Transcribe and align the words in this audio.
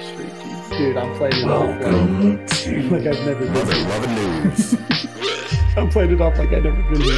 Street, 0.00 0.32
dude. 0.42 0.78
Dude, 0.78 0.96
I'm 0.96 1.14
playing 1.16 1.36
it 1.36 1.50
off 1.50 1.68
like, 1.80 2.90
like 2.90 3.06
I've 3.06 3.26
never 3.26 3.46
been 3.46 3.66
here. 3.66 3.88
Loving 3.88 4.14
news. 4.14 4.74
I'm 5.76 5.88
playing 5.90 6.12
it 6.12 6.20
off 6.20 6.38
like 6.38 6.52
I've 6.52 6.64
never 6.64 6.82
been 6.82 7.00
here. 7.00 7.12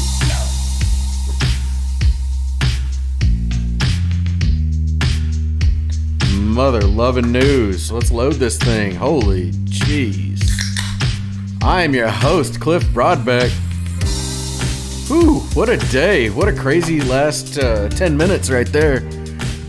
Mother 6.38 6.82
loving 6.82 7.32
news. 7.32 7.92
Let's 7.92 8.10
load 8.10 8.34
this 8.34 8.56
thing. 8.56 8.94
Holy 8.94 9.50
jeez. 9.64 10.42
I 11.62 11.82
am 11.82 11.94
your 11.94 12.08
host, 12.08 12.60
Cliff 12.60 12.82
Broadbeck. 12.84 13.50
Whew, 15.08 15.40
what 15.54 15.68
a 15.68 15.76
day. 15.90 16.30
What 16.30 16.48
a 16.48 16.52
crazy 16.52 17.00
last 17.00 17.58
uh, 17.58 17.88
10 17.90 18.16
minutes 18.16 18.50
right 18.50 18.66
there. 18.66 19.00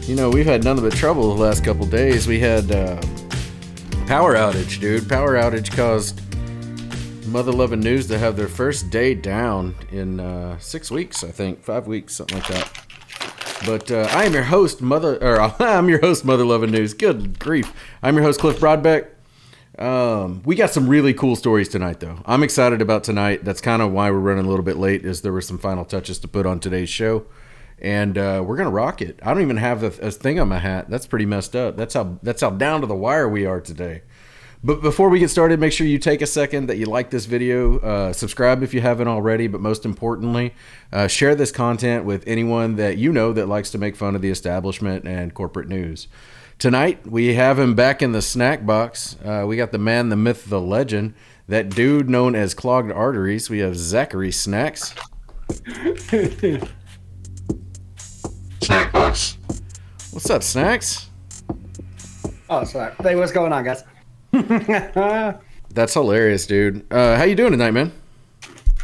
You 0.08 0.16
know, 0.16 0.30
we've 0.30 0.46
had 0.46 0.64
none 0.64 0.78
of 0.78 0.86
the 0.86 0.90
trouble 0.90 1.36
the 1.36 1.44
last 1.44 1.66
couple 1.66 1.86
days. 1.86 2.28
We 2.30 2.40
had 2.40 2.72
um, 2.72 3.02
power 4.08 4.36
outage, 4.36 4.80
dude. 4.80 5.10
Power 5.10 5.34
outage 5.34 5.70
caused 5.70 6.22
Mother 7.28 7.52
Loving 7.52 7.82
News 7.82 8.08
to 8.08 8.18
have 8.18 8.38
their 8.38 8.48
first 8.48 8.90
day 8.90 9.14
down 9.14 9.76
in 9.92 10.22
uh, 10.22 10.58
six 10.60 10.90
weeks, 10.90 11.26
I 11.26 11.32
think. 11.32 11.62
Five 11.62 11.88
weeks, 11.88 12.16
something 12.16 12.38
like 12.38 12.48
that. 12.48 12.86
But 13.66 13.92
uh, 13.92 14.08
I 14.12 14.24
am 14.24 14.32
your 14.32 14.44
host, 14.44 14.82
Mother, 14.82 15.22
or 15.22 15.42
I'm 15.62 15.90
your 15.90 16.00
host, 16.00 16.24
Mother 16.24 16.46
Loving 16.46 16.72
News. 16.72 16.94
Good 16.94 17.38
grief. 17.38 17.74
I'm 18.02 18.16
your 18.16 18.24
host, 18.24 18.40
Cliff 18.40 18.62
Broadbeck. 18.62 19.10
Um, 19.78 20.42
we 20.46 20.56
got 20.56 20.72
some 20.72 20.88
really 20.88 21.14
cool 21.14 21.36
stories 21.36 21.68
tonight, 21.68 22.00
though. 22.00 22.20
I'm 22.26 22.44
excited 22.44 22.82
about 22.82 23.04
tonight. 23.04 23.44
That's 23.44 23.60
kind 23.60 23.82
of 23.82 23.92
why 23.92 24.10
we're 24.10 24.20
running 24.20 24.46
a 24.46 24.50
little 24.50 24.64
bit 24.64 24.78
late, 24.78 25.04
is 25.04 25.22
there 25.22 25.34
were 25.34 25.42
some 25.42 25.58
final 25.58 25.84
touches 25.84 26.18
to 26.20 26.30
put 26.30 26.46
on 26.46 26.62
today's 26.62 26.90
show, 26.90 27.26
and 27.80 28.18
uh, 28.18 28.44
we're 28.46 28.58
gonna 28.58 28.70
rock 28.70 29.02
it. 29.02 29.20
I 29.22 29.34
don't 29.34 29.44
even 29.44 29.58
have 29.58 29.84
a, 29.84 30.08
a 30.08 30.12
thing 30.12 30.40
on 30.40 30.50
my 30.50 30.60
hat. 30.60 30.90
That's 30.90 31.08
pretty 31.08 31.26
messed 31.26 31.56
up. 31.56 31.78
That's 31.78 31.94
how 31.94 32.18
that's 32.24 32.42
how 32.42 32.52
down 32.52 32.82
to 32.82 32.88
the 32.88 32.96
wire 32.96 33.28
we 33.30 33.46
are 33.46 33.62
today. 33.62 34.02
But 34.64 34.82
before 34.82 35.10
we 35.10 35.20
get 35.20 35.30
started, 35.30 35.60
make 35.60 35.72
sure 35.72 35.86
you 35.86 36.00
take 36.00 36.22
a 36.22 36.28
second 36.28 36.68
that 36.68 36.78
you 36.78 36.88
like 36.88 37.12
this 37.12 37.26
video, 37.26 37.78
uh, 37.80 38.12
subscribe 38.12 38.64
if 38.64 38.74
you 38.74 38.82
haven't 38.82 39.08
already, 39.08 39.48
but 39.48 39.62
most 39.62 39.86
importantly, 39.86 40.56
uh, 40.92 41.08
share 41.08 41.36
this 41.36 41.52
content 41.52 42.06
with 42.06 42.24
anyone 42.28 42.76
that 42.78 42.98
you 42.98 43.14
know 43.14 43.34
that 43.34 43.48
likes 43.48 43.70
to 43.72 43.78
make 43.78 43.96
fun 43.96 44.16
of 44.16 44.22
the 44.22 44.32
establishment 44.32 45.08
and 45.08 45.34
corporate 45.36 45.68
news. 45.68 46.08
Tonight, 46.58 47.06
we 47.06 47.36
have 47.36 47.60
him 47.60 47.76
back 47.76 48.02
in 48.02 48.14
the 48.14 48.22
snack 48.22 48.66
box. 48.66 49.16
Uh, 49.24 49.46
we 49.48 49.58
got 49.58 49.72
the 49.72 49.78
man, 49.78 50.10
the 50.10 50.16
myth, 50.16 50.46
the 50.50 50.60
legend, 50.60 51.14
that 51.48 51.70
dude 51.70 52.10
known 52.10 52.34
as 52.34 52.56
Clogged 52.56 52.92
Arteries. 52.92 53.52
We 53.52 53.60
have 53.60 53.78
Zachary 53.78 54.32
Snacks. 54.32 54.96
What's 60.18 60.32
up, 60.32 60.42
Snacks? 60.42 61.12
Oh, 62.50 62.64
sorry. 62.64 62.92
Hey, 63.04 63.16
what's 63.16 63.32
going 63.32 63.54
on, 63.54 63.64
guys? 63.64 63.84
That's 65.70 65.94
hilarious, 65.94 66.48
dude. 66.48 66.92
Uh, 66.92 67.16
how 67.18 67.24
you 67.24 67.36
doing 67.36 67.52
tonight, 67.52 67.70
man? 67.70 67.92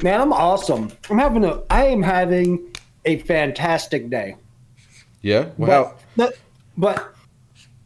Man, 0.04 0.22
I'm 0.22 0.32
awesome. 0.32 0.92
I'm 1.10 1.18
having 1.18 1.44
a 1.44 1.64
I 1.72 1.86
am 1.86 2.04
having 2.04 2.76
a 3.06 3.18
fantastic 3.22 4.12
day. 4.12 4.36
Yeah. 5.24 5.50
Well, 5.58 5.98
But, 6.16 6.38
but 6.78 7.16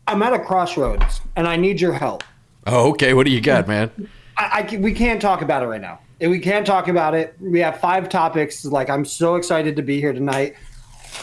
I'm 0.10 0.22
at 0.24 0.34
a 0.34 0.40
crossroads 0.40 1.22
and 1.38 1.48
I 1.48 1.56
need 1.56 1.80
your 1.80 1.94
help. 1.94 2.26
oh, 2.66 2.90
okay. 2.90 3.14
What 3.14 3.26
do 3.26 3.32
you 3.32 3.40
got, 3.40 3.66
man? 3.66 4.10
I, 4.36 4.68
I 4.74 4.76
we 4.76 4.92
can't 4.92 5.22
talk 5.22 5.42
about 5.42 5.64
it 5.64 5.68
right 5.68 5.80
now. 5.80 6.00
And 6.20 6.32
we 6.32 6.40
can't 6.40 6.68
talk 6.68 6.90
about 6.90 7.16
it. 7.16 7.34
We 7.40 7.62
have 7.62 7.80
five 7.80 8.10
topics. 8.10 8.66
Like 8.66 8.90
I'm 8.90 9.06
so 9.06 9.36
excited 9.36 9.78
to 9.78 9.84
be 9.84 10.02
here 10.02 10.12
tonight. 10.12 10.58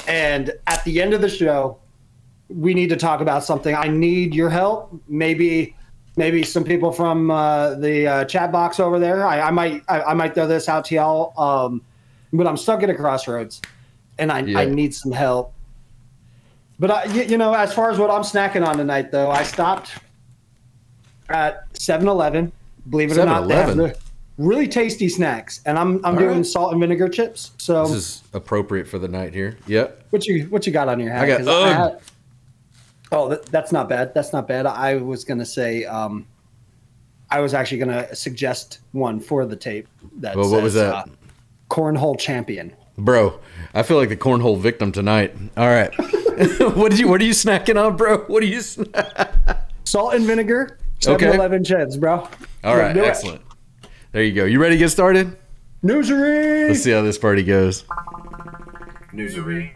And 0.08 0.52
at 0.66 0.82
the 0.84 1.02
end 1.02 1.12
of 1.12 1.20
the 1.20 1.28
show, 1.28 1.80
we 2.48 2.74
need 2.74 2.88
to 2.90 2.96
talk 2.96 3.20
about 3.20 3.44
something. 3.44 3.74
I 3.74 3.88
need 3.88 4.34
your 4.34 4.50
help. 4.50 4.92
Maybe, 5.08 5.74
maybe 6.16 6.42
some 6.42 6.64
people 6.64 6.92
from 6.92 7.30
uh, 7.30 7.74
the 7.76 8.06
uh, 8.06 8.24
chat 8.26 8.52
box 8.52 8.78
over 8.80 8.98
there. 8.98 9.26
I, 9.26 9.40
I 9.42 9.50
might, 9.50 9.82
I, 9.88 10.02
I 10.02 10.14
might 10.14 10.34
throw 10.34 10.46
this 10.46 10.68
out 10.68 10.84
to 10.86 10.94
y'all. 10.94 11.38
Um, 11.40 11.82
but 12.32 12.46
I'm 12.46 12.56
stuck 12.56 12.82
at 12.82 12.90
a 12.90 12.94
crossroads, 12.94 13.62
and 14.18 14.30
I, 14.32 14.40
Yeah. 14.40 14.58
I 14.60 14.64
need 14.66 14.94
some 14.94 15.12
help. 15.12 15.52
But 16.78 16.90
I, 16.90 17.04
you, 17.04 17.22
you 17.22 17.38
know, 17.38 17.54
as 17.54 17.72
far 17.72 17.90
as 17.90 17.98
what 17.98 18.10
I'm 18.10 18.22
snacking 18.22 18.66
on 18.66 18.76
tonight, 18.76 19.10
though, 19.12 19.30
I 19.30 19.42
stopped 19.44 19.92
at 21.28 21.72
7-Eleven. 21.74 22.52
Believe 22.90 23.12
it 23.12 23.18
or 23.18 23.24
not, 23.24 23.48
they 23.48 23.54
have 23.54 23.70
7-Eleven? 23.70 23.94
the 23.94 23.98
really 24.36 24.66
tasty 24.68 25.08
snacks, 25.08 25.60
and 25.64 25.78
I'm 25.78 26.04
I'm 26.04 26.14
All 26.14 26.20
doing 26.20 26.36
right. 26.38 26.46
salt 26.46 26.72
and 26.72 26.80
vinegar 26.80 27.08
chips. 27.08 27.52
So 27.58 27.86
This 27.86 27.96
is 27.96 28.22
appropriate 28.34 28.86
for 28.88 28.98
the 28.98 29.06
night 29.08 29.32
here. 29.32 29.56
Yep. 29.68 30.06
what 30.10 30.26
you 30.26 30.44
what 30.46 30.66
you 30.66 30.72
got 30.72 30.88
on 30.88 30.98
your 31.00 31.12
hat? 31.12 31.22
I 31.24 31.26
got 31.44 31.48
UGG. 31.92 32.02
Had- 33.14 33.20
oh, 33.22 33.28
that, 33.30 33.46
that's 33.46 33.72
not 33.72 33.88
bad. 33.88 34.14
That's 34.14 34.32
not 34.32 34.46
bad. 34.48 34.66
I 34.66 34.96
was 34.96 35.24
gonna 35.24 35.44
say, 35.46 35.84
um, 35.84 36.26
I 37.30 37.40
was 37.40 37.54
actually 37.54 37.78
gonna 37.78 38.14
suggest 38.14 38.80
one 38.92 39.20
for 39.20 39.46
the 39.46 39.56
tape. 39.56 39.88
That 40.18 40.36
Well, 40.36 40.50
what 40.50 40.62
was 40.62 40.74
says, 40.74 40.82
that? 40.90 40.94
Uh, 40.94 41.04
cornhole 41.70 42.18
champion. 42.18 42.72
Bro, 42.96 43.40
I 43.74 43.82
feel 43.82 43.96
like 43.96 44.08
the 44.08 44.16
cornhole 44.16 44.58
victim 44.58 44.92
tonight. 44.92 45.34
All 45.56 45.66
right. 45.68 45.92
what 46.76 46.90
did 46.90 46.98
you 47.00 47.08
what 47.08 47.20
are 47.20 47.24
you 47.24 47.32
snacking 47.32 47.82
on, 47.82 47.96
bro? 47.96 48.18
What 48.24 48.42
are 48.42 48.46
you 48.46 48.58
sna- 48.58 49.58
Salt 49.84 50.14
and 50.14 50.24
vinegar. 50.24 50.78
Okay. 51.06 51.26
7-Eleven 51.26 51.64
chips, 51.64 51.96
bro. 51.96 52.26
All 52.62 52.76
right, 52.76 52.92
Do 52.94 53.02
it. 53.02 53.06
excellent. 53.08 53.42
There 54.12 54.22
you 54.22 54.32
go. 54.32 54.44
You 54.44 54.58
ready 54.60 54.76
to 54.76 54.78
get 54.78 54.88
started? 54.90 55.36
Newsery. 55.82 56.68
Let's 56.68 56.82
see 56.82 56.92
how 56.92 57.02
this 57.02 57.18
party 57.18 57.42
goes. 57.42 57.84
Newsery. 59.12 59.72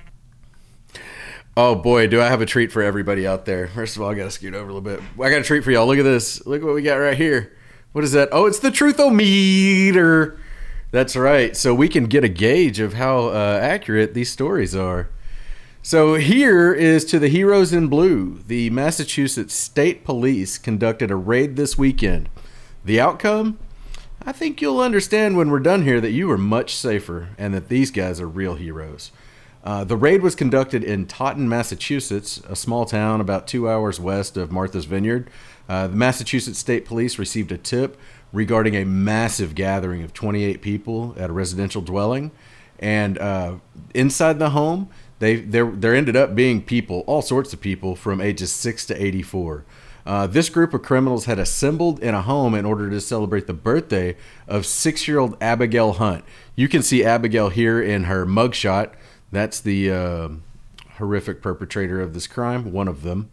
Oh 1.60 1.74
boy, 1.74 2.06
do 2.06 2.22
I 2.22 2.28
have 2.28 2.40
a 2.40 2.46
treat 2.46 2.70
for 2.70 2.82
everybody 2.82 3.26
out 3.26 3.44
there. 3.44 3.66
First 3.66 3.96
of 3.96 4.02
all, 4.02 4.08
I 4.08 4.14
gotta 4.14 4.30
scoot 4.30 4.54
over 4.54 4.70
a 4.70 4.72
little 4.72 4.80
bit. 4.80 5.00
I 5.20 5.28
got 5.28 5.40
a 5.40 5.42
treat 5.42 5.64
for 5.64 5.72
y'all. 5.72 5.88
Look 5.88 5.98
at 5.98 6.04
this. 6.04 6.46
Look 6.46 6.62
what 6.62 6.72
we 6.72 6.82
got 6.82 6.98
right 6.98 7.16
here. 7.16 7.52
What 7.90 8.04
is 8.04 8.12
that? 8.12 8.28
Oh, 8.30 8.46
it's 8.46 8.60
the 8.60 8.70
truthometer. 8.70 10.38
That's 10.92 11.16
right. 11.16 11.56
So 11.56 11.74
we 11.74 11.88
can 11.88 12.04
get 12.04 12.22
a 12.22 12.28
gauge 12.28 12.78
of 12.78 12.92
how 12.94 13.30
uh, 13.30 13.58
accurate 13.60 14.14
these 14.14 14.30
stories 14.30 14.76
are. 14.76 15.08
So 15.82 16.14
here 16.14 16.72
is 16.72 17.04
to 17.06 17.18
the 17.18 17.26
heroes 17.26 17.72
in 17.72 17.88
blue. 17.88 18.38
The 18.46 18.70
Massachusetts 18.70 19.52
State 19.52 20.04
Police 20.04 20.58
conducted 20.58 21.10
a 21.10 21.16
raid 21.16 21.56
this 21.56 21.76
weekend. 21.76 22.28
The 22.84 23.00
outcome? 23.00 23.58
I 24.24 24.30
think 24.30 24.62
you'll 24.62 24.80
understand 24.80 25.36
when 25.36 25.50
we're 25.50 25.58
done 25.58 25.82
here 25.82 26.00
that 26.02 26.12
you 26.12 26.30
are 26.30 26.38
much 26.38 26.76
safer 26.76 27.30
and 27.36 27.52
that 27.52 27.68
these 27.68 27.90
guys 27.90 28.20
are 28.20 28.28
real 28.28 28.54
heroes. 28.54 29.10
Uh, 29.64 29.84
the 29.84 29.96
raid 29.96 30.22
was 30.22 30.34
conducted 30.34 30.84
in 30.84 31.06
Taunton, 31.06 31.48
Massachusetts, 31.48 32.40
a 32.48 32.56
small 32.56 32.84
town 32.84 33.20
about 33.20 33.46
two 33.46 33.68
hours 33.68 33.98
west 33.98 34.36
of 34.36 34.52
Martha's 34.52 34.84
Vineyard. 34.84 35.28
Uh, 35.68 35.88
the 35.88 35.96
Massachusetts 35.96 36.58
State 36.58 36.84
Police 36.84 37.18
received 37.18 37.52
a 37.52 37.58
tip 37.58 37.98
regarding 38.32 38.76
a 38.76 38.84
massive 38.84 39.54
gathering 39.54 40.02
of 40.02 40.14
28 40.14 40.62
people 40.62 41.14
at 41.18 41.30
a 41.30 41.32
residential 41.32 41.82
dwelling, 41.82 42.30
and 42.78 43.18
uh, 43.18 43.56
inside 43.94 44.38
the 44.38 44.50
home, 44.50 44.88
they 45.18 45.36
there 45.36 45.70
there 45.70 45.94
ended 45.94 46.16
up 46.16 46.34
being 46.34 46.62
people, 46.62 47.02
all 47.06 47.22
sorts 47.22 47.52
of 47.52 47.60
people 47.60 47.96
from 47.96 48.20
ages 48.20 48.52
six 48.52 48.86
to 48.86 49.02
84. 49.02 49.64
Uh, 50.06 50.26
this 50.26 50.48
group 50.48 50.72
of 50.72 50.80
criminals 50.80 51.26
had 51.26 51.38
assembled 51.38 52.00
in 52.00 52.14
a 52.14 52.22
home 52.22 52.54
in 52.54 52.64
order 52.64 52.88
to 52.88 52.98
celebrate 52.98 53.46
the 53.46 53.52
birthday 53.52 54.16
of 54.46 54.64
six-year-old 54.64 55.36
Abigail 55.38 55.94
Hunt. 55.94 56.24
You 56.56 56.66
can 56.66 56.82
see 56.82 57.04
Abigail 57.04 57.50
here 57.50 57.82
in 57.82 58.04
her 58.04 58.24
mugshot. 58.24 58.92
That's 59.30 59.60
the 59.60 59.90
uh, 59.90 60.28
horrific 60.96 61.42
perpetrator 61.42 62.00
of 62.00 62.14
this 62.14 62.26
crime, 62.26 62.72
one 62.72 62.88
of 62.88 63.02
them. 63.02 63.30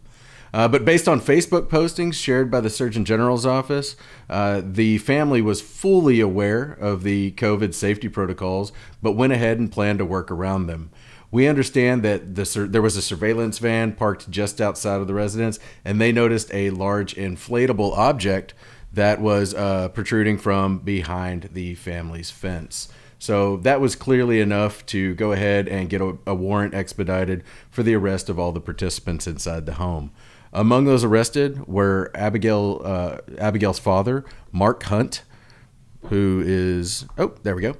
Uh, 0.52 0.68
but 0.68 0.84
based 0.84 1.08
on 1.08 1.20
Facebook 1.20 1.68
postings 1.68 2.14
shared 2.14 2.50
by 2.50 2.60
the 2.60 2.70
Surgeon 2.70 3.04
General's 3.04 3.44
office, 3.44 3.96
uh, 4.30 4.62
the 4.64 4.98
family 4.98 5.42
was 5.42 5.60
fully 5.60 6.20
aware 6.20 6.72
of 6.80 7.02
the 7.02 7.32
COVID 7.32 7.74
safety 7.74 8.08
protocols, 8.08 8.72
but 9.02 9.12
went 9.12 9.32
ahead 9.32 9.58
and 9.58 9.70
planned 9.70 9.98
to 9.98 10.04
work 10.04 10.30
around 10.30 10.66
them. 10.66 10.90
We 11.30 11.48
understand 11.48 12.02
that 12.04 12.36
the 12.36 12.46
sur- 12.46 12.68
there 12.68 12.80
was 12.80 12.96
a 12.96 13.02
surveillance 13.02 13.58
van 13.58 13.92
parked 13.92 14.30
just 14.30 14.60
outside 14.60 15.00
of 15.00 15.08
the 15.08 15.14
residence, 15.14 15.58
and 15.84 16.00
they 16.00 16.12
noticed 16.12 16.50
a 16.54 16.70
large 16.70 17.14
inflatable 17.16 17.96
object 17.96 18.54
that 18.92 19.20
was 19.20 19.52
uh, 19.52 19.88
protruding 19.88 20.38
from 20.38 20.78
behind 20.78 21.50
the 21.52 21.74
family's 21.74 22.30
fence. 22.30 22.88
So 23.18 23.56
that 23.58 23.80
was 23.80 23.96
clearly 23.96 24.40
enough 24.40 24.84
to 24.86 25.14
go 25.14 25.32
ahead 25.32 25.68
and 25.68 25.88
get 25.88 26.00
a, 26.00 26.18
a 26.26 26.34
warrant 26.34 26.74
expedited 26.74 27.42
for 27.70 27.82
the 27.82 27.94
arrest 27.94 28.28
of 28.28 28.38
all 28.38 28.52
the 28.52 28.60
participants 28.60 29.26
inside 29.26 29.66
the 29.66 29.74
home. 29.74 30.12
Among 30.52 30.84
those 30.84 31.04
arrested 31.04 31.66
were 31.66 32.10
Abigail, 32.14 32.80
uh, 32.84 33.18
Abigail's 33.38 33.78
father, 33.78 34.24
Mark 34.52 34.82
Hunt, 34.84 35.22
who 36.08 36.42
is 36.44 37.04
oh, 37.18 37.34
there 37.42 37.56
we 37.56 37.62
go. 37.62 37.76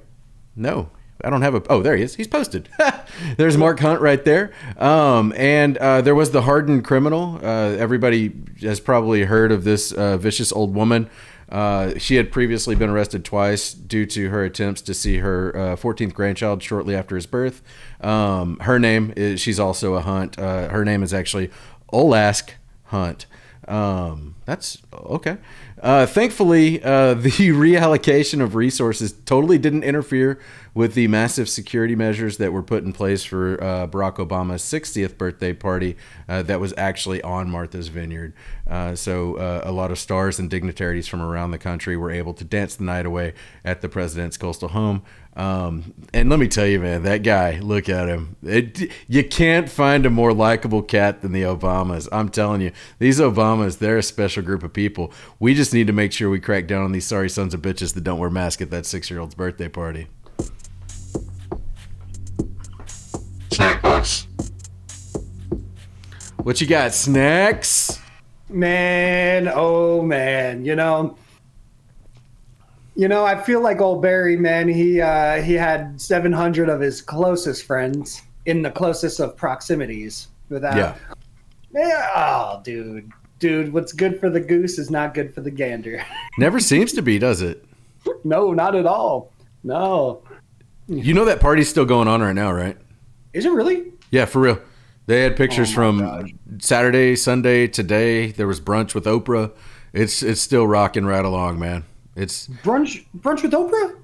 No, 0.55 0.89
I 1.23 1.29
don't 1.29 1.41
have 1.41 1.55
a. 1.55 1.63
Oh, 1.69 1.81
there 1.81 1.95
he 1.95 2.03
is. 2.03 2.15
He's 2.15 2.27
posted. 2.27 2.69
There's 3.37 3.57
Mark 3.57 3.79
Hunt 3.79 4.01
right 4.01 4.23
there. 4.23 4.51
Um, 4.77 5.33
and 5.35 5.77
uh, 5.77 6.01
there 6.01 6.15
was 6.15 6.31
the 6.31 6.43
hardened 6.43 6.85
criminal. 6.85 7.39
Uh, 7.41 7.75
everybody 7.77 8.33
has 8.61 8.79
probably 8.79 9.23
heard 9.23 9.51
of 9.51 9.63
this 9.63 9.91
uh, 9.91 10.17
vicious 10.17 10.51
old 10.51 10.75
woman 10.75 11.09
Uh, 11.49 11.97
she 11.97 12.15
had 12.15 12.31
previously 12.31 12.75
been 12.75 12.89
arrested 12.89 13.23
twice 13.23 13.73
due 13.73 14.05
to 14.05 14.29
her 14.29 14.43
attempts 14.43 14.81
to 14.81 14.93
see 14.93 15.17
her 15.19 15.55
uh, 15.55 15.75
14th 15.75 16.13
grandchild 16.13 16.61
shortly 16.61 16.95
after 16.95 17.15
his 17.15 17.25
birth. 17.25 17.61
Um, 18.01 18.59
her 18.59 18.79
name 18.79 19.13
is, 19.15 19.39
she's 19.39 19.59
also 19.59 19.95
a 19.95 20.01
Hunt. 20.01 20.37
Uh, 20.37 20.69
her 20.69 20.83
name 20.83 21.03
is 21.03 21.13
actually 21.13 21.49
Olask 21.93 22.51
Hunt. 22.85 23.25
Um, 23.67 24.35
that's 24.45 24.77
okay. 24.93 25.37
Uh, 25.81 26.05
thankfully, 26.05 26.83
uh, 26.83 27.13
the 27.13 27.29
reallocation 27.29 28.41
of 28.41 28.55
resources 28.55 29.11
totally 29.25 29.57
didn't 29.57 29.83
interfere 29.83 30.39
with 30.73 30.93
the 30.93 31.07
massive 31.07 31.49
security 31.49 31.95
measures 31.95 32.37
that 32.37 32.53
were 32.53 32.63
put 32.63 32.83
in 32.83 32.93
place 32.93 33.23
for 33.23 33.61
uh, 33.63 33.87
Barack 33.87 34.15
Obama's 34.17 34.61
60th 34.61 35.17
birthday 35.17 35.53
party 35.53 35.97
uh, 36.29 36.43
that 36.43 36.59
was 36.59 36.73
actually 36.77 37.21
on 37.21 37.49
Martha's 37.49 37.87
Vineyard. 37.87 38.33
Uh, 38.67 38.95
so, 38.95 39.35
uh, 39.37 39.61
a 39.63 39.71
lot 39.71 39.91
of 39.91 39.97
stars 39.97 40.39
and 40.39 40.49
dignitaries 40.49 41.07
from 41.07 41.21
around 41.21 41.51
the 41.51 41.57
country 41.57 41.97
were 41.97 42.11
able 42.11 42.33
to 42.33 42.43
dance 42.43 42.75
the 42.75 42.83
night 42.83 43.05
away 43.05 43.33
at 43.63 43.81
the 43.81 43.89
president's 43.89 44.37
coastal 44.37 44.69
home. 44.69 45.01
Um, 45.37 45.93
and 46.15 46.31
let 46.31 46.39
me 46.39 46.47
tell 46.47 46.65
you, 46.65 46.79
man, 46.79 47.03
that 47.03 47.21
guy, 47.21 47.59
look 47.59 47.89
at 47.89 48.09
him. 48.09 48.35
It, 48.41 48.91
you 49.07 49.23
can't 49.23 49.69
find 49.69 50.03
a 50.07 50.09
more 50.09 50.33
likable 50.33 50.81
cat 50.81 51.21
than 51.21 51.31
the 51.31 51.43
Obamas. 51.43 52.09
I'm 52.11 52.29
telling 52.29 52.61
you, 52.61 52.71
these 52.97 53.19
Obamas, 53.19 53.77
they're 53.77 53.99
a 53.99 54.03
special 54.03 54.41
group 54.41 54.63
of 54.63 54.73
people. 54.73 55.13
We 55.39 55.53
just 55.53 55.75
need 55.75 55.85
to 55.87 55.93
make 55.93 56.11
sure 56.11 56.31
we 56.31 56.39
crack 56.39 56.65
down 56.65 56.83
on 56.83 56.91
these 56.91 57.05
sorry 57.05 57.29
sons 57.29 57.53
of 57.53 57.61
bitches 57.61 57.93
that 57.93 58.03
don't 58.03 58.17
wear 58.17 58.31
masks 58.31 58.63
at 58.63 58.71
that 58.71 58.87
six 58.87 59.11
year 59.11 59.19
old's 59.19 59.35
birthday 59.35 59.69
party. 59.69 60.07
Snack 63.51 63.83
box. 63.83 64.27
What 66.37 66.59
you 66.59 66.65
got, 66.65 66.95
snacks? 66.95 67.99
Man, 68.49 69.51
oh 69.53 70.01
man, 70.01 70.65
you 70.65 70.75
know, 70.75 71.15
you 72.97 73.07
know, 73.07 73.23
I 73.25 73.39
feel 73.41 73.61
like 73.61 73.79
old 73.79 74.01
Barry, 74.01 74.35
man. 74.35 74.67
He 74.67 74.99
uh, 74.99 75.41
he 75.41 75.53
had 75.53 75.99
seven 76.01 76.31
hundred 76.33 76.67
of 76.67 76.81
his 76.81 77.01
closest 77.01 77.63
friends 77.65 78.21
in 78.45 78.61
the 78.61 78.71
closest 78.71 79.19
of 79.19 79.37
proximities. 79.37 80.27
Without, 80.49 80.75
Yeah. 80.77 80.95
yeah, 81.73 82.09
oh, 82.15 82.61
dude, 82.63 83.11
dude, 83.39 83.73
what's 83.73 83.91
good 83.93 84.19
for 84.19 84.29
the 84.29 84.39
goose 84.39 84.79
is 84.79 84.89
not 84.89 85.13
good 85.13 85.33
for 85.35 85.41
the 85.41 85.51
gander. 85.51 86.03
Never 86.37 86.59
seems 86.59 86.93
to 86.93 87.01
be, 87.01 87.19
does 87.19 87.41
it? 87.41 87.63
no, 88.23 88.53
not 88.53 88.73
at 88.75 88.85
all. 88.85 89.31
No, 89.63 90.21
You 90.87 91.13
know 91.13 91.25
that 91.25 91.41
party's 91.41 91.67
still 91.67 91.83
going 91.83 92.07
on 92.07 92.21
right 92.21 92.31
now, 92.35 92.51
right? 92.53 92.77
is 93.33 93.43
it 93.45 93.51
really? 93.51 93.91
Yeah, 94.11 94.23
for 94.25 94.39
real. 94.39 94.59
They 95.07 95.21
had 95.23 95.35
pictures 95.35 95.69
Oh 95.71 95.75
from 95.75 95.99
gosh. 95.99 96.29
Saturday, 96.59 97.15
Sunday, 97.17 97.67
today. 97.67 98.31
There 98.31 98.47
was 98.47 98.61
brunch 98.61 98.93
with 98.95 99.03
Oprah. 99.05 99.51
It's 99.91 100.23
it's 100.23 100.39
still 100.39 100.65
rocking 100.65 101.05
right 101.05 101.25
along, 101.25 101.59
man. 101.59 101.83
It's 102.17 102.47
Brunch, 102.47 103.05
brunch 103.15 103.43
with 103.43 103.51
Oprah. 103.51 103.95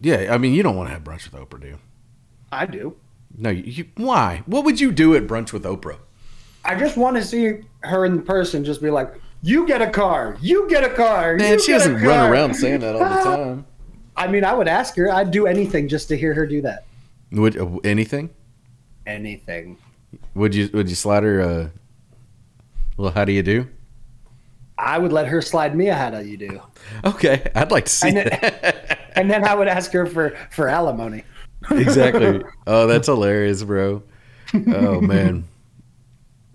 yeah. 0.00 0.32
I 0.32 0.38
mean, 0.38 0.54
you 0.54 0.62
don't 0.62 0.76
want 0.76 0.88
to 0.88 0.94
have 0.94 1.02
brunch 1.02 1.28
with 1.30 1.40
Oprah, 1.40 1.60
do 1.60 1.66
you? 1.66 1.78
I 2.52 2.64
do. 2.64 2.96
No, 3.36 3.50
you, 3.50 3.62
you 3.64 3.84
why? 3.96 4.44
What 4.46 4.64
would 4.64 4.80
you 4.80 4.92
do 4.92 5.16
at 5.16 5.26
brunch 5.26 5.52
with 5.52 5.64
Oprah? 5.64 5.98
I 6.64 6.76
just 6.76 6.96
want 6.96 7.16
to 7.16 7.24
see 7.24 7.58
her 7.80 8.04
in 8.04 8.22
person. 8.22 8.64
Just 8.64 8.80
be 8.80 8.88
like, 8.90 9.12
"You 9.42 9.66
get 9.66 9.82
a 9.82 9.90
car. 9.90 10.36
You 10.40 10.68
get 10.70 10.84
a 10.84 10.90
car." 10.94 11.36
Man, 11.36 11.60
she 11.60 11.72
doesn't 11.72 11.94
run 11.94 12.02
car." 12.20 12.32
around 12.32 12.54
saying 12.54 12.80
that 12.80 12.94
all 12.94 13.00
the 13.00 13.06
time. 13.36 13.66
I 14.16 14.28
mean, 14.28 14.44
I 14.44 14.54
would 14.54 14.68
ask 14.68 14.96
her. 14.96 15.10
I'd 15.12 15.32
do 15.32 15.46
anything 15.46 15.88
just 15.88 16.06
to 16.08 16.16
hear 16.16 16.34
her 16.34 16.46
do 16.46 16.62
that. 16.62 16.84
Would 17.32 17.58
uh, 17.58 17.66
anything? 17.82 18.30
Anything. 19.06 19.76
Would 20.34 20.54
you 20.54 20.70
would 20.72 20.88
you 20.88 20.94
slide 20.94 21.24
her 21.24 21.40
a 21.40 21.72
well? 22.96 23.10
How 23.10 23.24
do 23.24 23.32
you 23.32 23.42
do? 23.42 23.68
I 24.78 24.98
would 24.98 25.12
let 25.12 25.26
her 25.28 25.40
slide 25.42 25.74
me 25.76 25.88
a 25.88 25.94
how 25.94 26.10
do 26.10 26.24
you 26.26 26.36
do, 26.36 26.60
Okay, 27.04 27.50
I'd 27.54 27.70
like 27.70 27.86
to 27.86 27.90
see 27.92 28.08
And 28.08 28.16
then- 28.18 28.26
that. 28.40 28.98
and 29.16 29.30
then 29.30 29.44
I 29.44 29.54
would 29.54 29.68
ask 29.68 29.90
her 29.92 30.06
for 30.06 30.36
for 30.50 30.68
alimony. 30.68 31.24
exactly. 31.70 32.42
Oh, 32.66 32.86
that's 32.86 33.06
hilarious, 33.06 33.62
bro. 33.62 34.02
Oh 34.54 35.00
man. 35.00 35.44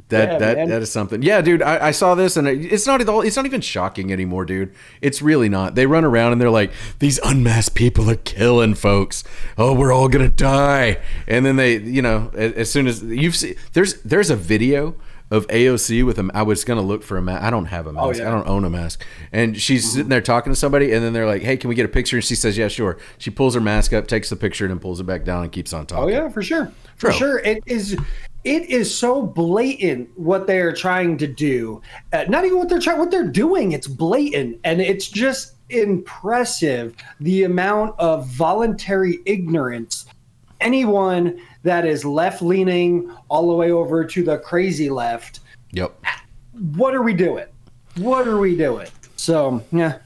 That 0.10 0.34
Yeah, 0.34 0.38
that 0.40 0.58
man. 0.58 0.70
that 0.70 0.82
is 0.82 0.92
something. 0.92 1.22
Yeah, 1.24 1.40
dude. 1.42 1.62
I, 1.62 1.88
I 1.88 1.92
saw 1.92 2.16
this 2.16 2.36
and 2.36 2.46
it's 2.48 2.86
not 2.86 3.00
at 3.00 3.08
all. 3.08 3.22
It's 3.22 3.38
not 3.38 3.46
even 3.46 3.62
shocking 3.62 4.12
anymore, 4.12 4.44
dude. 4.44 4.74
It's 5.02 5.22
really 5.22 5.48
not. 5.48 5.76
They 5.76 5.86
run 5.86 6.04
around 6.04 6.34
and 6.34 6.42
they're 6.42 6.50
like, 6.50 6.72
these 7.00 7.18
unmasked 7.24 7.76
people 7.76 8.10
are 8.10 8.16
killing 8.18 8.74
folks. 8.76 9.24
Oh, 9.58 9.74
we're 9.74 9.94
all 9.94 10.10
gonna 10.10 10.28
die. 10.28 10.98
And 11.28 11.46
then 11.46 11.56
they, 11.56 11.78
you 11.78 12.02
know, 12.02 12.30
as, 12.36 12.52
as 12.54 12.72
soon 12.72 12.88
as 12.88 13.02
you've 13.04 13.36
seen, 13.38 13.56
there's 13.72 14.02
there's 14.04 14.30
a 14.30 14.36
video 14.36 14.96
of 15.32 15.48
AOC 15.48 16.06
with 16.06 16.20
a. 16.20 16.30
I 16.34 16.44
was 16.44 16.66
gonna 16.66 16.82
look 16.82 17.04
for 17.04 17.18
a 17.18 17.22
mask. 17.22 17.42
I 17.42 17.50
don't 17.50 17.66
have 17.66 17.88
a 17.88 17.94
mask. 17.94 18.20
yeah. 18.20 18.28
I 18.28 18.32
don't 18.32 18.48
own 18.48 18.66
a 18.66 18.70
mask. 18.70 19.04
And 19.32 19.60
she's 19.60 19.90
sitting 19.90 20.10
there 20.10 20.22
talking 20.22 20.52
to 20.52 20.56
somebody, 20.56 20.92
and 20.92 21.04
then 21.04 21.14
they're 21.14 21.26
like, 21.26 21.42
"Hey, 21.42 21.56
can 21.56 21.70
we 21.70 21.76
get 21.76 21.86
a 21.86 21.90
picture?" 21.90 22.18
And 22.18 22.24
she 22.24 22.36
says, 22.36 22.58
"Yeah, 22.58 22.68
sure." 22.68 22.98
She 23.18 23.32
pulls 23.32 23.56
her 23.56 23.62
mask 23.62 23.94
up, 23.94 24.08
takes 24.08 24.30
the 24.30 24.36
picture, 24.36 24.66
and 24.66 24.72
then 24.72 24.80
pulls 24.80 25.00
it 25.00 25.06
back 25.06 25.24
down 25.24 25.44
and 25.44 25.52
keeps 25.52 25.72
on 25.72 25.86
talking. 25.86 26.04
Oh 26.04 26.08
yeah, 26.10 26.30
for 26.30 26.44
sure, 26.44 26.72
for 26.98 27.08
Bro. 27.08 27.18
sure. 27.18 27.40
It 27.40 27.64
is. 27.66 27.98
It 28.44 28.70
is 28.70 28.94
so 28.94 29.22
blatant 29.22 30.10
what 30.18 30.48
they 30.48 30.60
are 30.60 30.74
trying 30.74 31.18
to 31.20 31.28
do. 31.28 31.82
Uh, 32.12 32.26
not 32.28 32.44
even 32.44 32.58
what 32.58 32.70
they're 32.70 32.80
trying, 32.80 32.98
what 33.00 33.12
they're 33.12 33.24
doing. 33.24 33.72
It's 33.72 33.88
blatant, 33.88 34.60
and 34.64 34.82
it's 34.82 35.08
just 35.08 35.56
impressive 35.70 36.94
the 37.22 37.44
amount 37.44 37.98
of 37.98 38.28
voluntary 38.28 39.20
ignorance 39.26 40.06
anyone 40.62 41.42
that 41.64 41.86
is 41.86 42.04
left 42.06 42.42
leaning 42.42 43.12
all 43.30 43.48
the 43.48 43.56
way 43.56 43.72
over 43.72 44.04
to 44.06 44.24
the 44.24 44.38
crazy 44.40 44.90
left. 44.90 45.42
Yep. 45.72 46.04
What 46.76 46.96
are 46.96 47.02
we 47.02 47.14
doing? 47.14 47.46
What 47.98 48.28
are 48.28 48.38
we 48.38 48.56
doing? 48.56 48.88
So 49.16 49.64
yeah, 49.72 50.00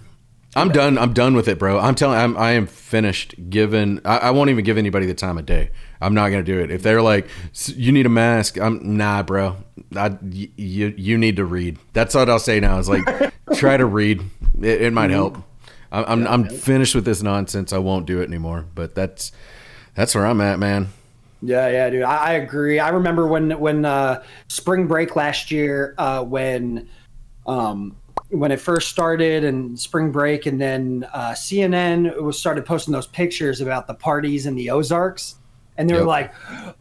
I'm 0.55 0.69
done. 0.69 0.97
I'm 0.97 1.13
done 1.13 1.35
with 1.35 1.47
it, 1.47 1.59
bro. 1.59 1.79
I'm 1.79 1.95
telling. 1.95 2.17
I'm. 2.17 2.37
I 2.37 2.51
am 2.51 2.65
finished. 2.65 3.35
Given. 3.49 3.99
I, 4.05 4.17
I 4.17 4.31
won't 4.31 4.49
even 4.49 4.63
give 4.63 4.77
anybody 4.77 5.05
the 5.05 5.13
time 5.13 5.37
of 5.37 5.45
day. 5.45 5.69
I'm 5.99 6.13
not 6.13 6.29
gonna 6.29 6.43
do 6.43 6.59
it. 6.59 6.71
If 6.71 6.81
they're 6.81 7.01
like, 7.01 7.27
"S- 7.51 7.69
you 7.69 7.91
need 7.91 8.05
a 8.05 8.09
mask. 8.09 8.57
I'm 8.57 8.97
nah, 8.97 9.21
bro. 9.23 9.57
I, 9.95 10.09
y- 10.09 10.49
you 10.55 10.93
you 10.97 11.17
need 11.17 11.35
to 11.37 11.45
read. 11.45 11.77
That's 11.93 12.15
what 12.15 12.29
I'll 12.29 12.39
say 12.39 12.59
now. 12.61 12.79
Is 12.79 12.87
like, 12.87 13.03
try 13.55 13.75
to 13.75 13.85
read. 13.85 14.21
It, 14.61 14.81
it 14.83 14.93
might 14.93 15.07
mm-hmm. 15.07 15.13
help. 15.13 15.37
I'm 15.91 16.05
I'm, 16.05 16.27
I'm 16.27 16.49
finished 16.49 16.95
with 16.95 17.05
this 17.05 17.21
nonsense. 17.21 17.73
I 17.73 17.79
won't 17.79 18.05
do 18.05 18.21
it 18.21 18.27
anymore. 18.27 18.65
But 18.73 18.95
that's 18.95 19.33
that's 19.93 20.15
where 20.15 20.25
I'm 20.25 20.39
at, 20.39 20.57
man. 20.57 20.87
Yeah, 21.41 21.67
yeah, 21.69 21.89
dude. 21.89 22.03
I, 22.03 22.15
I 22.17 22.31
agree. 22.33 22.79
I 22.79 22.89
remember 22.89 23.27
when 23.27 23.51
when 23.59 23.85
uh, 23.85 24.23
spring 24.47 24.87
break 24.87 25.15
last 25.15 25.51
year, 25.51 25.93
uh, 25.97 26.23
when 26.23 26.89
um, 27.45 27.95
when 28.29 28.51
it 28.51 28.59
first 28.59 28.89
started 28.89 29.43
and 29.43 29.79
spring 29.79 30.11
break, 30.11 30.45
and 30.45 30.59
then 30.59 31.07
uh, 31.13 31.31
CNN 31.31 32.19
was 32.21 32.39
started 32.39 32.65
posting 32.65 32.93
those 32.93 33.07
pictures 33.07 33.61
about 33.61 33.87
the 33.87 33.93
parties 33.93 34.45
in 34.45 34.55
the 34.55 34.69
Ozarks, 34.71 35.35
and 35.77 35.89
they 35.89 35.93
were 35.93 35.99
Yep. 35.99 36.07
like, 36.07 36.33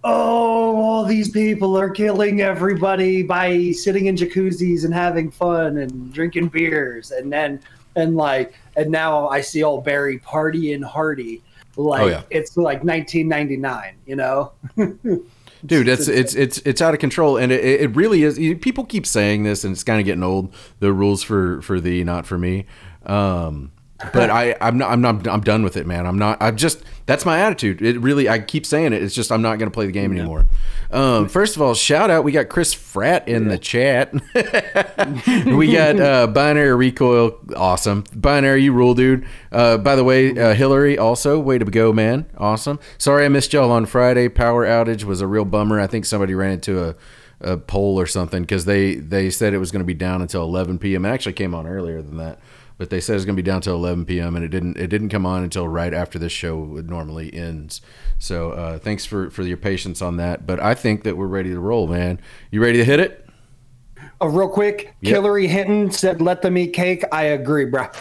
"Oh, 0.03 0.77
all 0.77 1.05
these 1.05 1.29
people 1.31 1.77
are 1.77 1.91
killing 1.91 2.41
everybody 2.41 3.23
by 3.23 3.73
sitting 3.73 4.07
in 4.07 4.17
jacuzzis 4.17 4.85
and 4.85 4.95
having 4.95 5.31
fun 5.31 5.77
and 5.79 6.13
drinking 6.13 6.49
beers," 6.49 7.11
and 7.11 7.33
then 7.33 7.61
and 7.97 8.17
like 8.17 8.55
and 8.77 8.91
now 8.91 9.29
I 9.29 9.41
see 9.41 9.63
old 9.63 9.85
Barry 9.85 10.19
partying 10.19 10.83
hardy. 10.83 11.43
Like 11.77 12.03
Oh, 12.03 12.07
yeah. 12.07 12.23
it's 12.31 12.57
like 12.57 12.85
1999, 12.85 13.97
you 14.07 14.17
know. 14.17 14.53
dude 15.67 15.89
it's 15.89 16.09
it's 16.09 16.35
it's 16.35 16.59
it's 16.59 16.83
out 16.83 16.93
of 16.93 17.01
control 17.01 17.39
and 17.39 17.51
it, 17.51 17.65
it 17.65 17.97
really 17.97 18.23
is 18.23 18.39
people 18.61 18.85
keep 18.85 19.07
saying 19.07 19.45
this 19.45 19.65
and 19.65 19.73
it's 19.73 19.83
kind 19.83 19.99
of 19.99 20.05
getting 20.05 20.23
old 20.23 20.55
the 20.81 20.93
rules 20.93 21.23
for 21.23 21.63
for 21.63 21.81
thee 21.81 22.05
not 22.05 22.27
for 22.27 22.37
me 22.37 22.67
um 23.07 23.73
but 24.13 24.31
i 24.31 24.57
i'm 24.61 24.79
not 24.79 24.91
i'm 24.91 25.01
not 25.01 25.27
i'm 25.29 25.41
done 25.41 25.63
with 25.63 25.77
it 25.77 25.87
man. 25.87 26.07
I'm 26.07 26.19
not 26.19 26.39
i'm 26.41 26.57
just 26.57 26.83
that's 27.07 27.27
my 27.27 27.41
attitude. 27.41 27.83
It 27.83 28.01
really 28.01 28.29
i 28.29 28.39
keep 28.39 28.67
saying 28.67 28.93
it. 28.93 29.03
It's 29.03 29.15
just 29.15 29.31
i'm 29.31 29.43
not 29.43 29.59
going 29.59 29.71
to 29.71 29.75
play 29.75 29.87
the 29.87 29.93
game 29.93 30.13
anymore. 30.13 30.47
Um 30.91 31.29
first 31.29 31.57
of 31.57 31.63
all 31.63 31.75
shout 31.75 32.11
out 32.11 32.25
we 32.25 32.33
got 32.33 32.49
chris 32.49 32.73
frat 32.73 33.29
in 33.29 33.49
the 33.49 33.59
chat. 33.59 34.13
We 35.47 35.73
got 35.73 36.01
uh 36.01 36.27
binary 36.27 36.75
recoil 36.75 37.39
awesome. 37.57 38.05
Binary 38.15 38.65
you 38.65 38.73
rule 38.73 38.95
dude. 38.95 39.27
Uh 39.53 39.79
by 39.79 39.97
the 39.97 40.05
way 40.05 40.37
uh, 40.37 40.55
hillary 40.55 40.99
also 40.99 41.39
way 41.39 41.59
to 41.59 41.65
go 41.65 41.93
man. 41.93 42.27
Awesome. 42.37 42.79
Sorry 42.99 43.25
i 43.25 43.29
missed 43.29 43.53
y'all 43.53 43.71
on 43.71 43.87
friday. 43.87 44.29
Power 44.29 44.67
outage 44.67 45.05
was 45.05 45.21
a 45.21 45.27
real 45.27 45.45
bummer. 45.45 45.81
I 45.81 45.87
think 45.87 46.05
somebody 46.05 46.35
ran 46.35 46.53
into 46.53 46.83
a 46.83 46.95
a 47.41 47.57
pole 47.57 48.01
or 48.01 48.07
something 48.07 48.43
because 48.43 48.65
they 48.65 48.95
they 48.95 49.31
said 49.31 49.55
it 49.55 49.59
was 49.59 49.71
going 49.71 49.83
to 49.83 49.87
be 49.87 49.95
down 49.95 50.23
until 50.23 50.43
11 50.45 50.79
p.m. 50.79 51.05
It 51.05 51.11
actually 51.11 51.35
came 51.35 51.55
on 51.55 51.67
earlier 51.67 52.01
than 52.01 52.17
that, 52.17 52.39
but 52.79 52.91
they 52.91 53.01
said 53.01 53.17
it's 53.17 53.25
going 53.25 53.37
to 53.37 53.43
be 53.43 53.47
down 53.47 53.57
until 53.57 53.77
11 53.77 54.05
p.m. 54.07 54.35
and 54.37 54.45
it 54.45 54.49
didn't 54.49 54.77
it 54.77 54.89
didn't 54.89 55.09
come 55.11 55.25
on 55.27 55.43
until 55.43 55.67
right 55.69 55.95
after 55.95 56.19
this 56.19 56.33
show 56.33 56.57
would 56.59 56.89
normally 56.91 57.33
ends. 57.33 57.81
So 58.19 58.51
uh, 58.53 58.79
thanks 58.79 59.05
for 59.07 59.31
for 59.31 59.43
your 59.43 59.57
patience 59.57 60.03
on 60.03 60.17
that. 60.17 60.47
But 60.47 60.61
I 60.61 60.75
think 60.75 61.05
that 61.05 61.17
we're 61.17 61.27
ready 61.27 61.51
to 61.51 61.61
roll, 61.61 61.87
man. 61.87 62.21
You 62.51 62.63
ready 62.63 62.79
to 62.79 62.85
hit 62.85 63.01
it? 63.01 63.27
Uh, 64.21 64.29
real 64.29 64.49
quick, 64.49 64.95
Yep. 65.01 65.13
Hillary 65.13 65.47
Hinton 65.47 65.91
said, 65.91 66.21
"Let 66.21 66.43
them 66.43 66.57
eat 66.59 66.73
cake." 66.73 67.05
I 67.13 67.25
agree, 67.25 67.67
bruh. 67.67 67.95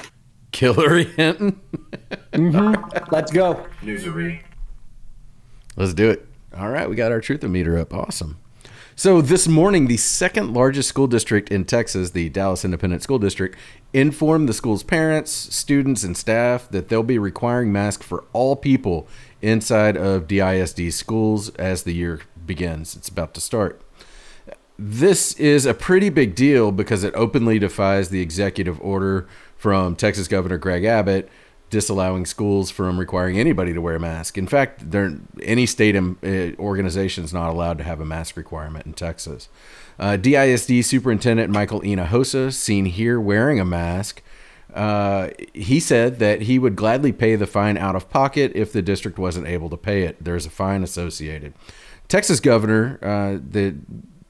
Hillary 0.53 1.06
Hinton. 1.06 1.60
Mhm. 2.34 3.12
Let's 3.12 3.32
go. 3.32 3.65
Newsery. 3.82 4.42
Let's 5.75 5.94
do 5.94 6.10
it. 6.12 6.27
All 6.56 6.70
right, 6.70 6.88
we 6.89 6.96
got 6.96 7.12
our 7.12 7.20
truth 7.22 7.42
meter 7.44 7.77
up. 7.77 7.94
Awesome. 7.94 8.38
So 8.96 9.22
this 9.22 9.48
morning, 9.48 9.88
the 9.88 9.98
second 9.98 10.53
largest 10.53 10.88
school 10.88 11.08
district 11.08 11.50
in 11.51 11.65
Texas, 11.65 12.12
the 12.12 12.30
Dallas 12.30 12.63
Independent 12.63 13.01
School 13.01 13.18
District, 13.18 13.58
informed 13.94 14.50
the 14.50 14.54
school's 14.54 14.84
parents, 14.84 15.32
students, 15.32 16.04
and 16.04 16.18
staff 16.18 16.68
that 16.70 16.90
they'll 16.90 17.04
be 17.04 17.20
requiring 17.20 17.72
masks 17.72 18.06
for 18.06 18.24
all 18.34 18.56
people 18.56 19.08
inside 19.42 19.96
of 19.96 20.28
DISD 20.28 20.92
schools 20.92 21.50
as 21.56 21.84
the 21.84 21.94
year 21.94 22.22
begins. 22.46 22.96
It's 22.96 23.10
about 23.10 23.34
to 23.36 23.42
start. 23.42 23.82
This 24.80 25.34
is 25.34 25.66
a 25.66 25.74
pretty 25.74 26.10
big 26.10 26.34
deal 26.34 26.72
because 26.72 27.04
it 27.04 27.14
openly 27.16 27.60
defies 27.60 28.10
the 28.10 28.22
executive 28.22 28.82
order 28.82 29.28
from 29.56 29.96
Texas 29.96 30.28
Governor 30.28 30.58
Greg 30.58 30.84
Abbott 30.84 31.30
disallowing 31.74 32.24
schools 32.27 32.70
from 32.70 33.00
requiring 33.00 33.39
anybody 33.39 33.74
to 33.74 33.82
wear 33.82 33.96
a 33.96 34.00
mask. 34.00 34.38
In 34.38 34.46
fact, 34.46 34.92
there 34.92 35.18
any 35.42 35.65
state 35.65 35.96
um, 35.96 36.20
uh, 36.24 36.51
organization 36.62 37.24
is 37.24 37.34
not 37.34 37.50
allowed 37.50 37.80
to 37.80 37.84
have 37.84 38.00
a 38.00 38.06
mask 38.06 38.38
requirement 38.38 38.86
in 38.86 38.94
Texas. 38.94 39.50
Uh, 39.98 40.15
DISD 40.15 40.86
Superintendent 40.86 41.51
Michael 41.51 41.82
Hinojosa, 41.82 42.53
seen 42.53 42.86
here 42.86 43.20
wearing 43.20 43.60
a 43.60 43.65
mask, 43.65 44.22
uh, 44.75 45.30
he 45.53 45.80
said 45.80 46.20
that 46.20 46.44
he 46.44 46.60
would 46.60 46.75
gladly 46.75 47.12
pay 47.12 47.36
the 47.36 47.48
fine 47.48 47.75
out 47.75 47.96
of 47.96 48.08
pocket 48.12 48.51
if 48.53 48.72
the 48.72 48.84
district 48.84 49.18
wasn't 49.18 49.48
able 49.48 49.72
to 49.72 49.77
pay 49.77 50.03
it. 50.03 50.24
There's 50.24 50.46
a 50.46 50.51
fine 50.51 50.84
associated. 50.84 51.56
Texas 52.08 52.39
Governor, 52.39 53.00
uh, 53.01 53.39
the 53.44 53.75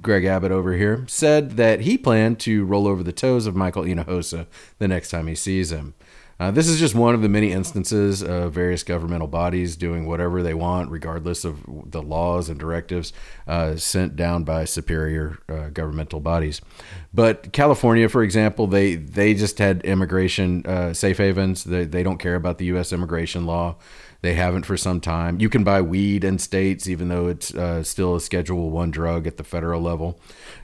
Greg 0.02 0.24
Abbott 0.24 0.52
over 0.54 0.74
here, 0.74 1.04
said 1.08 1.58
that 1.58 1.82
he 1.82 1.98
planned 1.98 2.40
to 2.42 2.64
roll 2.64 2.88
over 2.88 3.04
the 3.04 3.12
toes 3.12 3.46
of 3.46 3.56
Michael 3.56 3.84
Hinojosa 3.84 4.48
the 4.80 4.88
next 4.88 5.10
time 5.10 5.28
he 5.28 5.36
sees 5.36 5.74
him. 5.74 5.94
Uh, 6.40 6.52
this 6.52 6.68
is 6.68 6.80
just 6.80 6.96
one 6.96 7.14
of 7.14 7.22
the 7.22 7.30
many 7.30 7.52
instances 7.52 8.24
of 8.24 8.54
various 8.54 8.84
governmental 8.84 9.28
bodies 9.28 9.76
doing 9.76 10.06
whatever 10.06 10.42
they 10.42 10.54
want, 10.54 10.90
regardless 10.90 11.46
of 11.46 11.64
the 11.86 12.02
laws 12.02 12.50
and 12.50 12.60
directives 12.60 13.14
uh, 13.48 13.76
sent 13.76 14.16
down 14.16 14.44
by 14.44 14.66
superior 14.66 15.40
uh, 15.48 15.70
governmental 15.70 16.20
bodies. 16.20 16.60
But 17.14 17.54
California, 17.54 18.10
for 18.10 18.24
example, 18.24 18.68
they 18.68 18.96
they 18.96 19.34
just 19.34 19.60
had 19.60 19.82
immigration 19.86 20.66
uh, 20.66 20.94
safe 20.94 21.18
havens. 21.18 21.64
They, 21.64 21.86
they 21.86 22.04
don't 22.04 22.18
care 22.18 22.36
about 22.36 22.58
the 22.58 22.66
U.S. 22.66 22.92
immigration 22.92 23.46
law. 23.46 23.76
They 24.24 24.36
haven't 24.36 24.66
for 24.66 24.78
some 24.78 25.02
time. 25.02 25.42
You 25.42 25.50
can 25.50 25.66
buy 25.66 25.82
weed 25.82 26.24
in 26.24 26.40
states, 26.40 26.88
even 26.88 27.10
though 27.10 27.28
it's 27.28 27.54
uh, 27.54 27.84
still 27.84 28.16
a 28.16 28.22
Schedule 28.22 28.70
One 28.70 28.90
drug 28.90 29.28
at 29.28 29.36
the 29.36 29.44
federal 29.44 29.82
level. 29.82 30.18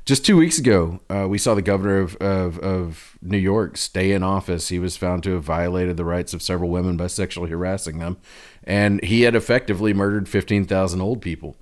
Just 0.05 0.25
two 0.25 0.37
weeks 0.37 0.57
ago, 0.57 1.01
uh, 1.09 1.27
we 1.27 1.37
saw 1.37 1.55
the 1.55 1.61
governor 1.61 1.97
of, 1.97 2.15
of, 2.21 2.57
of 2.59 3.17
New 3.21 3.37
York 3.37 3.75
stay 3.75 4.13
in 4.13 4.23
office. 4.23 4.69
He 4.69 4.79
was 4.79 4.95
found 4.95 5.23
to 5.23 5.33
have 5.33 5.43
violated 5.43 5.97
the 5.97 6.05
rights 6.05 6.33
of 6.33 6.41
several 6.41 6.69
women 6.69 6.95
by 6.95 7.07
sexually 7.07 7.49
harassing 7.49 7.99
them, 7.99 8.15
and 8.63 9.03
he 9.03 9.23
had 9.23 9.35
effectively 9.35 9.93
murdered 9.93 10.29
15,000 10.29 11.01
old 11.01 11.21
people. 11.21 11.57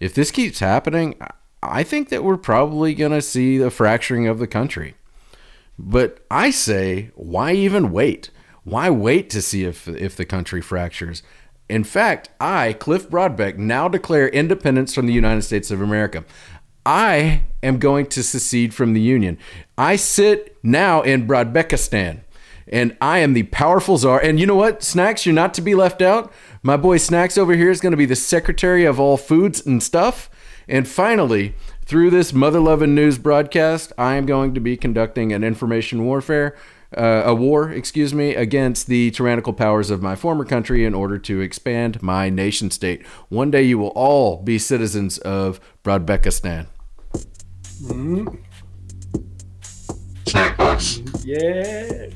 If 0.00 0.14
this 0.14 0.30
keeps 0.30 0.60
happening, 0.60 1.20
I 1.62 1.82
think 1.82 2.08
that 2.08 2.24
we're 2.24 2.38
probably 2.38 2.94
going 2.94 3.12
to 3.12 3.20
see 3.20 3.58
the 3.58 3.70
fracturing 3.70 4.26
of 4.26 4.38
the 4.38 4.46
country. 4.46 4.94
But 5.78 6.24
I 6.30 6.50
say, 6.50 7.10
why 7.14 7.52
even 7.52 7.92
wait? 7.92 8.30
Why 8.64 8.90
wait 8.90 9.28
to 9.30 9.42
see 9.42 9.64
if 9.64 9.88
if 9.88 10.14
the 10.16 10.24
country 10.24 10.60
fractures? 10.60 11.22
In 11.68 11.84
fact, 11.84 12.28
I, 12.40 12.74
Cliff 12.74 13.08
Broadbeck, 13.08 13.56
now 13.56 13.88
declare 13.88 14.28
independence 14.28 14.94
from 14.94 15.06
the 15.06 15.12
United 15.12 15.42
States 15.42 15.70
of 15.70 15.80
America. 15.80 16.24
I 16.84 17.42
am 17.62 17.78
going 17.78 18.06
to 18.06 18.22
secede 18.22 18.74
from 18.74 18.92
the 18.92 19.00
Union. 19.00 19.38
I 19.78 19.96
sit 19.96 20.56
now 20.62 21.02
in 21.02 21.26
Broadbeckistan, 21.26 22.20
and 22.66 22.96
I 23.00 23.18
am 23.18 23.34
the 23.34 23.44
powerful 23.44 23.98
czar. 23.98 24.20
And 24.20 24.40
you 24.40 24.46
know 24.46 24.56
what, 24.56 24.82
Snacks, 24.82 25.24
you're 25.24 25.34
not 25.34 25.54
to 25.54 25.62
be 25.62 25.74
left 25.74 26.02
out. 26.02 26.32
My 26.62 26.76
boy 26.76 26.96
Snacks 26.96 27.38
over 27.38 27.54
here 27.54 27.70
is 27.70 27.80
going 27.80 27.92
to 27.92 27.96
be 27.96 28.06
the 28.06 28.16
secretary 28.16 28.84
of 28.84 28.98
all 28.98 29.16
foods 29.16 29.64
and 29.64 29.82
stuff. 29.82 30.28
And 30.68 30.86
finally, 30.88 31.54
through 31.84 32.10
this 32.10 32.32
mother 32.32 32.60
loving 32.60 32.94
news 32.94 33.18
broadcast, 33.18 33.92
I 33.96 34.16
am 34.16 34.26
going 34.26 34.54
to 34.54 34.60
be 34.60 34.76
conducting 34.76 35.32
an 35.32 35.44
information 35.44 36.04
warfare 36.04 36.56
uh, 36.96 37.22
a 37.26 37.34
war, 37.34 37.70
excuse 37.70 38.12
me, 38.14 38.34
against 38.34 38.86
the 38.86 39.10
tyrannical 39.10 39.52
powers 39.52 39.90
of 39.90 40.02
my 40.02 40.14
former 40.16 40.44
country 40.44 40.84
in 40.84 40.94
order 40.94 41.18
to 41.18 41.40
expand 41.40 42.02
my 42.02 42.28
nation 42.30 42.70
state. 42.70 43.06
One 43.28 43.50
day 43.50 43.62
you 43.62 43.78
will 43.78 43.88
all 43.94 44.42
be 44.42 44.58
citizens 44.58 45.18
of 45.18 45.60
Broadbeckistan. 45.84 46.66
Mm-hmm. 47.84 48.28
Yeah. 51.24 52.06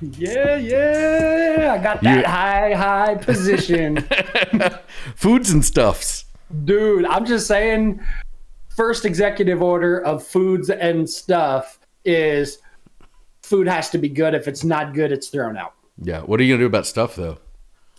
Yeah, 0.00 0.56
yeah. 0.56 1.74
I 1.78 1.82
got 1.82 2.02
that 2.02 2.18
You- 2.18 2.24
high, 2.24 2.72
high 2.74 3.14
position. 3.16 3.98
Foods 5.14 5.50
and 5.50 5.64
stuffs. 5.64 6.24
Dude, 6.64 7.04
I'm 7.06 7.24
just 7.24 7.46
saying, 7.46 8.00
first 8.76 9.04
executive 9.04 9.62
order 9.62 10.00
of 10.04 10.26
foods 10.26 10.70
and 10.70 11.08
stuff 11.08 11.78
is 12.04 12.58
food 13.52 13.68
has 13.68 13.90
to 13.90 13.98
be 13.98 14.08
good. 14.08 14.32
If 14.34 14.48
it's 14.48 14.64
not 14.64 14.94
good, 14.94 15.12
it's 15.12 15.28
thrown 15.28 15.58
out. 15.58 15.74
Yeah. 16.02 16.20
What 16.22 16.40
are 16.40 16.42
you 16.42 16.52
going 16.52 16.60
to 16.60 16.62
do 16.62 16.66
about 16.66 16.86
stuff, 16.86 17.14
though? 17.16 17.36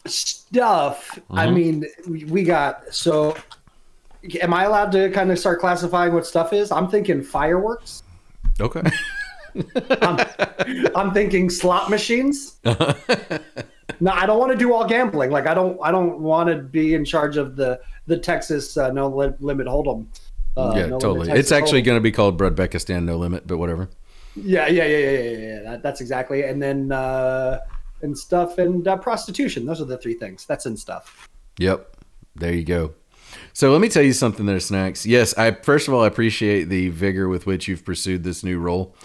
Stuff, 0.05 1.19
I 1.29 1.45
Mm-hmm. 1.45 1.55
mean, 1.55 1.85
we- 2.31 2.43
got 2.43 2.93
so. 2.93 3.37
Am 4.41 4.53
I 4.53 4.63
allowed 4.63 4.91
to 4.93 5.09
kind 5.11 5.31
of 5.31 5.37
start 5.37 5.59
classifying 5.59 6.13
what 6.13 6.25
stuff 6.25 6.53
is? 6.53 6.71
I'm 6.71 6.87
thinking 6.89 7.21
fireworks. 7.21 8.01
Okay. 8.59 8.81
I'm, 10.01 10.17
I'm 10.95 11.13
thinking 11.13 11.49
slot 11.49 11.89
machines. 11.89 12.55
no, 12.65 14.11
I 14.11 14.25
don't 14.25 14.39
want 14.39 14.51
to 14.53 14.57
do 14.57 14.73
all 14.73 14.87
gambling. 14.87 15.29
Like 15.29 15.45
I 15.45 15.53
don't, 15.53 15.77
I 15.83 15.91
don't 15.91 16.19
want 16.19 16.49
to 16.49 16.55
be 16.57 16.93
in 16.95 17.03
charge 17.05 17.35
of 17.37 17.55
the 17.57 17.79
the 18.07 18.17
Texas 18.17 18.75
uh, 18.77 18.91
no 18.91 19.07
li- 19.09 19.33
limit 19.39 19.67
hold'em. 19.67 20.07
Uh, 20.57 20.73
yeah, 20.75 20.85
no 20.87 20.99
totally. 20.99 21.29
It's 21.31 21.51
actually 21.51 21.81
going 21.81 21.97
to 21.97 22.01
be 22.01 22.11
called 22.11 22.37
Broadbeckistan 22.39 23.03
No 23.03 23.17
Limit, 23.17 23.45
but 23.45 23.57
whatever. 23.57 23.89
Yeah, 24.35 24.67
yeah, 24.67 24.85
yeah, 24.85 24.97
yeah, 24.97 25.09
yeah, 25.09 25.37
yeah. 25.37 25.61
That, 25.61 25.83
that's 25.83 26.01
exactly. 26.01 26.43
And 26.43 26.61
then 26.61 26.91
uh, 26.91 27.59
and 28.01 28.17
stuff 28.17 28.57
and 28.57 28.87
uh, 28.87 28.97
prostitution. 28.97 29.65
Those 29.65 29.81
are 29.81 29.85
the 29.85 29.97
three 29.97 30.15
things. 30.15 30.45
That's 30.45 30.65
in 30.65 30.77
stuff. 30.77 31.27
Yep. 31.57 31.97
There 32.35 32.53
you 32.53 32.63
go. 32.63 32.93
So 33.53 33.71
let 33.71 33.81
me 33.81 33.89
tell 33.89 34.03
you 34.03 34.13
something 34.13 34.45
there, 34.45 34.59
Snacks. 34.59 35.05
Yes, 35.05 35.37
I 35.37 35.51
first 35.51 35.87
of 35.87 35.93
all 35.93 36.03
I 36.03 36.07
appreciate 36.07 36.65
the 36.65 36.89
vigor 36.89 37.27
with 37.27 37.45
which 37.45 37.67
you've 37.67 37.85
pursued 37.85 38.23
this 38.23 38.43
new 38.43 38.59
role. 38.59 38.95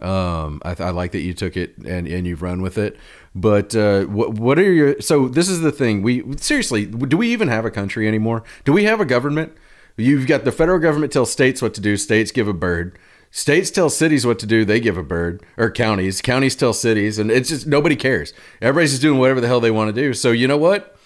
Um, 0.00 0.62
I, 0.64 0.76
I 0.78 0.90
like 0.90 1.12
that 1.12 1.20
you 1.20 1.34
took 1.34 1.56
it 1.56 1.76
and, 1.78 2.06
and 2.06 2.26
you've 2.26 2.42
run 2.42 2.62
with 2.62 2.78
it. 2.78 2.96
But 3.34 3.74
uh, 3.74 4.04
what 4.04 4.34
what 4.34 4.58
are 4.58 4.72
your 4.72 5.00
so 5.00 5.28
this 5.28 5.48
is 5.48 5.60
the 5.60 5.72
thing 5.72 6.02
we 6.02 6.24
seriously 6.36 6.86
do 6.86 7.16
we 7.16 7.28
even 7.32 7.48
have 7.48 7.64
a 7.64 7.70
country 7.70 8.08
anymore? 8.08 8.44
Do 8.64 8.72
we 8.72 8.84
have 8.84 9.00
a 9.00 9.04
government? 9.04 9.56
You've 9.96 10.26
got 10.26 10.44
the 10.44 10.52
federal 10.52 10.78
government 10.78 11.12
tell 11.12 11.26
states 11.26 11.60
what 11.60 11.74
to 11.74 11.80
do. 11.80 11.96
States 11.96 12.30
give 12.30 12.46
a 12.46 12.52
bird. 12.52 12.98
States 13.30 13.70
tell 13.70 13.90
cities 13.90 14.26
what 14.26 14.38
to 14.38 14.46
do. 14.46 14.64
They 14.64 14.80
give 14.80 14.96
a 14.96 15.02
bird. 15.02 15.42
Or 15.56 15.70
counties. 15.70 16.22
Counties 16.22 16.56
tell 16.56 16.72
cities, 16.72 17.18
and 17.18 17.30
it's 17.30 17.48
just 17.48 17.66
nobody 17.66 17.96
cares. 17.96 18.32
Everybody's 18.62 18.90
just 18.90 19.02
doing 19.02 19.18
whatever 19.18 19.40
the 19.40 19.46
hell 19.46 19.60
they 19.60 19.70
want 19.70 19.94
to 19.94 20.00
do. 20.00 20.14
So 20.14 20.30
you 20.30 20.48
know 20.48 20.58
what? 20.58 20.98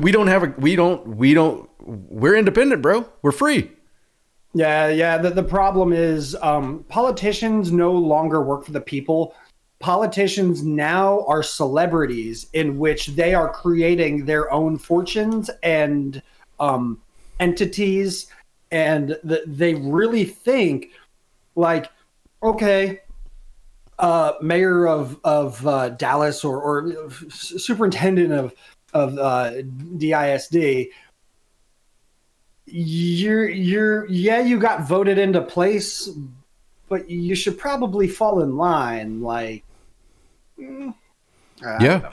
we 0.00 0.12
don't 0.12 0.28
have 0.28 0.42
a 0.42 0.54
we 0.58 0.76
don't 0.76 1.06
we 1.06 1.34
don't 1.34 1.68
we're 1.80 2.36
independent 2.36 2.82
bro 2.82 3.06
we're 3.22 3.32
free 3.32 3.70
Yeah, 4.54 4.88
yeah. 4.88 5.18
The, 5.18 5.30
the 5.30 5.42
problem 5.42 5.92
is 5.92 6.34
um, 6.40 6.84
politicians 6.88 7.72
no 7.72 7.92
longer 7.92 8.42
work 8.42 8.64
for 8.64 8.72
the 8.72 8.80
people. 8.80 9.34
Politicians 9.80 10.62
now 10.62 11.26
are 11.26 11.42
celebrities 11.42 12.46
in 12.54 12.78
which 12.78 13.08
they 13.08 13.34
are 13.34 13.52
creating 13.52 14.24
their 14.24 14.50
own 14.50 14.78
fortunes 14.78 15.50
and 15.62 16.22
um, 16.58 17.02
entities, 17.38 18.28
and 18.70 19.18
th- 19.28 19.42
they 19.46 19.74
really 19.74 20.24
think 20.24 20.88
like, 21.56 21.90
okay, 22.42 23.00
uh, 23.98 24.34
mayor 24.40 24.86
of 24.86 25.18
of 25.24 25.66
uh, 25.66 25.88
Dallas 25.90 26.44
or 26.44 26.60
or 26.60 27.10
superintendent 27.30 28.32
of 28.32 28.54
of 28.92 29.18
uh, 29.18 29.62
DISD 29.96 30.90
you're 32.66 33.48
you're 33.48 34.06
yeah 34.06 34.40
you 34.40 34.58
got 34.58 34.86
voted 34.88 35.18
into 35.18 35.40
place 35.40 36.10
but 36.88 37.08
you 37.08 37.34
should 37.34 37.56
probably 37.56 38.08
fall 38.08 38.42
in 38.42 38.56
line 38.56 39.20
like 39.20 39.62
mm, 40.58 40.92
Yeah. 41.62 41.98
know. 41.98 42.10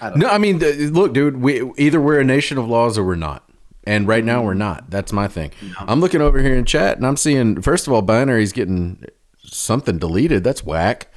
I 0.00 0.10
no 0.16 0.28
i 0.28 0.38
mean 0.38 0.58
look 0.58 1.14
dude 1.14 1.40
we 1.40 1.70
either 1.78 2.00
we're 2.00 2.20
a 2.20 2.24
nation 2.24 2.58
of 2.58 2.68
laws 2.68 2.98
or 2.98 3.04
we're 3.04 3.14
not 3.14 3.43
and 3.86 4.08
right 4.08 4.24
now 4.24 4.42
we're 4.42 4.54
not. 4.54 4.90
That's 4.90 5.12
my 5.12 5.28
thing. 5.28 5.52
I'm 5.78 6.00
looking 6.00 6.20
over 6.20 6.40
here 6.40 6.54
in 6.54 6.64
chat 6.64 6.96
and 6.96 7.06
i'm 7.06 7.16
seeing 7.16 7.60
first 7.62 7.86
of 7.86 7.92
all 7.92 8.02
binary's 8.02 8.52
getting 8.52 9.04
something 9.44 9.98
deleted. 9.98 10.44
That's 10.44 10.64
whack. 10.64 11.08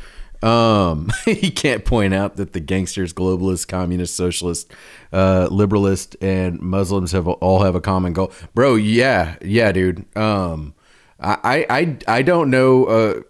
Um 0.43 1.12
he 1.25 1.50
can't 1.50 1.86
point 1.86 2.13
out 2.13 2.36
that 2.38 2.53
the 2.53 2.59
gangsters 2.59 3.13
globalists 3.13 3.67
communist 3.67 4.15
socialist 4.15 4.71
uh 5.12 5.47
liberalist 5.50 6.15
and 6.21 6.59
muslims 6.62 7.12
have 7.12 7.27
all 7.27 7.63
have 7.63 7.75
a 7.75 7.81
common 7.81 8.13
goal. 8.13 8.31
Bro 8.53 8.75
yeah 8.75 9.38
yeah 9.41 9.71
dude. 9.71 10.05
Um 10.15 10.75
i 11.19 11.65
i 11.69 11.77
i, 11.79 11.97
I 12.07 12.21
don't 12.21 12.50
know 12.51 12.86
uh 12.86 13.21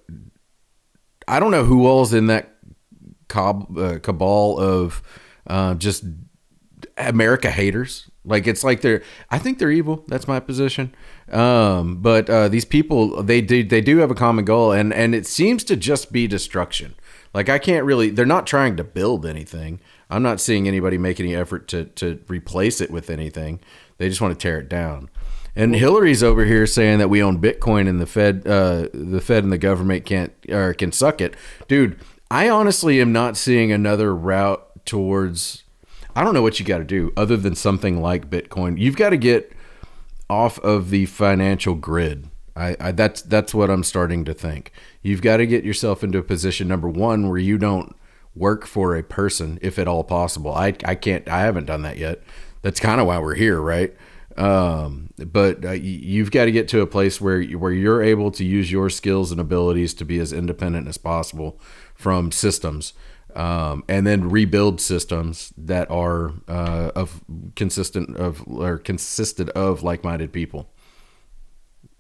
i 1.28 1.40
don't 1.40 1.52
know 1.52 1.64
who 1.64 1.88
all's 1.88 2.14
in 2.14 2.28
that 2.28 2.58
cob, 3.28 3.78
uh, 3.78 4.00
cabal 4.00 4.60
of 4.60 5.02
uh, 5.48 5.76
just 5.76 6.04
America 6.98 7.52
haters. 7.52 8.10
Like 8.26 8.48
it's 8.48 8.64
like 8.64 8.82
they're. 8.82 9.04
I 9.32 9.40
think 9.40 9.58
they're 9.58 9.72
evil. 9.72 10.04
That's 10.08 10.28
my 10.28 10.40
position. 10.40 10.94
Um, 11.32 11.98
but 12.02 12.30
uh, 12.30 12.50
these 12.50 12.66
people, 12.66 13.24
they 13.24 13.42
do 13.42 13.64
they 13.64 13.82
do 13.82 13.98
have 14.00 14.12
a 14.12 14.16
common 14.16 14.46
goal, 14.46 14.72
and 14.72 14.94
and 14.94 15.16
it 15.16 15.26
seems 15.26 15.64
to 15.66 15.76
just 15.76 16.12
be 16.12 16.28
destruction. 16.28 16.96
Like 17.34 17.50
I 17.50 17.58
can't 17.58 17.86
really. 17.86 18.10
They're 18.10 18.26
not 18.26 18.46
trying 18.46 18.76
to 18.78 18.84
build 18.84 19.26
anything. 19.26 19.80
I'm 20.10 20.24
not 20.24 20.42
seeing 20.42 20.68
anybody 20.68 20.98
make 20.98 21.20
any 21.20 21.36
effort 21.36 21.68
to 21.70 21.86
to 21.86 22.22
replace 22.28 22.82
it 22.82 22.92
with 22.92 23.10
anything. 23.10 23.60
They 23.98 24.10
just 24.10 24.22
want 24.22 24.38
to 24.38 24.42
tear 24.42 24.60
it 24.60 24.70
down. 24.70 25.10
And 25.56 25.76
Hillary's 25.76 26.22
over 26.22 26.46
here 26.46 26.68
saying 26.68 27.00
that 27.00 27.10
we 27.10 27.24
own 27.24 27.42
Bitcoin 27.42 27.90
and 27.90 28.00
the 28.00 28.06
Fed, 28.06 28.44
uh, 28.46 28.90
the 28.94 29.20
Fed 29.20 29.44
and 29.44 29.52
the 29.52 29.58
government 29.58 30.06
can't 30.06 30.32
or 30.50 30.76
can 30.76 30.92
suck 30.92 31.20
it, 31.20 31.36
dude. 31.68 32.00
I 32.30 32.48
honestly 32.48 33.02
am 33.02 33.12
not 33.12 33.38
seeing 33.38 33.72
another 33.72 34.14
route 34.14 34.86
towards. 34.86 35.64
I 36.18 36.24
don't 36.24 36.34
know 36.34 36.42
what 36.42 36.60
you 36.60 36.66
got 36.66 36.80
to 36.80 36.84
do 36.84 37.14
other 37.16 37.38
than 37.38 37.54
something 37.54 38.02
like 38.02 38.28
Bitcoin. 38.28 38.80
You've 38.80 38.96
got 38.96 39.12
to 39.12 39.18
get 39.18 39.52
off 40.28 40.58
of 40.60 40.90
the 40.90 41.06
financial 41.06 41.76
grid. 41.76 42.28
I, 42.56 42.76
I 42.80 42.92
that's 42.92 43.22
that's 43.22 43.54
what 43.54 43.70
I'm 43.70 43.84
starting 43.84 44.26
to 44.26 44.34
think. 44.34 44.72
You've 45.04 45.22
got 45.22 45.38
to 45.38 45.46
get 45.46 45.64
yourself 45.64 46.04
into 46.04 46.18
a 46.18 46.24
position 46.24 46.68
number 46.68 46.90
one 46.90 47.30
where 47.30 47.38
you 47.38 47.60
don't 47.60 47.96
work 48.34 48.66
for 48.66 48.96
a 48.96 49.04
person, 49.04 49.60
if 49.62 49.78
at 49.78 49.88
all 49.88 50.04
possible. 50.04 50.52
I 50.52 50.74
I 50.84 50.96
can't. 50.96 51.28
I 51.30 51.42
haven't 51.42 51.66
done 51.66 51.84
that 51.84 51.98
yet. 51.98 52.24
That's 52.64 52.80
kind 52.80 53.00
of 53.00 53.06
why 53.06 53.20
we're 53.20 53.36
here, 53.36 53.62
right? 53.62 53.96
Um, 54.38 55.12
but 55.18 55.64
uh, 55.64 55.72
you've 55.72 56.32
got 56.32 56.46
to 56.46 56.52
get 56.52 56.68
to 56.70 56.82
a 56.82 56.88
place 56.88 57.22
where 57.22 57.44
where 57.44 57.72
you're 57.72 58.02
able 58.02 58.32
to 58.32 58.44
use 58.44 58.72
your 58.72 58.90
skills 58.90 59.32
and 59.32 59.40
abilities 59.40 59.94
to 59.94 60.04
be 60.04 60.18
as 60.18 60.34
independent 60.34 60.88
as 60.88 60.98
possible 60.98 61.60
from 61.94 62.32
systems, 62.32 62.94
um, 63.38 63.84
and 63.88 64.06
then 64.06 64.30
rebuild 64.30 64.82
systems 64.82 65.54
that 65.58 65.90
are 65.90 66.34
uh, 66.50 66.92
of 66.96 67.22
consistent 67.56 68.18
of 68.18 68.44
or 68.48 68.78
consisted 68.80 69.50
of 69.52 69.84
like-minded 69.84 70.34
people. 70.34 70.70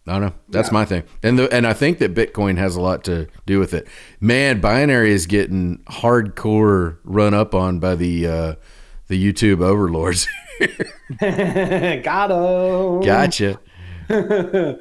I 0.08 0.14
don't 0.14 0.22
know. 0.22 0.34
That's 0.50 0.70
Yeah. 0.70 0.74
my 0.74 0.86
thing, 0.86 1.04
and 1.22 1.38
the, 1.38 1.54
and 1.54 1.68
I 1.68 1.74
think 1.74 2.00
that 2.00 2.14
Bitcoin 2.16 2.58
has 2.58 2.76
a 2.78 2.82
lot 2.82 3.04
to 3.06 3.28
do 3.46 3.60
with 3.60 3.74
it. 3.74 3.88
Man, 4.22 4.60
binary 4.62 5.12
is 5.12 5.26
getting 5.26 5.80
hardcore 5.90 6.98
run 7.04 7.34
up 7.34 7.54
on 7.54 7.80
by 7.80 7.96
the 7.96 8.26
uh, 8.28 8.56
the 9.08 9.22
YouTube 9.34 9.62
overlords. 9.62 10.28
Got 11.20 12.32
him. 12.32 13.02
gotcha. 13.02 13.60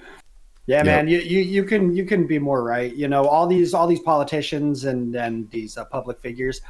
Yeah, 0.66 0.82
man, 0.82 1.06
you, 1.08 1.18
you 1.18 1.40
you 1.40 1.64
can 1.64 1.94
you 1.94 2.04
can 2.04 2.26
be 2.26 2.38
more 2.40 2.64
right. 2.64 2.92
You 2.94 3.08
know, 3.08 3.26
all 3.26 3.46
these 3.46 3.73
all 3.75 3.87
these 3.87 4.00
politicians 4.00 4.85
and 4.85 5.14
and 5.14 5.49
these 5.50 5.76
uh, 5.78 5.85
public 5.85 6.20
figures. 6.20 6.61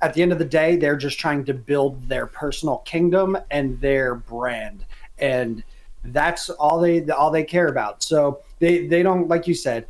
At 0.00 0.14
the 0.14 0.22
end 0.22 0.32
of 0.32 0.38
the 0.38 0.44
day, 0.44 0.76
they're 0.76 0.96
just 0.96 1.18
trying 1.18 1.44
to 1.44 1.54
build 1.54 2.08
their 2.08 2.26
personal 2.26 2.78
kingdom 2.78 3.36
and 3.50 3.80
their 3.80 4.14
brand, 4.16 4.84
and 5.18 5.62
that's 6.04 6.50
all 6.50 6.80
they 6.80 7.06
all 7.10 7.30
they 7.30 7.44
care 7.44 7.68
about. 7.68 8.02
So 8.02 8.40
they 8.58 8.86
they 8.86 9.02
don't 9.02 9.28
like 9.28 9.46
you 9.46 9.54
said. 9.54 9.86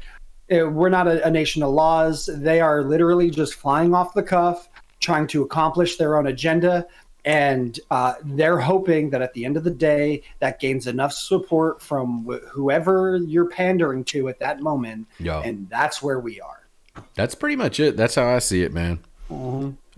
uh, 0.52 0.68
We're 0.68 0.88
not 0.90 1.06
a, 1.06 1.24
a 1.26 1.30
nation 1.30 1.62
of 1.62 1.70
laws. 1.70 2.28
They 2.32 2.60
are 2.60 2.82
literally 2.82 3.30
just 3.30 3.54
flying 3.54 3.94
off 3.94 4.12
the 4.12 4.22
cuff, 4.24 4.68
trying 5.00 5.28
to 5.28 5.42
accomplish 5.42 5.96
their 5.96 6.18
own 6.18 6.26
agenda 6.26 6.86
and 7.24 7.78
uh, 7.90 8.14
they're 8.24 8.58
hoping 8.58 9.10
that 9.10 9.22
at 9.22 9.32
the 9.34 9.44
end 9.44 9.56
of 9.56 9.62
the 9.64 9.70
day 9.70 10.22
that 10.40 10.58
gains 10.58 10.86
enough 10.88 11.12
support 11.12 11.80
from 11.80 12.24
wh- 12.24 12.44
whoever 12.48 13.16
you're 13.18 13.48
pandering 13.48 14.02
to 14.04 14.28
at 14.28 14.38
that 14.40 14.60
moment 14.60 15.06
Yeah. 15.20 15.40
and 15.40 15.68
that's 15.70 16.02
where 16.02 16.18
we 16.18 16.40
are 16.40 16.66
That's 17.14 17.34
pretty 17.34 17.56
much 17.56 17.78
it. 17.80 17.96
That's 17.96 18.16
how 18.16 18.26
I 18.26 18.38
see 18.40 18.62
it, 18.62 18.72
man. 18.72 18.98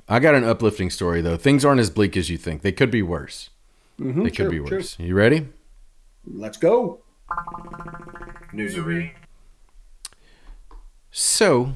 I 0.08 0.18
got 0.20 0.34
an 0.34 0.44
uplifting 0.44 0.90
story 0.90 1.20
though. 1.22 1.36
Things 1.36 1.64
aren't 1.64 1.80
as 1.80 1.90
bleak 1.90 2.16
as 2.16 2.28
you 2.30 2.36
think. 2.36 2.60
They 2.62 2.72
could 2.72 2.90
be 2.90 3.02
worse. 3.02 3.50
they 3.98 4.30
could 4.30 4.34
true, 4.34 4.50
be 4.62 4.68
true. 4.68 4.76
worse. 4.78 4.98
You 4.98 5.14
ready? 5.14 5.48
let's 6.26 6.56
go 6.58 7.00
Newsary. 8.52 9.12
So, 11.10 11.74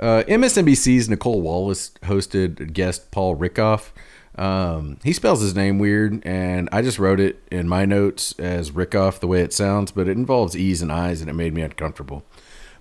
uh, 0.00 0.22
MSNBC's 0.26 1.08
Nicolle 1.08 1.40
Wallace 1.40 1.90
hosted 2.04 2.72
guest 2.72 3.10
Paul 3.10 3.36
Rieckhoff. 3.36 3.90
Um, 4.36 4.98
he 5.04 5.12
spells 5.12 5.42
his 5.42 5.54
name 5.54 5.78
weird, 5.78 6.24
and 6.24 6.68
I 6.72 6.80
just 6.82 6.98
wrote 6.98 7.20
it 7.20 7.42
in 7.50 7.68
my 7.68 7.84
notes 7.84 8.34
as 8.38 8.70
Rickoff 8.70 9.20
the 9.20 9.26
way 9.26 9.42
it 9.42 9.52
sounds, 9.52 9.92
but 9.92 10.08
it 10.08 10.16
involves 10.16 10.56
E's 10.56 10.80
and 10.80 10.90
I's, 10.90 11.20
and 11.20 11.28
it 11.28 11.34
made 11.34 11.52
me 11.52 11.62
uncomfortable. 11.62 12.24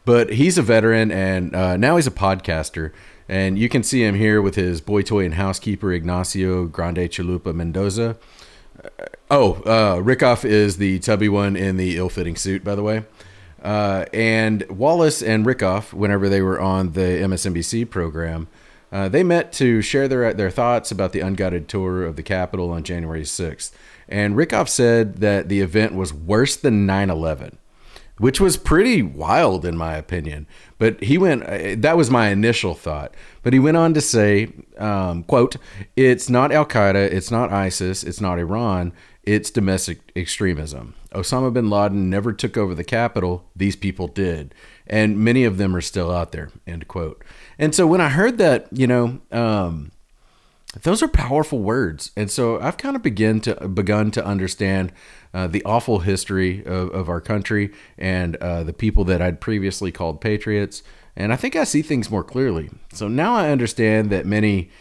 But 0.06 0.34
he's 0.34 0.58
a 0.58 0.62
veteran, 0.62 1.12
and 1.12 1.56
uh, 1.56 1.78
now 1.78 1.98
he's 1.98 2.08
a 2.08 2.12
podcaster. 2.12 2.92
And 3.28 3.58
you 3.58 3.70
can 3.70 3.84
see 3.84 4.04
him 4.04 4.16
here 4.16 4.42
with 4.42 4.56
his 4.56 4.82
boy 4.82 5.04
toy 5.04 5.24
and 5.24 5.36
housekeeper 5.36 5.94
Ignacio 5.94 6.66
Grande 6.66 7.10
Chalupa 7.10 7.54
Mendoza. 7.54 8.18
Oh, 9.30 9.62
uh, 9.64 9.98
Rieckhoff 10.02 10.44
is 10.44 10.78
the 10.78 11.00
tubby 11.00 11.30
one 11.30 11.56
in 11.56 11.78
the 11.78 11.98
ill-fitting 11.98 12.36
suit, 12.36 12.64
by 12.64 12.76
the 12.76 12.84
way. 12.84 13.04
Uh, 13.64 14.06
and 14.12 14.68
Wallace 14.70 15.22
and 15.22 15.46
Rieckhoff, 15.46 15.94
whenever 15.94 16.28
they 16.28 16.42
were 16.42 16.60
on 16.60 16.94
the 16.94 17.02
MSNBC 17.02 17.90
program, 17.90 18.48
uh, 18.92 19.10
they 19.10 19.24
met 19.24 19.52
to 19.54 19.82
share 19.82 20.08
their 20.08 20.34
their 20.34 20.52
thoughts 20.52 20.92
about 20.92 21.14
the 21.14 21.20
unguided 21.22 21.68
tour 21.68 22.04
of 22.04 22.16
the 22.16 22.24
Capitol 22.24 22.72
on 22.72 22.84
January 22.84 23.24
6th. 23.24 23.72
And 24.10 24.36
Rieckhoff 24.36 24.68
said 24.68 25.18
that 25.18 25.48
the 25.48 25.62
event 25.62 25.96
was 25.96 26.14
worse 26.14 26.56
than 26.56 26.86
9/11 26.86 27.58
which 28.22 28.40
was 28.40 28.56
pretty 28.56 29.02
wild 29.02 29.66
in 29.66 29.76
my 29.76 29.96
opinion. 29.96 30.46
But 30.78 31.02
he 31.04 31.18
went, 31.18 31.42
uh, 31.42 31.76
that 31.80 31.98
was 31.98 32.12
my 32.12 32.30
initial 32.30 32.76
thought. 32.76 33.16
But 33.42 33.52
he 33.52 33.58
went 33.58 33.78
on 33.78 33.96
to 33.96 34.02
say, 34.02 34.50
um, 34.78 35.24
quote, 35.24 35.56
it's 35.96 36.30
not 36.30 36.52
Al 36.52 36.68
Qaeda, 36.68 37.12
it's 37.12 37.32
not 37.32 37.52
ISIS, 37.52 38.04
it's 38.04 38.22
not 38.22 38.38
Iran, 38.38 38.94
it's 39.24 39.50
domestic 39.50 40.12
extremism. 40.16 40.94
Osama 41.16 41.52
bin 41.52 41.72
Laden 41.72 42.12
never 42.12 42.32
took 42.32 42.58
over 42.58 42.76
the 42.76 42.84
Capitol, 42.84 43.50
these 43.56 43.76
people 43.76 44.08
did. 44.08 44.54
And 44.86 45.18
many 45.18 45.44
of 45.44 45.58
them 45.58 45.76
are 45.76 45.82
still 45.82 46.12
out 46.12 46.32
there, 46.32 46.52
end 46.68 46.88
quote. 46.88 47.24
And 47.62 47.76
so 47.76 47.86
when 47.86 48.02
I 48.02 48.10
heard 48.10 48.40
that, 48.40 48.68
you 48.72 48.88
know, 48.88 49.20
um, 49.32 49.92
those 50.82 51.04
are 51.04 51.08
powerful 51.08 51.60
words. 51.60 52.12
And 52.18 52.32
so 52.32 52.60
i've 52.60 52.78
kind 52.78 52.96
of 52.96 53.04
begin 53.04 53.40
to 53.42 53.68
begun 53.68 54.10
to 54.12 54.26
understand 54.26 54.92
uh, 55.34 55.48
the 55.48 55.64
awful 55.64 56.00
history 56.00 56.66
of, 56.66 56.90
of 56.90 57.08
our 57.08 57.22
country 57.22 57.72
and 57.98 58.36
uh, 58.38 58.64
the 58.64 58.74
people 58.74 59.04
that 59.06 59.22
i'd 59.22 59.40
previously 59.40 59.92
called 59.92 60.22
patriots. 60.22 60.82
And 61.16 61.32
i 61.32 61.36
think 61.36 61.56
i 61.56 61.64
see 61.64 61.82
things 61.82 62.10
more 62.10 62.24
clearly. 62.24 62.70
So 62.94 63.08
now 63.08 63.36
i 63.36 63.50
understand 63.50 64.10
that 64.10 64.26
many 64.26 64.72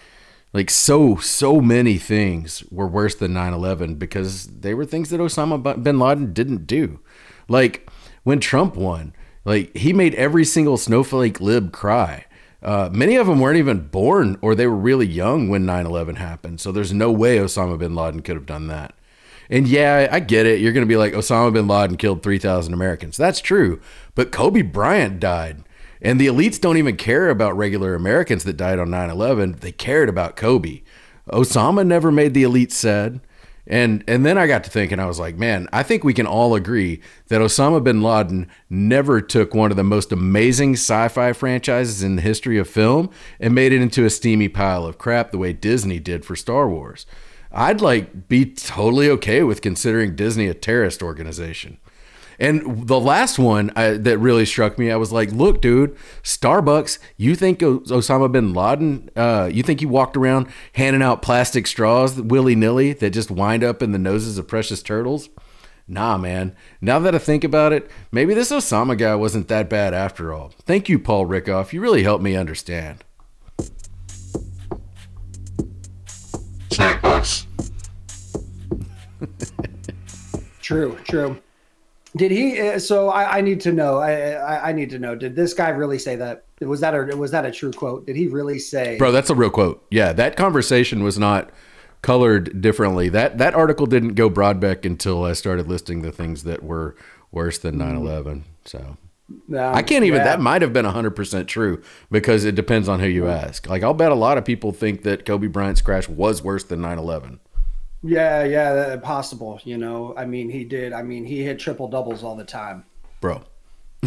like 0.52 0.70
so 0.70 1.16
so 1.16 1.60
many 1.60 1.98
things 1.98 2.64
were 2.70 2.88
worse 2.88 3.14
than 3.14 3.34
9-11 3.34 3.98
because 3.98 4.46
they 4.46 4.74
were 4.74 4.86
things 4.86 5.10
that 5.10 5.20
osama 5.20 5.82
bin 5.82 5.98
laden 5.98 6.32
didn't 6.32 6.66
do. 6.66 7.00
Like 7.48 7.90
when 8.22 8.38
trump 8.38 8.76
won 8.76 9.12
like 9.44 9.76
he 9.76 9.92
made 9.92 10.14
every 10.14 10.44
single 10.44 10.76
snowflake 10.76 11.40
lib 11.40 11.72
cry 11.72 12.26
uh, 12.62 12.90
many 12.92 13.16
of 13.16 13.27
them 13.27 13.40
weren't 13.40 13.59
even 13.59 13.88
born 13.88 14.37
or 14.42 14.55
they 14.55 14.66
were 14.66 14.77
really 14.77 15.07
young 15.07 15.49
when 15.49 15.64
9-11 15.64 16.16
happened. 16.16 16.61
So 16.61 16.73
there's 16.73 16.92
no 16.92 17.11
way 17.11 17.38
osama 17.38 17.79
bin 17.79 17.94
laden 17.94 18.23
could 18.23 18.37
have 18.37 18.46
done 18.46 18.66
that. 18.68 18.94
And 19.49 19.66
yeah 19.66 20.09
i 20.12 20.20
get 20.20 20.46
it. 20.46 20.61
You're 20.61 20.73
going 20.73 20.87
to 20.87 20.88
be 20.88 20.96
like 20.96 21.12
osama 21.12 21.53
bin 21.53 21.66
laden 21.66 21.96
killed 21.96 22.23
3000 22.23 22.73
americans. 22.75 23.16
That's 23.16 23.40
true. 23.40 23.81
But 24.14 24.33
kobe 24.33 24.62
bryant 24.62 25.20
died. 25.20 25.64
And 26.03 26.18
the 26.18 26.29
elites 26.29 26.61
don't 26.61 26.79
even 26.79 26.96
care 26.96 27.29
about 27.31 27.57
regular 27.57 27.94
americans 27.94 28.44
that 28.44 28.57
died 28.57 28.79
on 28.79 28.88
9-11 28.88 29.61
they 29.61 29.73
cared 29.73 30.09
about 30.09 30.37
kobe. 30.37 30.83
Osama 31.31 31.87
never 31.87 32.11
made 32.11 32.35
the 32.35 32.42
elites 32.42 32.73
sad 32.73 33.20
and 33.70 34.02
and 34.09 34.26
then 34.26 34.37
I 34.37 34.48
got 34.48 34.64
to 34.64 34.70
thinking, 34.70 34.98
I 34.98 35.06
was 35.06 35.20
like, 35.20 35.38
man, 35.38 35.68
I 35.72 35.85
think 35.85 36.02
we 36.02 36.12
can 36.12 36.26
all 36.26 36.56
agree 36.56 37.00
that 37.28 37.40
Osama 37.40 37.83
bin 37.83 38.02
Laden 38.02 38.48
never 38.68 39.20
took 39.20 39.54
one 39.54 39.70
of 39.70 39.76
the 39.76 39.85
most 39.85 40.11
amazing 40.11 40.74
sci-fi 40.74 41.33
franchises 41.33 42.02
in 42.02 42.16
the 42.16 42.22
history 42.22 42.59
of 42.59 42.68
film 42.68 43.11
and 43.38 43.54
made 43.54 43.72
it 43.72 43.80
into 43.80 44.04
a 44.04 44.11
steamy 44.11 44.48
pile 44.48 44.85
of 44.85 44.98
crap 44.98 45.30
the 45.30 45.38
way 45.38 45.52
Disney 45.52 46.00
did 46.00 46.24
for 46.24 46.35
Star 46.35 46.68
Wars. 46.68 47.06
I'd 47.52 47.80
like 47.80 48.28
be 48.28 48.44
totally 48.44 49.09
okay 49.11 49.44
with 49.44 49.62
considering 49.62 50.16
Disney 50.16 50.48
a 50.48 50.54
terrorist 50.54 51.00
organization. 51.00 51.78
And 52.40 52.88
the 52.88 52.98
last 52.98 53.38
one 53.38 53.70
I, 53.76 53.90
that 53.90 54.18
really 54.18 54.46
struck 54.46 54.79
me, 54.79 54.90
I 54.90 54.96
was 54.96 55.12
like, 55.12 55.31
"Look, 55.31 55.61
dude, 55.61 55.94
Starbucks. 56.22 56.98
You 57.18 57.37
think 57.37 57.61
Osama 57.61 58.33
bin 58.33 58.55
Laden? 58.55 59.11
Uh, 59.14 59.50
you 59.53 59.62
think 59.62 59.81
he 59.81 59.87
walked 59.87 60.16
around 60.16 60.48
handing 60.72 61.03
out 61.03 61.20
plastic 61.20 61.66
straws 61.66 62.18
willy 62.18 62.55
nilly 62.55 62.94
that 62.94 63.11
just 63.11 63.31
wind 63.31 63.62
up 63.62 63.83
in 63.83 63.92
the 63.92 63.98
noses 63.98 64.38
of 64.38 64.48
precious 64.48 64.83
turtles? 64.83 65.29
Nah, 65.87 66.16
man. 66.16 66.57
Now 66.81 66.98
that 67.00 67.14
I 67.14 67.18
think 67.18 67.44
about 67.44 67.72
it, 67.72 67.90
maybe 68.11 68.33
this 68.33 68.50
Osama 68.50 68.96
guy 68.96 69.14
wasn't 69.16 69.48
that 69.48 69.68
bad 69.68 69.92
after 69.92 70.33
all. 70.33 70.53
Thank 70.64 70.88
you, 70.88 70.98
Paul 70.98 71.26
Rieckhoff. 71.26 71.72
You 71.72 71.81
really 71.81 72.05
helped 72.05 72.24
me 72.24 72.37
understand. 72.37 73.05
Snack 76.70 77.03
box. 77.03 77.46
true 80.62 80.96
true 81.05 81.37
did 82.16 82.31
he 82.31 82.61
uh, 82.61 82.79
so 82.79 83.09
I, 83.09 83.38
I 83.38 83.40
need 83.40 83.61
to 83.61 83.73
know 83.73 83.99
I, 83.99 84.31
I 84.33 84.68
i 84.70 84.73
need 84.73 84.90
to 84.90 84.99
know 84.99 85.14
did 85.14 85.37
this 85.37 85.55
guy 85.55 85.68
really 85.68 85.99
say 85.99 86.16
that 86.16 86.44
was 86.61 86.81
that 86.81 86.92
a 86.94 87.16
was 87.16 87.31
that 87.31 87.46
a 87.46 87.51
true 87.53 87.73
quote 87.73 88.07
did 88.07 88.16
he 88.16 88.27
really 88.27 88.59
say 88.59 88.99
Bro, 88.99 89.12
that's 89.12 89.31
a 89.31 89.35
real 89.35 89.51
quote. 89.51 89.85
Yeah, 89.90 90.12
that 90.14 90.37
conversation 90.37 91.03
was 91.03 91.18
not 91.18 91.51
colored 92.03 92.61
differently. 92.61 93.09
That 93.09 93.38
that 93.38 93.55
article 93.55 93.87
didn't 93.87 94.14
go 94.14 94.29
Broadbeck 94.31 94.85
until 94.85 95.25
I 95.25 95.33
started 95.35 95.68
listing 95.68 96.03
the 96.03 96.12
things 96.12 96.44
that 96.44 96.62
were 96.62 96.96
worse 97.31 97.59
than 97.59 97.77
9/11. 97.77 98.42
So 98.64 98.96
No, 99.49 99.73
I 99.73 99.83
can't 99.83 100.05
even. 100.05 100.18
yeah. 100.18 100.25
That 100.25 100.40
might 100.40 100.62
have 100.62 100.73
been 100.73 100.85
100 100.85 101.11
percent 101.12 101.49
true 101.49 101.83
because 102.11 102.44
it 102.44 102.55
depends 102.55 102.88
on 102.88 103.01
who 103.01 103.07
you 103.07 103.29
ask. 103.29 103.68
Like 103.68 103.83
I'll 103.83 103.94
bet 103.94 104.12
a 104.12 104.16
lot 104.16 104.37
of 104.37 104.44
people 104.44 104.73
think 104.73 105.03
that 105.05 105.25
Kobe 105.25 105.46
Bryant's 105.46 105.81
crash 105.83 106.09
was 106.09 106.42
worse 106.42 106.64
than 106.64 106.81
9/11. 106.81 107.38
Yeah, 108.02 108.44
yeah, 108.44 108.72
that- 108.74 109.02
possible. 109.02 109.60
You 109.64 109.78
know, 109.78 110.14
I 110.16 110.24
mean, 110.24 110.48
he 110.48 110.64
did. 110.64 110.92
I 110.92 111.02
mean, 111.02 111.24
he 111.24 111.42
hit 111.42 111.58
triple 111.58 111.88
doubles 111.88 112.22
all 112.22 112.36
the 112.36 112.44
time. 112.44 112.84
Bro, 113.20 113.42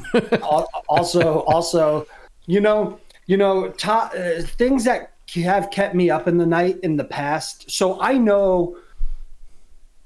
also, 0.90 1.40
also, 1.42 2.08
you 2.48 2.60
know, 2.62 3.00
you 3.28 3.38
know, 3.38 3.72
uh, 3.84 4.10
things 4.42 4.84
that 4.86 5.12
have 5.36 5.70
kept 5.72 5.96
me 5.96 6.10
up 6.10 6.28
in 6.28 6.38
the 6.38 6.46
night 6.46 6.80
in 6.84 6.96
the 6.98 7.04
past. 7.04 7.70
So 7.70 8.02
I 8.02 8.14
know, 8.14 8.78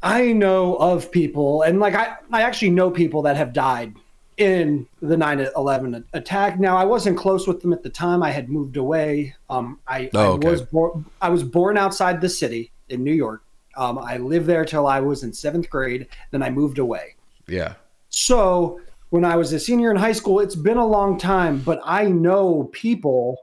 I 0.03 0.33
know 0.33 0.75
of 0.75 1.11
people, 1.11 1.61
and 1.63 1.79
like 1.79 1.95
I, 1.95 2.15
I 2.31 2.41
actually 2.41 2.71
know 2.71 2.91
people 2.91 3.21
that 3.23 3.35
have 3.37 3.53
died 3.53 3.95
in 4.37 4.85
the 5.01 5.15
9-11 5.15 6.03
attack. 6.13 6.59
Now 6.59 6.77
I 6.77 6.83
wasn't 6.85 7.17
close 7.17 7.47
with 7.47 7.61
them 7.61 7.73
at 7.73 7.81
the 7.81 7.89
time. 7.89 8.21
I 8.21 8.29
had 8.29 8.49
moved 8.49 8.77
away. 8.77 9.33
Um, 9.49 9.79
I, 9.87 10.09
Oh, 10.13 10.33
okay. 10.33 10.47
I 10.47 10.51
was 10.51 10.61
born. 10.61 11.05
I 11.21 11.29
was 11.29 11.43
born 11.43 11.77
outside 11.77 12.21
the 12.21 12.29
city 12.29 12.71
in 12.89 13.03
New 13.03 13.13
York. 13.13 13.41
Um, 13.77 13.97
I 13.99 14.17
lived 14.17 14.47
there 14.47 14.65
till 14.65 14.87
I 14.87 14.99
was 14.99 15.23
in 15.23 15.31
seventh 15.31 15.69
grade. 15.69 16.07
Then 16.31 16.41
I 16.43 16.49
moved 16.49 16.79
away. 16.79 17.15
yeah, 17.47 17.73
So 18.09 18.81
when 19.09 19.23
I 19.23 19.35
was 19.37 19.53
a 19.53 19.59
senior 19.59 19.91
in 19.91 19.97
high 19.97 20.11
school, 20.11 20.39
it's 20.41 20.55
been 20.55 20.77
a 20.77 20.85
long 20.85 21.17
time, 21.17 21.59
but 21.59 21.79
I 21.85 22.05
know 22.05 22.69
people 22.73 23.37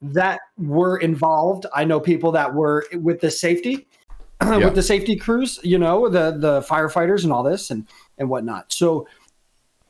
that 0.00 0.38
were 0.58 0.98
involved. 0.98 1.66
I 1.74 1.84
know 1.84 1.98
people 1.98 2.30
that 2.32 2.54
were 2.54 2.86
with 2.92 3.20
the 3.20 3.30
safety, 3.30 3.88
Yeah. 4.42 4.58
with 4.58 4.74
the 4.76 4.82
safety 4.82 5.16
crews, 5.16 5.58
you 5.64 5.78
know, 5.78 6.08
the 6.08 6.30
the 6.38 6.60
firefighters 6.60 7.24
and 7.24 7.32
all 7.32 7.42
this 7.42 7.70
and 7.72 7.84
and 8.18 8.28
whatnot. 8.30 8.72
So 8.72 9.08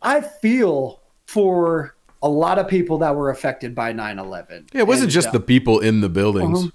I 0.00 0.20
feel 0.22 1.00
for 1.26 1.94
a 2.22 2.28
lot 2.28 2.58
of 2.58 2.66
people 2.68 2.98
that 2.98 3.14
were 3.14 3.30
affected 3.30 3.74
by 3.74 3.92
9-11. 3.92 4.68
yeah. 4.72 4.80
It 4.80 4.86
wasn't 4.86 5.04
And, 5.04 5.12
just 5.12 5.28
uh, 5.28 5.32
the 5.32 5.40
people 5.40 5.78
in 5.80 6.00
the 6.00 6.08
buildings 6.08 6.58
Uh-huh. 6.60 6.70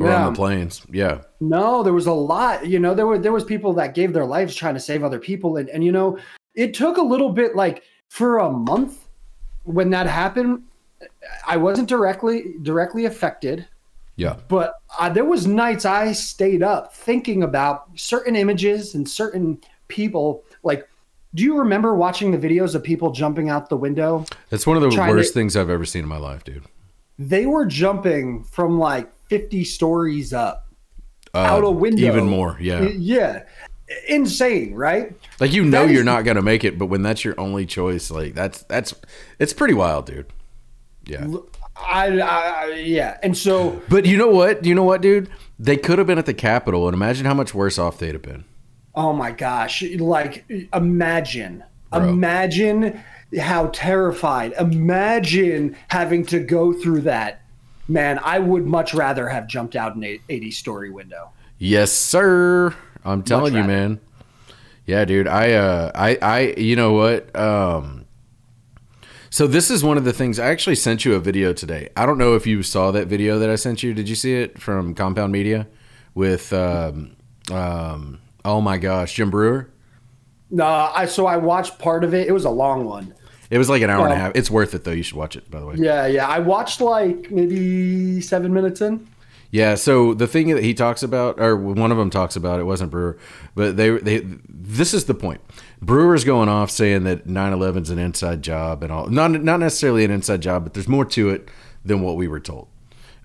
Or 0.00 0.08
Yeah. 0.08 0.26
on 0.26 0.32
the 0.32 0.36
planes. 0.36 0.82
Yeah, 0.90 1.22
No, 1.40 1.82
there 1.82 1.92
was 1.92 2.06
a 2.06 2.12
lot. 2.12 2.66
You 2.66 2.78
know, 2.78 2.94
there 2.94 3.06
were 3.06 3.18
there 3.18 3.32
was 3.32 3.44
people 3.44 3.72
that 3.74 3.94
gave 3.94 4.12
their 4.12 4.24
lives 4.26 4.54
trying 4.54 4.74
to 4.74 4.80
save 4.80 5.02
other 5.04 5.18
people, 5.18 5.56
and 5.56 5.68
and 5.70 5.82
you 5.84 5.92
know, 5.92 6.18
it 6.54 6.74
took 6.74 6.96
a 6.96 7.02
little 7.02 7.30
bit 7.30 7.54
like 7.56 7.82
for 8.08 8.38
a 8.38 8.50
month 8.50 9.08
when 9.64 9.90
that 9.90 10.06
happened. 10.06 10.62
I 11.46 11.56
wasn't 11.56 11.88
directly 11.88 12.54
directly 12.62 13.04
affected, 13.04 13.66
yeah. 14.16 14.36
but 14.48 14.74
uh, 14.98 15.08
there 15.08 15.24
was 15.24 15.46
nights 15.46 15.84
I 15.84 16.12
stayed 16.12 16.62
up 16.62 16.92
thinking 16.94 17.42
about 17.44 17.84
certain 17.96 18.34
images 18.34 18.94
and 18.94 19.08
certain 19.08 19.58
people. 19.86 20.42
Like, 20.64 20.88
do 21.34 21.44
you 21.44 21.56
remember 21.58 21.94
watching 21.94 22.32
the 22.32 22.38
videos 22.38 22.74
of 22.74 22.82
people 22.82 23.12
jumping 23.12 23.48
out 23.48 23.68
the 23.68 23.76
window? 23.76 24.24
It's 24.50 24.66
one 24.66 24.76
of 24.76 24.82
the 24.82 24.90
Trying 24.90 25.10
to- 25.10 25.14
worst 25.16 25.34
things 25.34 25.56
I've 25.56 25.70
ever 25.70 25.84
seen 25.84 26.02
in 26.02 26.08
my 26.08 26.18
life, 26.18 26.42
dude. 26.42 26.64
They 27.18 27.46
were 27.46 27.66
jumping 27.66 28.44
from 28.44 28.78
like 28.78 29.10
fifty 29.28 29.64
stories 29.64 30.32
up 30.32 30.66
Uh, 31.34 31.38
out 31.38 31.64
a 31.64 31.70
window. 31.70 32.06
Even 32.06 32.26
more, 32.26 32.56
yeah. 32.60 32.82
Yeah, 32.82 33.42
insane, 34.08 34.74
right? 34.74 35.12
Like 35.40 35.52
you 35.52 35.64
know 35.64 35.82
That 35.82 35.86
is- 35.90 35.92
you're 35.94 36.04
not 36.04 36.24
gonna 36.24 36.42
make 36.42 36.64
it, 36.64 36.78
but 36.78 36.86
when 36.86 37.02
that's 37.02 37.24
your 37.24 37.38
only 37.38 37.66
choice, 37.66 38.10
like 38.10 38.34
that's 38.34 38.62
that's 38.64 38.94
it's 39.38 39.52
pretty 39.52 39.74
wild, 39.74 40.06
dude. 40.06 40.26
Yeah. 41.06 41.26
I, 41.76 42.18
I 42.20 42.74
yeah, 42.84 43.18
and 43.22 43.36
so 43.36 43.80
But 43.88 44.04
you 44.04 44.16
know 44.16 44.28
what? 44.28 44.64
You 44.64 44.74
know 44.74 44.82
what, 44.84 45.00
dude? 45.00 45.28
They 45.58 45.76
could 45.76 45.98
have 45.98 46.06
been 46.06 46.18
at 46.18 46.26
the 46.26 46.34
Capitol, 46.34 46.86
and 46.86 46.94
imagine 46.94 47.24
how 47.26 47.34
much 47.34 47.52
worse 47.54 47.78
off 47.78 47.98
they'd 47.98 48.12
have 48.14 48.22
been. 48.22 48.44
oh 48.94 49.12
my 49.12 49.30
gosh, 49.32 49.82
like 49.82 50.44
imagine, 50.74 51.62
Bro. 51.92 52.08
imagine 52.08 53.00
how 53.36 53.66
terrified. 53.68 54.52
Imagine 54.58 55.76
having 55.88 56.24
to 56.26 56.40
go 56.40 56.72
through 56.72 57.02
that. 57.02 57.42
Man, 57.86 58.18
I 58.22 58.38
would 58.38 58.66
much 58.66 58.94
rather 58.94 59.28
have 59.28 59.46
jumped 59.46 59.74
out 59.76 59.96
an 59.96 60.18
80 60.28 60.50
story 60.50 60.90
window. 60.90 61.30
Yes, 61.58 61.92
sir. 61.92 62.74
I'm 63.04 63.22
telling 63.22 63.54
you, 63.54 63.64
man. 63.64 64.00
Yeah, 64.86 65.04
dude. 65.04 65.26
I, 65.26 65.52
uh, 65.52 65.92
I, 65.94 66.18
I, 66.20 66.40
you 66.56 66.76
know 66.76 66.92
what? 66.92 67.34
Um, 67.36 68.06
so 69.30 69.46
this 69.46 69.70
is 69.70 69.84
one 69.84 69.98
of 69.98 70.04
the 70.04 70.12
things. 70.12 70.38
I 70.38 70.46
actually 70.46 70.76
sent 70.76 71.04
you 71.04 71.14
a 71.14 71.20
video 71.20 71.52
today. 71.52 71.88
I 71.96 72.06
don't 72.06 72.18
know 72.18 72.34
if 72.34 72.46
you 72.46 72.62
saw 72.62 72.90
that 72.92 73.06
video 73.06 73.38
that 73.38 73.50
I 73.50 73.56
sent 73.56 73.82
you. 73.82 73.92
Did 73.92 74.08
you 74.08 74.14
see 74.14 74.34
it 74.34 74.60
from 74.60 74.94
Compound 74.94 75.32
Media 75.32 75.66
with, 76.14 76.52
um, 76.52 77.16
um, 77.50 78.20
oh 78.44 78.60
my 78.60 78.78
gosh, 78.78 79.14
Jim 79.14 79.30
Breuer? 79.30 79.70
No, 80.50 80.64
I 80.64 81.04
so 81.04 81.26
I 81.26 81.36
watched 81.36 81.78
part 81.78 82.04
of 82.04 82.14
it. 82.14 82.26
It 82.26 82.32
was 82.32 82.46
a 82.46 82.50
long 82.50 82.86
one. 82.86 83.14
It 83.50 83.58
was 83.58 83.68
like 83.70 83.82
an 83.82 83.90
hour 83.90 84.04
and 84.04 84.12
a 84.12 84.16
half. 84.16 84.32
It's 84.34 84.50
worth 84.50 84.74
it 84.74 84.84
though. 84.84 84.92
You 84.92 85.02
should 85.02 85.16
watch 85.16 85.36
it, 85.36 85.50
by 85.50 85.60
the 85.60 85.66
way. 85.66 85.76
Yeah, 85.78 86.06
yeah. 86.06 86.26
I 86.26 86.38
watched 86.38 86.80
like 86.80 87.30
maybe 87.30 88.20
seven 88.20 88.52
minutes 88.52 88.80
in. 88.80 89.08
Yeah. 89.50 89.74
So 89.76 90.12
the 90.12 90.26
thing 90.26 90.48
that 90.54 90.62
he 90.62 90.74
talks 90.74 91.02
about, 91.02 91.40
or 91.40 91.56
one 91.56 91.90
of 91.90 91.96
them 91.96 92.10
talks 92.10 92.36
about, 92.36 92.60
it 92.60 92.64
wasn't 92.64 92.90
Breuer, 92.90 93.18
but 93.54 93.76
they 93.76 93.90
they. 93.90 94.18
This 94.48 94.92
is 94.92 95.06
the 95.06 95.14
point. 95.14 95.40
Breuer's 95.80 96.24
going 96.24 96.48
off 96.48 96.70
saying 96.70 97.04
that 97.04 97.26
9/11's 97.26 97.90
an 97.90 97.98
inside 97.98 98.42
job 98.42 98.82
and 98.82 98.92
all. 98.92 99.06
Not 99.06 99.30
not 99.30 99.60
necessarily 99.60 100.04
an 100.04 100.10
inside 100.10 100.42
job, 100.42 100.64
but 100.64 100.74
there's 100.74 100.88
more 100.88 101.06
to 101.06 101.30
it 101.30 101.48
than 101.84 102.02
what 102.02 102.16
we 102.16 102.28
were 102.28 102.40
told. 102.40 102.68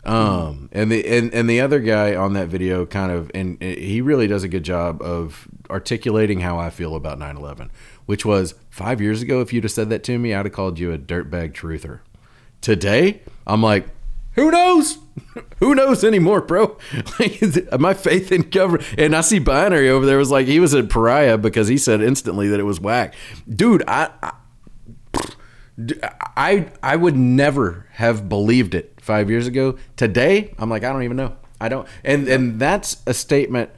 Um, 0.05 0.69
and 0.73 0.91
the 0.91 1.05
and, 1.05 1.33
and 1.33 1.49
the 1.49 1.61
other 1.61 1.79
guy 1.79 2.13
on 2.15 2.33
that 2.33 2.49
video 2.49 2.85
kind 2.85 3.09
of 3.11 3.31
and 3.33 3.61
he 3.61 4.01
really 4.01 4.27
does 4.27 4.43
a 4.43 4.49
good 4.49 4.63
job 4.63 5.01
of 5.01 5.47
articulating 5.69 6.41
how 6.41 6.57
I 6.59 6.71
feel 6.71 6.95
about 6.95 7.19
9/11, 7.19 7.69
which 8.05 8.25
was 8.25 8.55
five 8.69 9.01
years 9.01 9.21
ago. 9.21 9.41
If 9.41 9.53
you'd 9.53 9.63
have 9.63 9.71
said 9.71 9.89
that 9.89 10.03
to 10.05 10.17
me, 10.17 10.33
I'd 10.33 10.45
have 10.45 10.53
called 10.53 10.79
you 10.79 10.91
a 10.91 10.97
dirtbag 10.97 11.53
truther. 11.53 11.99
Today, 12.61 13.21
I'm 13.45 13.61
like, 13.61 13.87
who 14.35 14.49
knows? 14.51 14.97
Who 15.59 15.75
knows 15.75 16.03
anymore, 16.03 16.41
bro? 16.41 16.77
My 17.79 17.93
faith 17.93 18.31
in 18.31 18.49
government. 18.49 18.83
And 18.97 19.15
I 19.15 19.21
see 19.21 19.37
Binary 19.37 19.89
over 19.89 20.05
there 20.05 20.17
was 20.17 20.31
like, 20.31 20.47
he 20.47 20.59
was 20.59 20.73
a 20.73 20.83
pariah 20.83 21.37
because 21.37 21.67
he 21.67 21.77
said 21.77 22.01
instantly 22.01 22.47
that 22.47 22.59
it 22.59 22.63
was 22.63 22.79
whack. 22.79 23.13
Dude, 23.47 23.83
I, 23.87 24.09
I 24.21 24.33
I 26.35 26.71
I 26.81 26.95
would 26.95 27.15
never 27.15 27.87
have 27.93 28.27
believed 28.29 28.75
it 28.75 28.99
five 29.01 29.29
years 29.29 29.47
ago. 29.47 29.77
Today, 29.95 30.53
I'm 30.57 30.69
like, 30.69 30.83
I 30.83 30.91
don't 30.91 31.03
even 31.03 31.17
know. 31.17 31.35
I 31.59 31.69
don't, 31.69 31.87
and 32.03 32.27
and 32.27 32.59
that's 32.59 33.01
a 33.07 33.13
statement. 33.13 33.69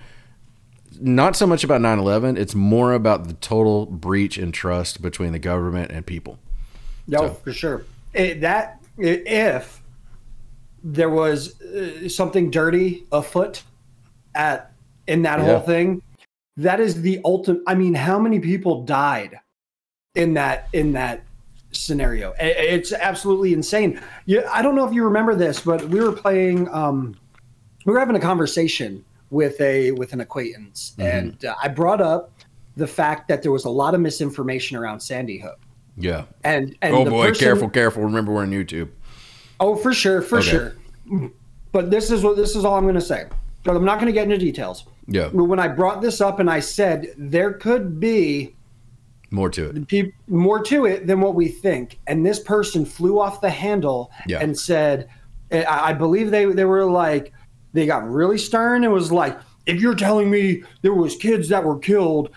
Not 0.99 1.35
so 1.35 1.45
much 1.47 1.63
about 1.63 1.81
9/11. 1.81 2.37
It's 2.37 2.55
more 2.55 2.93
about 2.93 3.27
the 3.27 3.33
total 3.33 3.85
breach 3.85 4.37
in 4.37 4.51
trust 4.51 5.01
between 5.01 5.31
the 5.31 5.39
government 5.39 5.91
and 5.91 6.05
people. 6.05 6.39
No, 7.07 7.19
So- 7.19 7.33
for 7.33 7.53
sure. 7.53 7.83
It, 8.13 8.41
that 8.41 8.81
if 8.97 9.81
there 10.83 11.09
was 11.09 11.59
uh, 11.61 12.07
something 12.07 12.49
dirty 12.51 13.05
afoot 13.11 13.63
at 14.33 14.71
in 15.07 15.23
that 15.23 15.39
Yeah. 15.39 15.45
whole 15.45 15.59
thing, 15.59 16.01
that 16.57 16.79
is 16.79 17.01
the 17.01 17.19
ultimate. 17.25 17.61
I 17.67 17.75
mean, 17.75 17.93
how 17.93 18.17
many 18.19 18.39
people 18.39 18.83
died 18.83 19.39
in 20.15 20.35
that 20.35 20.69
in 20.71 20.93
that 20.93 21.23
scenario? 21.71 22.33
It's 22.39 22.93
absolutely 22.93 23.51
insane. 23.53 23.99
Yeah, 24.25 24.49
I 24.51 24.61
don't 24.61 24.75
know 24.75 24.87
if 24.87 24.93
you 24.93 25.03
remember 25.03 25.35
this, 25.35 25.59
but 25.59 25.89
we 25.89 25.99
were 25.99 26.13
playing. 26.13 26.69
Um, 26.69 27.17
we 27.85 27.93
were 27.93 27.99
having 27.99 28.15
a 28.15 28.19
conversation 28.21 29.03
with 29.29 29.59
a 29.61 29.91
with 29.91 30.13
an 30.13 30.21
acquaintance, 30.21 30.93
Mm-hmm. 30.97 31.17
and 31.17 31.45
uh, 31.45 31.55
I 31.61 31.67
brought 31.67 32.01
up 32.01 32.31
the 32.77 32.87
fact 32.87 33.27
that 33.29 33.41
there 33.41 33.51
was 33.51 33.65
a 33.65 33.69
lot 33.69 33.93
of 33.95 34.01
misinformation 34.01 34.75
around 34.77 34.99
Sandy 34.99 35.37
Hook. 35.39 35.59
Yeah. 35.97 36.25
And, 36.43 36.75
and 36.81 36.93
Oh 36.93 37.05
boy, 37.05 37.27
person- 37.29 37.45
careful, 37.45 37.69
careful. 37.69 38.03
Remember 38.03 38.33
we're 38.33 38.41
on 38.41 38.51
YouTube. 38.51 38.89
Oh, 39.61 39.75
for 39.77 39.93
sure, 39.93 40.21
for 40.21 40.39
Okay. 40.39 40.49
sure. 40.49 40.73
But 41.71 41.89
this 41.91 42.11
is 42.11 42.21
what 42.23 42.35
this 42.35 42.55
is 42.55 42.65
all 42.65 42.75
I'm 42.75 42.83
going 42.83 42.95
to 42.95 43.01
say. 43.01 43.25
But 43.63 43.75
I'm 43.75 43.85
not 43.85 43.95
going 43.95 44.07
to 44.07 44.11
get 44.13 44.23
into 44.25 44.37
details. 44.37 44.85
Yeah. 45.07 45.27
When 45.29 45.59
I 45.59 45.67
brought 45.69 46.01
this 46.01 46.19
up 46.21 46.39
and 46.39 46.49
I 46.49 46.59
said 46.59 47.07
there 47.17 47.53
could 47.53 47.99
be 47.99 48.55
More 49.31 49.49
to 49.51 49.69
it. 49.69 49.87
peop 49.87 50.13
more 50.27 50.61
to 50.63 50.85
it 50.85 51.07
than 51.07 51.21
what 51.21 51.33
we 51.35 51.47
think, 51.47 51.99
and 52.07 52.25
this 52.25 52.39
person 52.39 52.85
flew 52.85 53.19
off 53.19 53.39
the 53.41 53.49
handle 53.49 54.11
Yeah. 54.27 54.39
and 54.41 54.57
said, 54.57 55.07
I, 55.51 55.65
I 55.65 55.93
believe 55.93 56.29
they 56.31 56.45
they 56.45 56.65
were 56.65 56.85
like 56.85 57.31
they 57.75 57.85
got 57.85 58.09
really 58.09 58.37
stern. 58.37 58.83
It 58.83 58.89
was 58.91 59.11
like 59.11 59.37
if 59.65 59.81
you're 59.81 59.95
telling 59.95 60.29
me 60.31 60.63
there 60.81 60.93
was 60.93 61.15
kids 61.15 61.49
that 61.49 61.63
were 61.63 61.77
killed 61.79 62.29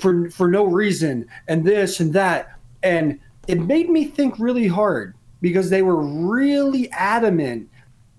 for 0.00 0.30
for 0.30 0.48
no 0.48 0.64
reason 0.64 1.26
and 1.48 1.64
this 1.64 2.00
and 2.00 2.12
that, 2.12 2.58
and 2.82 3.18
it 3.48 3.60
made 3.60 3.88
me 3.90 4.04
think 4.04 4.38
really 4.38 4.66
hard 4.66 5.14
because 5.40 5.70
they 5.70 5.82
were 5.82 6.00
really 6.02 6.90
adamant 6.92 7.68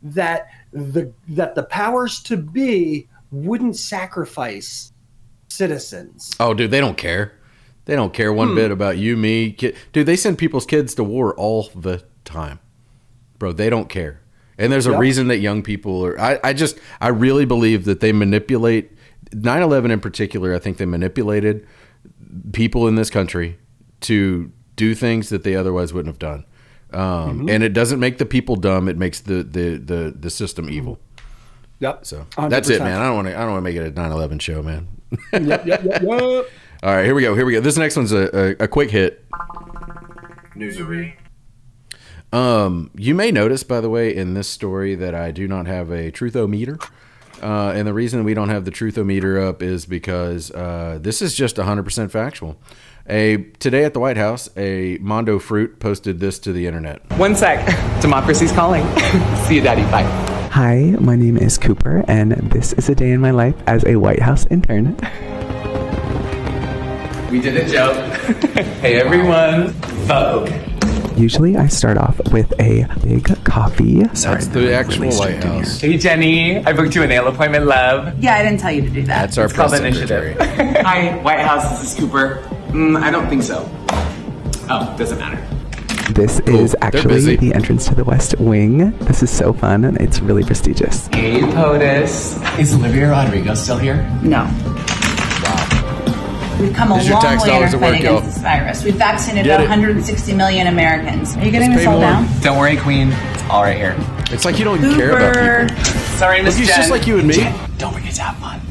that 0.03 0.47
the 0.71 1.11
that 1.29 1.55
the 1.55 1.63
powers 1.63 2.19
to 2.23 2.37
be 2.37 3.07
wouldn't 3.31 3.75
sacrifice 3.75 4.91
citizens. 5.49 6.31
Oh, 6.39 6.53
dude, 6.53 6.71
they 6.71 6.79
don't 6.79 6.97
care. 6.97 7.33
They 7.85 7.95
don't 7.95 8.13
care 8.13 8.31
Hmm. 8.31 8.37
one 8.37 8.55
bit 8.55 8.71
about 8.71 8.97
you, 8.97 9.15
me, 9.15 9.51
kid. 9.51 9.75
Dude, 9.93 10.05
they 10.07 10.15
send 10.15 10.37
people's 10.37 10.65
kids 10.65 10.95
to 10.95 11.03
war 11.03 11.33
all 11.35 11.69
the 11.75 12.03
time, 12.23 12.59
bro. 13.37 13.51
They 13.51 13.69
don't 13.69 13.89
care, 13.89 14.21
and 14.57 14.71
there's 14.71 14.87
a 14.87 14.91
Yep. 14.91 14.99
reason 14.99 15.27
that 15.27 15.37
young 15.39 15.61
people 15.63 16.05
are. 16.05 16.19
I, 16.19 16.39
I 16.43 16.53
just, 16.53 16.77
I 17.01 17.09
really 17.09 17.45
believe 17.45 17.85
that 17.85 17.99
they 17.99 18.11
manipulate 18.11 18.91
9/11 19.31 19.91
in 19.91 19.99
particular. 19.99 20.53
I 20.55 20.59
think 20.59 20.77
they 20.77 20.85
manipulated 20.85 21.65
people 22.53 22.87
in 22.87 22.95
this 22.95 23.09
country 23.09 23.57
to 24.01 24.51
do 24.75 24.93
things 24.95 25.29
that 25.29 25.43
they 25.43 25.55
otherwise 25.55 25.93
wouldn't 25.93 26.13
have 26.13 26.19
done. 26.19 26.45
Um, 26.93 27.49
And 27.49 27.63
it 27.63 27.73
doesn't 27.73 27.99
make 27.99 28.17
the 28.19 28.25
people 28.25 28.55
dumb; 28.55 28.87
it 28.87 28.97
makes 28.97 29.19
the 29.21 29.43
the 29.43 29.77
the, 29.77 30.15
the 30.17 30.29
system 30.29 30.69
evil. 30.69 30.99
Yep. 31.79 32.05
So 32.05 32.25
that's 32.37 32.69
100%. 32.69 32.75
it, 32.75 32.79
man. 32.79 33.01
I 33.01 33.05
don't 33.07 33.15
want 33.15 33.27
to. 33.27 33.35
I 33.37 33.41
don't 33.41 33.51
want 33.51 33.65
to 33.65 33.69
make 33.69 33.75
it 33.75 33.85
a 33.87 33.91
9/11 33.91 34.39
show, 34.39 34.61
man. 34.63 34.87
yep, 35.33 35.65
yep, 35.65 35.65
yep, 35.65 35.83
yep. 35.83 36.01
All 36.83 36.93
right, 36.95 37.03
here 37.03 37.15
we 37.15 37.21
go. 37.23 37.35
Here 37.35 37.45
we 37.45 37.53
go. 37.53 37.59
This 37.61 37.77
next 37.77 37.95
one's 37.97 38.11
a, 38.13 38.55
a, 38.59 38.63
a 38.65 38.67
quick 38.67 38.91
hit. 38.91 39.25
Newsery. 40.55 41.15
Um, 42.35 42.91
you 42.97 43.15
may 43.15 43.31
notice, 43.31 43.63
by 43.63 43.79
the 43.79 43.89
way, 43.89 44.13
in 44.13 44.33
this 44.33 44.49
story 44.49 44.93
that 44.95 45.15
I 45.15 45.31
do 45.31 45.47
not 45.47 45.67
have 45.67 45.89
a 45.89 46.11
truthometer. 46.11 46.85
Uh, 47.41 47.71
and 47.73 47.87
the 47.87 47.93
reason 47.93 48.25
we 48.25 48.33
don't 48.33 48.49
have 48.49 48.65
the 48.65 48.71
truthometer 48.71 49.41
up 49.41 49.63
is 49.63 49.85
because 49.85 50.51
uh, 50.51 50.99
this 51.01 51.21
is 51.21 51.33
just 51.33 51.55
100% 51.55 52.11
factual. 52.11 52.57
A 53.07 53.37
today 53.59 53.85
at 53.85 53.93
the 53.93 54.01
White 54.01 54.17
House, 54.17 54.49
a 54.57 54.97
Mondo 54.99 55.39
Fruit 55.39 55.79
posted 55.79 56.19
this 56.19 56.37
to 56.39 56.51
the 56.51 56.67
internet. 56.67 57.09
One 57.17 57.35
sec. 57.37 57.65
Democracy's 58.01 58.51
calling. 58.51 58.83
See 59.47 59.55
you, 59.55 59.61
Daddy. 59.61 59.83
Bye. 59.83 60.03
Hi, 60.51 60.95
my 60.99 61.15
name 61.15 61.37
is 61.37 61.57
Cooper, 61.57 62.03
and 62.09 62.33
this 62.51 62.73
is 62.73 62.89
a 62.89 62.95
day 62.95 63.11
in 63.11 63.21
my 63.21 63.31
life 63.31 63.55
as 63.65 63.85
a 63.85 63.95
White 63.95 64.21
House 64.21 64.45
intern. 64.47 64.97
We 67.31 67.39
did 67.39 67.55
a 67.55 67.69
joke. 67.69 67.95
hey, 68.81 68.99
everyone. 68.99 69.69
Vogue. 70.07 70.49
Usually, 71.17 71.55
I 71.55 71.67
start 71.67 71.97
off 71.97 72.19
with 72.33 72.51
a 72.59 72.85
big 73.01 73.23
coffee. 73.45 74.03
Sorry, 74.13 74.35
That's 74.35 74.47
the 74.47 74.73
actual 74.73 75.09
White 75.11 75.41
House. 75.43 75.79
Hey, 75.79 75.97
Jenny. 75.97 76.57
I 76.65 76.73
booked 76.73 76.93
you 76.93 77.03
a 77.03 77.07
nail 77.07 77.27
appointment, 77.27 77.65
love. 77.65 78.21
Yeah, 78.21 78.35
I 78.35 78.43
didn't 78.43 78.59
tell 78.59 78.71
you 78.71 78.81
to 78.81 78.89
do 78.89 79.01
that. 79.03 79.21
That's 79.21 79.37
our 79.37 79.45
It's 79.45 79.53
called 79.53 79.69
press 79.69 79.79
initiative. 79.81 80.37
Hi, 80.41 81.15
White 81.21 81.39
House. 81.39 81.79
This 81.81 81.93
is 81.93 81.99
Cooper. 81.99 82.43
Mm, 82.69 83.01
I 83.01 83.11
don't 83.11 83.29
think 83.29 83.43
so. 83.43 83.69
Oh, 84.69 84.93
doesn't 84.97 85.17
matter. 85.19 85.41
This 86.13 86.39
is 86.41 86.71
They're 86.73 86.83
actually 86.83 87.15
busy. 87.15 87.35
the 87.37 87.53
entrance 87.53 87.87
to 87.87 87.95
the 87.95 88.03
West 88.03 88.37
Wing. 88.39 88.91
This 88.99 89.23
is 89.23 89.31
so 89.31 89.53
fun, 89.53 89.85
and 89.85 89.97
it's 90.01 90.19
really 90.19 90.43
prestigious. 90.43 91.07
Hey, 91.07 91.39
POTUS. 91.41 92.59
Is 92.59 92.73
Olivia 92.75 93.09
Rodrigo 93.09 93.53
still 93.55 93.77
here? 93.77 94.03
No. 94.21 94.43
We've 96.59 96.73
come 96.73 96.91
a 96.91 96.97
These 96.99 97.09
long 97.11 97.21
tax 97.21 97.43
way 97.43 97.55
in 97.57 97.63
our 97.63 97.69
fight 97.79 97.99
against 97.99 98.25
this 98.25 98.37
virus. 98.39 98.83
We've 98.83 98.95
vaccinated 98.95 99.45
Get 99.45 99.59
it. 99.61 99.63
160 99.69 100.33
million 100.35 100.67
Americans. 100.67 101.35
Are 101.35 101.43
you 101.45 101.51
getting 101.51 101.71
Let's 101.71 101.81
this 101.81 101.87
all 101.87 101.99
more. 101.99 102.01
down? 102.01 102.27
Don't 102.41 102.57
worry, 102.57 102.77
Queen. 102.77 103.09
It's 103.11 103.43
all 103.49 103.63
right 103.63 103.75
here. 103.77 103.95
It's 104.31 104.45
like 104.45 104.57
you 104.57 104.63
don't 104.65 104.79
care 104.79 105.11
about 105.15 105.33
Cooper. 105.35 105.67
people. 105.69 105.91
Sorry, 106.17 106.41
Miss 106.41 106.55
Look, 106.55 106.59
he's 106.59 106.67
Jen. 106.69 106.77
just 106.77 106.91
like 106.91 107.05
you 107.07 107.19
and 107.19 107.27
me. 107.27 107.43
Don't 107.77 107.93
forget 107.93 108.13
to 108.15 108.21
have 108.21 108.37
fun. 108.37 108.61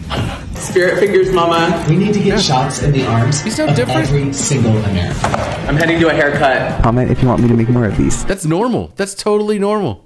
Spirit 0.56 0.98
fingers, 0.98 1.30
Mama. 1.32 1.84
We 1.88 1.96
need 1.96 2.14
to 2.14 2.20
get 2.22 2.40
shots 2.40 2.82
in 2.82 2.90
the 2.92 3.06
arms 3.06 3.42
He's 3.42 3.58
no 3.58 3.66
of 3.66 3.76
different. 3.76 4.00
every 4.08 4.32
single 4.32 4.76
American. 4.78 5.30
I'm 5.68 5.76
heading 5.76 6.00
to 6.00 6.08
a 6.08 6.14
haircut. 6.14 6.82
Comment 6.82 7.10
if 7.10 7.20
you 7.22 7.28
want 7.28 7.42
me 7.42 7.48
to 7.48 7.54
make 7.54 7.68
more 7.68 7.84
of 7.84 7.96
these. 7.98 8.24
That's 8.24 8.46
normal. 8.46 8.92
That's 8.96 9.14
totally 9.14 9.58
normal. 9.58 10.03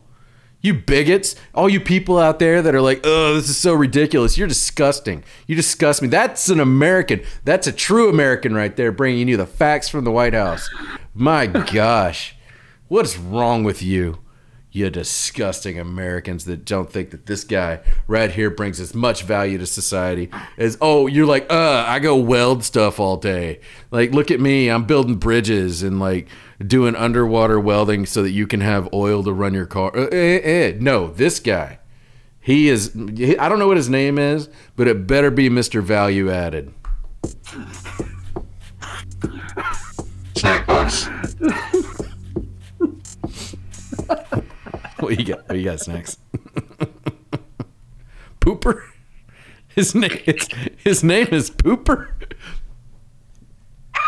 You 0.60 0.74
bigots, 0.74 1.36
all 1.54 1.68
you 1.68 1.78
people 1.78 2.18
out 2.18 2.40
there 2.40 2.62
that 2.62 2.74
are 2.74 2.80
like, 2.80 3.00
oh, 3.04 3.34
this 3.34 3.48
is 3.48 3.56
so 3.56 3.74
ridiculous. 3.74 4.36
You're 4.36 4.48
disgusting. 4.48 5.22
You 5.46 5.54
disgust 5.54 6.02
me. 6.02 6.08
That's 6.08 6.48
an 6.48 6.58
American. 6.58 7.22
That's 7.44 7.68
a 7.68 7.72
true 7.72 8.08
American 8.08 8.54
right 8.54 8.74
there, 8.74 8.90
bringing 8.90 9.28
you 9.28 9.36
the 9.36 9.46
facts 9.46 9.88
from 9.88 10.04
the 10.04 10.10
White 10.10 10.34
House. 10.34 10.68
My 11.14 11.46
gosh. 11.46 12.34
What's 12.88 13.16
wrong 13.16 13.62
with 13.62 13.82
you? 13.82 14.18
You 14.70 14.90
disgusting 14.90 15.78
Americans 15.78 16.44
that 16.44 16.64
don't 16.64 16.90
think 16.90 17.10
that 17.10 17.26
this 17.26 17.44
guy 17.44 17.80
right 18.06 18.30
here 18.30 18.50
brings 18.50 18.80
as 18.80 18.94
much 18.94 19.22
value 19.22 19.58
to 19.58 19.66
society 19.66 20.28
as, 20.58 20.76
oh, 20.80 21.06
you're 21.06 21.26
like, 21.26 21.50
uh, 21.50 21.84
I 21.86 22.00
go 22.00 22.16
weld 22.16 22.64
stuff 22.64 23.00
all 23.00 23.16
day. 23.16 23.60
Like, 23.90 24.12
look 24.12 24.30
at 24.30 24.40
me. 24.40 24.68
I'm 24.68 24.84
building 24.84 25.16
bridges 25.16 25.82
and 25.82 26.00
like 26.00 26.28
doing 26.64 26.96
underwater 26.96 27.58
welding 27.60 28.06
so 28.06 28.22
that 28.22 28.30
you 28.30 28.46
can 28.46 28.60
have 28.60 28.88
oil 28.92 29.22
to 29.22 29.32
run 29.32 29.54
your 29.54 29.66
car. 29.66 29.96
Uh, 29.96 30.06
eh, 30.12 30.40
eh. 30.42 30.72
No, 30.78 31.08
this 31.08 31.40
guy. 31.40 31.78
He 32.40 32.68
is, 32.68 32.92
he- 33.16 33.38
I 33.38 33.48
don't 33.48 33.58
know 33.58 33.68
what 33.68 33.76
his 33.76 33.90
name 33.90 34.18
is, 34.18 34.48
but 34.76 34.88
it 34.88 35.06
better 35.06 35.30
be 35.30 35.48
Mr. 35.50 35.82
Value 35.82 36.30
Added. 36.30 36.72
Snack 40.36 40.66
box. 40.66 41.08
What 45.00 45.18
you 45.18 45.24
got? 45.24 45.48
What 45.48 45.58
you 45.58 45.64
got, 45.64 45.80
snacks? 45.80 46.18
Pooper. 48.40 48.82
His 49.68 49.94
name. 49.94 50.10
His 50.78 51.04
name 51.04 51.28
is 51.30 51.50
Pooper. 51.50 52.08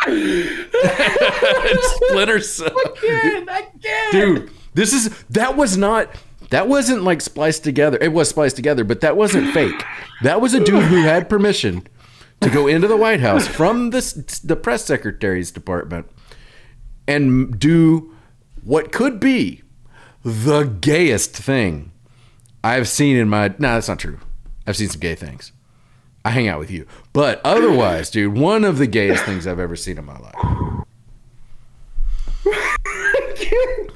Splinter 1.83 2.41
Cell. 2.41 2.75
Dude, 4.13 4.51
this 4.75 4.93
is 4.93 5.25
that 5.31 5.57
was 5.57 5.77
not 5.77 6.09
that 6.51 6.69
wasn't 6.69 7.03
like 7.03 7.21
spliced 7.21 7.65
together. 7.65 7.99
It 8.01 8.13
was 8.13 8.29
spliced 8.29 8.57
together, 8.57 8.85
but 8.85 9.01
that 9.01 9.17
wasn't 9.17 9.53
fake. 9.53 9.83
That 10.23 10.41
was 10.41 10.55
a 10.55 10.63
dude 10.63 10.85
who 10.85 11.03
had 11.03 11.29
permission 11.29 11.87
to 12.41 12.51
go 12.51 12.67
into 12.67 12.89
the 12.89 12.97
White 12.97 13.21
House 13.21 13.47
from 13.47 13.91
this 13.91 14.13
the 14.13 14.57
press 14.57 14.85
secretary's 14.85 15.51
department 15.51 16.11
and 17.07 17.59
do 17.59 18.15
what 18.65 18.93
could 18.93 19.21
be 19.21 19.63
the 20.25 20.65
gayest 20.65 21.37
thing 21.37 21.93
I've 22.63 22.89
seen 22.89 23.17
in 23.17 23.29
my. 23.29 23.49
No, 23.59 23.75
that's 23.75 23.89
not 23.89 23.99
true. 23.99 24.19
I've 24.67 24.77
seen 24.77 24.89
some 24.89 25.01
gay 25.01 25.15
things. 25.15 25.53
I 26.25 26.31
hang 26.31 26.49
out 26.49 26.59
with 26.59 26.71
you, 26.71 26.87
but 27.13 27.41
otherwise, 27.45 28.11
dude, 28.11 28.37
one 28.37 28.65
of 28.65 28.79
the 28.79 28.87
gayest 28.87 29.25
things 29.25 29.47
I've 29.47 29.59
ever 29.59 29.77
seen 29.77 29.99
in 29.99 30.05
my 30.05 30.19
life. 30.19 30.35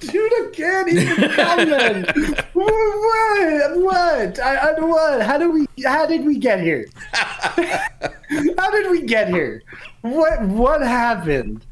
Dude, 0.00 0.32
I 0.32 0.50
can't 0.52 0.88
even 0.88 1.30
comment. 1.32 2.06
what? 2.52 3.80
What? 3.80 4.40
I, 4.40 4.56
I, 4.56 4.80
what? 4.80 5.22
How 5.22 5.38
did 5.38 5.52
we? 5.52 5.66
How 5.84 6.06
did 6.06 6.24
we 6.24 6.38
get 6.38 6.60
here? 6.60 6.86
how 7.12 8.70
did 8.70 8.90
we 8.90 9.02
get 9.02 9.28
here? 9.28 9.62
What? 10.02 10.42
What 10.42 10.82
happened? 10.82 11.64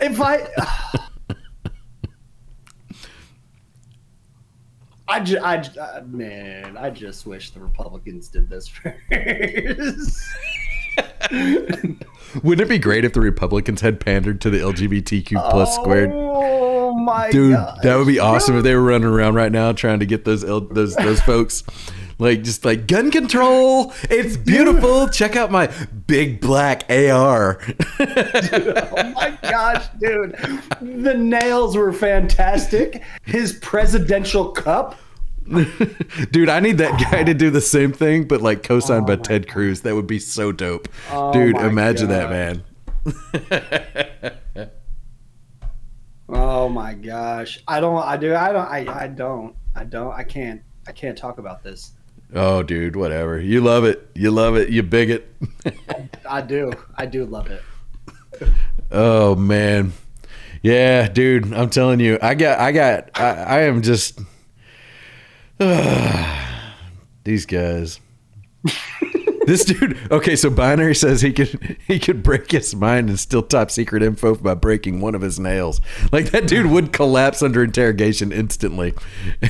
If 0.00 0.20
I, 0.20 0.46
I 5.06 5.20
just, 5.20 5.44
I 5.44 5.56
ju- 5.58 5.78
uh, 5.80 6.02
man, 6.06 6.76
I 6.78 6.90
just 6.90 7.26
wish 7.26 7.50
the 7.50 7.60
Republicans 7.60 8.28
did 8.28 8.48
this 8.48 8.68
first. 8.68 10.22
Wouldn't 12.42 12.60
it 12.60 12.68
be 12.68 12.78
great 12.78 13.04
if 13.04 13.12
the 13.12 13.20
Republicans 13.20 13.80
had 13.80 14.00
pandered 14.00 14.40
to 14.42 14.50
the 14.50 14.58
LGBTQ 14.58 15.50
plus 15.50 15.74
squared? 15.74 16.10
Oh 16.12 16.94
my 16.94 17.30
Dude, 17.30 17.52
god, 17.54 17.80
that 17.82 17.96
would 17.96 18.06
be 18.06 18.18
awesome 18.18 18.56
if 18.56 18.64
they 18.64 18.74
were 18.74 18.82
running 18.82 19.08
around 19.08 19.34
right 19.34 19.52
now 19.52 19.72
trying 19.72 20.00
to 20.00 20.06
get 20.06 20.24
those 20.24 20.44
L- 20.44 20.60
those 20.60 20.94
those 20.96 21.20
folks 21.20 21.62
like 22.18 22.42
just 22.42 22.64
like 22.64 22.86
gun 22.86 23.10
control. 23.10 23.92
It's 24.04 24.36
beautiful. 24.36 25.08
Check 25.08 25.36
out 25.36 25.50
my 25.50 25.66
big 26.06 26.40
black 26.40 26.84
AR. 26.90 27.60
Oh 28.96 29.10
my 29.14 29.36
gosh, 29.42 29.86
dude. 29.98 30.32
The 30.80 31.14
nails 31.14 31.76
were 31.76 31.92
fantastic. 31.92 33.02
His 33.24 33.54
presidential 33.54 34.50
cup. 34.50 34.98
Dude, 36.30 36.48
I 36.48 36.60
need 36.60 36.78
that 36.78 37.10
guy 37.10 37.22
to 37.24 37.34
do 37.34 37.50
the 37.50 37.60
same 37.60 37.92
thing, 37.92 38.26
but 38.26 38.40
like 38.40 38.62
co-signed 38.62 39.04
Oh 39.04 39.16
by 39.16 39.16
Ted 39.16 39.48
Cruz. 39.48 39.82
That 39.82 39.94
would 39.94 40.06
be 40.06 40.18
so 40.18 40.52
dope. 40.52 40.88
Oh 41.10 41.32
dude, 41.32 41.54
my 41.54 41.66
imagine 41.66 42.08
that, 42.08 42.30
man. 42.30 42.62
Oh 46.28 46.68
my 46.68 46.94
gosh. 46.94 47.62
I 47.68 47.80
don't 47.80 48.02
I 48.02 48.16
do 48.16 48.34
I 48.34 48.52
don't 48.52 48.66
I, 48.66 49.04
I 49.04 49.08
don't. 49.08 49.54
I 49.76 49.84
don't 49.84 50.12
I 50.12 50.24
can't 50.24 50.62
I 50.86 50.92
can't 50.92 51.16
talk 51.16 51.38
about 51.38 51.62
this. 51.62 51.92
Oh, 52.34 52.62
dude, 52.62 52.96
whatever. 52.96 53.40
You 53.40 53.60
love 53.60 53.84
it. 53.84 54.10
You 54.14 54.30
love 54.30 54.56
it. 54.56 54.68
You 54.68 54.82
bigot. 54.82 55.32
I 56.28 56.40
do. 56.40 56.72
I 56.96 57.06
do 57.06 57.24
love 57.24 57.50
it. 57.50 57.62
Oh 58.90 59.34
man, 59.34 59.92
yeah, 60.62 61.08
dude. 61.08 61.52
I'm 61.52 61.68
telling 61.70 61.98
you, 61.98 62.16
I 62.22 62.34
got, 62.34 62.60
I 62.60 62.70
got, 62.70 63.10
I, 63.18 63.30
I 63.30 63.60
am 63.62 63.82
just 63.82 64.20
these 67.24 67.46
guys. 67.46 67.98
this 69.46 69.64
dude. 69.64 69.98
Okay, 70.10 70.36
so 70.36 70.50
binary 70.50 70.94
says 70.94 71.20
he 71.20 71.32
could 71.32 71.78
he 71.86 71.98
could 71.98 72.22
break 72.22 72.50
his 72.50 72.74
mind 72.74 73.08
and 73.08 73.18
steal 73.18 73.42
top 73.42 73.70
secret 73.70 74.02
info 74.02 74.34
by 74.34 74.54
breaking 74.54 75.00
one 75.00 75.14
of 75.14 75.20
his 75.22 75.38
nails. 75.38 75.80
Like 76.12 76.30
that 76.30 76.46
dude 76.46 76.66
would 76.66 76.92
collapse 76.92 77.42
under 77.42 77.62
interrogation 77.62 78.32
instantly. 78.32 78.94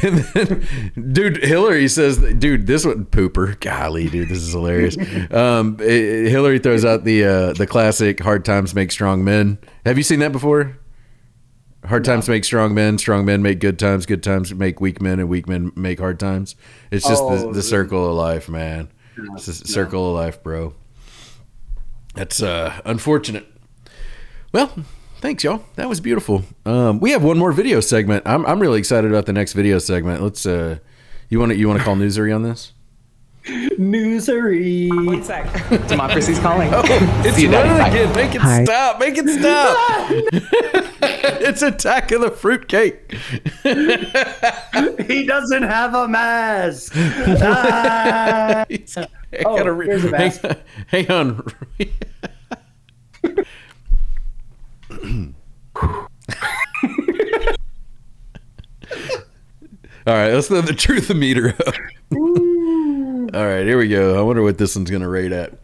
And 0.02 0.18
then, 0.18 1.12
dude, 1.12 1.42
Hillary 1.44 1.88
says, 1.88 2.18
"Dude, 2.18 2.66
this 2.66 2.84
one 2.84 3.06
pooper. 3.06 3.58
Golly, 3.60 4.08
dude, 4.08 4.28
this 4.28 4.38
is 4.38 4.52
hilarious." 4.52 4.96
Um, 5.30 5.76
eh, 5.80 6.28
Hillary 6.28 6.58
throws 6.58 6.84
out 6.84 7.04
the 7.04 7.24
uh, 7.24 7.52
the 7.54 7.66
classic 7.66 8.20
"Hard 8.20 8.44
times 8.44 8.74
make 8.74 8.92
strong 8.92 9.24
men." 9.24 9.58
Have 9.86 9.96
you 9.96 10.04
seen 10.04 10.20
that 10.20 10.32
before? 10.32 10.78
Hard 11.86 12.04
times 12.04 12.28
make 12.30 12.44
strong 12.44 12.74
men. 12.74 12.96
Strong 12.96 13.26
men 13.26 13.42
make 13.42 13.58
good 13.60 13.78
times. 13.78 14.06
Good 14.06 14.22
times 14.22 14.54
make 14.54 14.80
weak 14.80 15.02
men, 15.02 15.20
and 15.20 15.28
weak 15.28 15.46
men 15.46 15.70
make 15.76 15.98
hard 16.00 16.18
times. 16.18 16.56
It's 16.90 17.06
just 17.06 17.22
the, 17.22 17.48
Oh, 17.48 17.52
the 17.52 17.62
circle 17.62 18.08
of 18.08 18.14
life, 18.16 18.48
man. 18.48 18.88
It's 19.16 19.46
the 19.46 19.52
circle 19.52 20.08
of 20.08 20.14
life, 20.14 20.42
bro. 20.42 20.74
That's 22.14 22.42
uh, 22.42 22.80
unfortunate. 22.84 23.46
Well, 24.52 24.72
Thanks, 25.24 25.42
y'all. 25.42 25.64
That 25.76 25.88
was 25.88 26.00
beautiful. 26.00 26.44
Um, 26.66 27.00
we 27.00 27.12
have 27.12 27.24
one 27.24 27.38
more 27.38 27.50
video 27.50 27.80
segment. 27.80 28.24
I'm 28.26 28.44
I'm 28.44 28.60
really 28.60 28.78
excited 28.78 29.10
about 29.10 29.24
the 29.24 29.32
next 29.32 29.54
video 29.54 29.78
segment. 29.78 30.22
Let's 30.22 30.44
uh, 30.44 30.80
you 31.30 31.38
want 31.38 31.52
to 31.52 31.56
you 31.56 31.66
want 31.66 31.78
to 31.78 31.84
call 31.84 31.96
Newsery 31.96 32.34
on 32.34 32.42
this? 32.42 32.74
Newsery. 33.46 34.88
One 35.06 35.22
sec. 35.22 35.44
Democracy's 35.88 36.38
calling. 36.38 36.70
It's 37.26 37.36
See 37.36 37.46
running 37.46 37.72
again. 37.86 38.14
Make 38.16 38.34
it 38.34 38.40
Hi. 38.40 38.64
stop. 38.64 38.98
Make 39.00 39.16
it 39.18 39.28
stop. 39.28 39.76
it's 41.40 41.62
Attack 41.62 42.12
of 42.12 42.20
the 42.22 42.30
Fruitcake. 42.30 43.12
He 45.06 45.26
doesn't 45.26 45.62
have 45.62 45.94
a 45.94 46.08
mask. 46.08 46.92
Ah. 46.96 48.64
Oh, 49.44 49.64
re- 49.64 49.86
here's 49.86 50.04
a 50.04 50.16
hang, 50.16 50.32
mask. 50.42 50.44
hang 50.88 51.10
on. 51.10 51.42
All 60.06 60.12
right, 60.12 60.32
let's 60.34 60.48
throw 60.48 60.60
the 60.60 60.74
truth 60.74 61.08
meter 61.14 61.54
up. 61.66 61.74
All 63.34 63.44
right, 63.44 63.66
here 63.66 63.76
we 63.76 63.88
go. 63.88 64.16
I 64.16 64.22
wonder 64.22 64.44
what 64.44 64.58
this 64.58 64.76
one's 64.76 64.90
going 64.90 65.02
to 65.02 65.08
rate 65.08 65.32
at. 65.32 65.54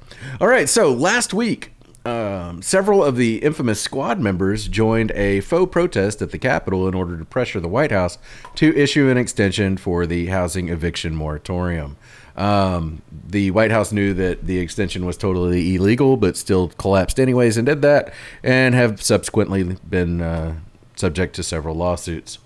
All 0.40 0.48
right, 0.48 0.68
so 0.68 0.92
last 0.92 1.32
week, 1.32 1.72
um, 2.04 2.62
several 2.62 3.04
of 3.04 3.14
the 3.14 3.36
infamous 3.44 3.80
squad 3.80 4.18
members 4.18 4.66
joined 4.66 5.12
a 5.12 5.40
faux 5.42 5.70
protest 5.70 6.20
at 6.20 6.32
the 6.32 6.38
Capitol 6.38 6.88
in 6.88 6.94
order 6.94 7.16
to 7.16 7.24
pressure 7.24 7.60
the 7.60 7.68
White 7.68 7.92
House 7.92 8.18
to 8.56 8.76
issue 8.76 9.08
an 9.08 9.16
extension 9.16 9.76
for 9.76 10.04
the 10.04 10.26
housing 10.26 10.68
eviction 10.68 11.14
moratorium. 11.14 11.96
Um, 12.36 13.02
the 13.24 13.52
White 13.52 13.70
House 13.70 13.92
knew 13.92 14.14
that 14.14 14.48
the 14.48 14.58
extension 14.58 15.06
was 15.06 15.16
totally 15.16 15.76
illegal, 15.76 16.16
but 16.16 16.36
still 16.36 16.70
collapsed 16.70 17.20
anyways 17.20 17.56
and 17.56 17.66
did 17.66 17.82
that, 17.82 18.12
and 18.42 18.74
have 18.74 19.00
subsequently 19.00 19.76
been 19.88 20.20
uh, 20.20 20.56
subject 20.96 21.36
to 21.36 21.44
several 21.44 21.76
lawsuits. 21.76 22.40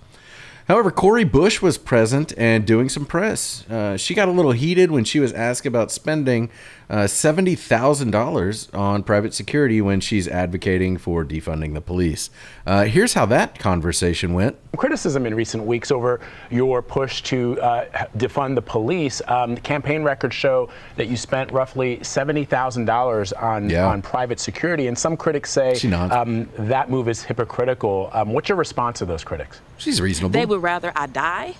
However, 0.66 0.90
Cori 0.90 1.24
Bush 1.24 1.60
was 1.60 1.76
present 1.76 2.32
and 2.38 2.64
doing 2.66 2.88
some 2.88 3.04
press. 3.04 3.68
Uh, 3.68 3.98
she 3.98 4.14
got 4.14 4.28
a 4.28 4.32
little 4.32 4.52
heated 4.52 4.90
when 4.90 5.04
she 5.04 5.20
was 5.20 5.32
asked 5.32 5.66
about 5.66 5.92
spending 5.92 6.48
uh, 6.90 7.04
$70,000 7.04 8.74
on 8.78 9.02
private 9.02 9.34
security 9.34 9.80
when 9.80 10.00
she's 10.00 10.28
advocating 10.28 10.96
for 10.96 11.24
defunding 11.24 11.74
the 11.74 11.80
police. 11.80 12.30
Uh, 12.66 12.84
here's 12.84 13.14
how 13.14 13.26
that 13.26 13.58
conversation 13.58 14.32
went. 14.34 14.56
criticism 14.76 15.26
in 15.26 15.34
recent 15.34 15.64
weeks 15.64 15.90
over 15.90 16.20
your 16.50 16.82
push 16.82 17.22
to 17.22 17.60
uh, 17.60 17.84
defund 18.16 18.54
the 18.54 18.62
police. 18.62 19.20
Um, 19.28 19.56
campaign 19.56 20.02
records 20.02 20.34
show 20.34 20.68
that 20.96 21.08
you 21.08 21.16
spent 21.16 21.50
roughly 21.52 22.02
seventy 22.02 22.44
thousand 22.44 22.84
dollars 22.86 23.32
on 23.32 23.70
Yeah. 23.70 23.86
on 23.86 24.02
private 24.02 24.40
security, 24.40 24.86
and 24.88 24.98
some 24.98 25.16
critics 25.16 25.50
say 25.50 25.74
um, 25.92 26.48
that 26.58 26.90
move 26.90 27.08
is 27.08 27.22
hypocritical. 27.22 28.10
Um, 28.12 28.32
what's 28.32 28.48
your 28.48 28.58
response 28.58 28.98
to 28.98 29.04
those 29.06 29.24
critics? 29.24 29.60
She's 29.78 30.00
reasonable. 30.00 30.32
They 30.38 30.46
would 30.46 30.62
rather 30.62 30.92
I 30.96 31.06
die. 31.06 31.54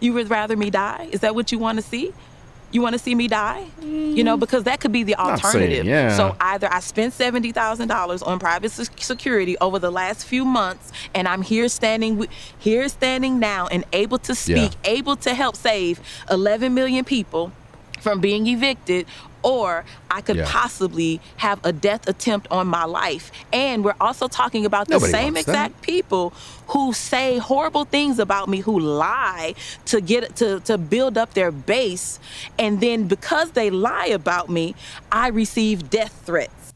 You 0.00 0.12
would 0.14 0.30
rather 0.30 0.56
me 0.56 0.70
die? 0.70 1.08
Is 1.12 1.20
that 1.20 1.34
what 1.34 1.50
you 1.52 1.58
want 1.58 1.78
to 1.78 1.82
see? 1.82 2.12
You 2.74 2.82
want 2.82 2.94
to 2.94 2.98
see 2.98 3.14
me 3.14 3.28
die? 3.28 3.64
You 3.80 4.24
know, 4.24 4.36
mm. 4.36 4.40
because 4.40 4.64
that 4.64 4.80
could 4.80 4.90
be 4.90 5.04
the 5.04 5.14
Not 5.16 5.38
saying, 5.38 5.54
alternative. 5.54 5.86
yeah. 5.86 6.16
So 6.16 6.34
either 6.40 6.68
I 6.72 6.80
spent 6.80 7.12
seventy 7.12 7.52
thousand 7.52 7.86
dollars 7.86 8.20
on 8.20 8.40
private 8.40 8.72
security 8.72 9.56
over 9.60 9.78
the 9.78 9.92
last 9.92 10.26
few 10.26 10.44
months, 10.44 10.90
and 11.14 11.28
I'm 11.28 11.42
here 11.42 11.68
standing, 11.68 12.26
here 12.58 12.88
standing 12.88 13.38
now, 13.38 13.68
and 13.68 13.84
able 13.92 14.18
to 14.18 14.34
speak, 14.34 14.72
able 14.84 15.14
to 15.18 15.34
help 15.34 15.54
save 15.54 16.00
eleven 16.28 16.74
million 16.74 17.04
people 17.04 17.52
from 18.00 18.20
being 18.20 18.48
evicted. 18.48 19.06
Or 19.44 19.84
I 20.10 20.22
could 20.22 20.36
Yeah. 20.36 20.46
possibly 20.48 21.20
have 21.36 21.60
a 21.64 21.72
death 21.72 22.08
attempt 22.08 22.48
on 22.50 22.66
my 22.66 22.84
life. 22.84 23.30
And 23.52 23.84
we're 23.84 23.94
also 24.00 24.26
talking 24.26 24.64
about 24.64 24.88
the 24.88 24.94
Nobody 24.94 25.12
same 25.12 25.34
wants 25.34 25.46
that. 25.46 25.52
exact 25.52 25.82
people 25.82 26.32
who 26.68 26.92
say 26.94 27.38
horrible 27.38 27.84
things 27.84 28.18
about 28.18 28.48
me, 28.48 28.58
who 28.60 28.80
lie 28.80 29.54
to 29.86 30.00
get 30.00 30.34
to 30.36 30.60
to 30.60 30.78
build 30.78 31.18
up 31.18 31.34
their 31.34 31.50
base, 31.52 32.18
and 32.58 32.80
then 32.80 33.06
because 33.06 33.50
they 33.52 33.68
lie 33.70 34.06
about 34.06 34.48
me, 34.48 34.74
I 35.12 35.28
receive 35.28 35.90
death 35.90 36.22
threats. 36.24 36.72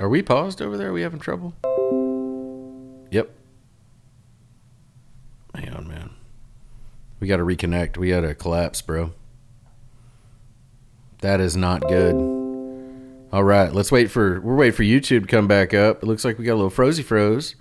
Are 0.00 0.08
we 0.08 0.22
paused 0.22 0.62
over 0.62 0.76
there? 0.76 0.90
Are 0.90 0.92
we 0.92 1.02
having 1.02 1.18
trouble? 1.18 1.54
Yep. 3.10 3.30
Hang 5.56 5.70
on, 5.70 5.88
man. 5.88 6.10
We 7.18 7.26
got 7.26 7.38
to 7.38 7.42
reconnect. 7.42 7.96
We 7.96 8.10
got 8.10 8.20
to 8.20 8.32
collapse, 8.36 8.80
bro. 8.80 9.12
That 11.20 11.40
is 11.40 11.56
not 11.56 11.80
good. 11.88 12.14
All 13.32 13.44
right, 13.44 13.72
let's 13.72 13.92
wait 13.92 14.10
for 14.10 14.40
we're 14.40 14.54
waiting 14.54 14.76
for 14.76 14.84
YouTube 14.84 15.22
to 15.22 15.26
come 15.26 15.48
back 15.48 15.74
up. 15.74 16.02
It 16.02 16.06
looks 16.06 16.24
like 16.24 16.38
we 16.38 16.44
got 16.44 16.54
a 16.54 16.54
little 16.54 16.70
frozy 16.70 17.02
froze. 17.02 17.56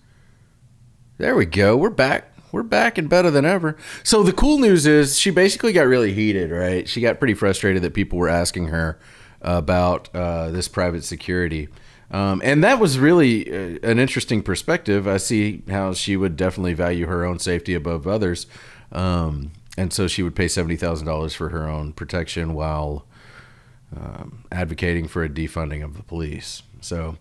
There 1.18 1.36
we 1.36 1.46
go. 1.46 1.76
We're 1.76 1.90
back. 1.90 2.32
We're 2.52 2.64
back 2.64 2.98
and 2.98 3.10
better 3.10 3.32
than 3.32 3.46
ever. 3.46 3.76
So 4.04 4.24
the 4.24 4.32
cool 4.32 4.60
news 4.60 4.86
is 4.86 5.20
she 5.20 5.32
basically 5.32 5.74
got 5.74 5.88
really 5.88 6.14
heated, 6.14 6.52
right? 6.52 6.88
She 6.88 7.02
got 7.02 7.20
pretty 7.20 7.34
frustrated 7.34 7.82
that 7.82 7.94
people 7.94 8.20
were 8.20 8.30
asking 8.30 8.68
her 8.68 9.00
about 9.42 10.14
uh, 10.16 10.52
this 10.52 10.68
private 10.68 11.04
security. 11.04 11.68
Um, 12.12 12.42
and 12.46 12.64
that 12.64 12.80
was 12.80 13.00
really 13.00 13.52
uh, 13.52 13.80
an 13.84 14.00
interesting 14.00 14.42
perspective. 14.44 15.08
I 15.08 15.18
see 15.18 15.64
how 15.68 15.94
she 15.94 16.16
would 16.16 16.38
definitely 16.38 16.74
value 16.74 17.08
her 17.08 17.26
own 17.26 17.40
safety 17.40 17.74
above 17.74 18.08
others. 18.08 18.48
Um, 18.92 19.52
and 19.78 19.92
so 19.92 20.08
she 20.08 20.24
would 20.24 20.36
pay 20.36 20.46
$70,000 20.46 21.36
for 21.36 21.50
her 21.50 21.68
own 21.68 21.92
protection 21.94 22.54
while 22.54 23.07
um, 23.96 24.44
advocating 24.52 25.08
for 25.08 25.24
a 25.24 25.30
defunding 25.30 25.84
of 25.84 25.96
the 25.96 26.04
police. 26.04 26.64
So, 26.82 27.18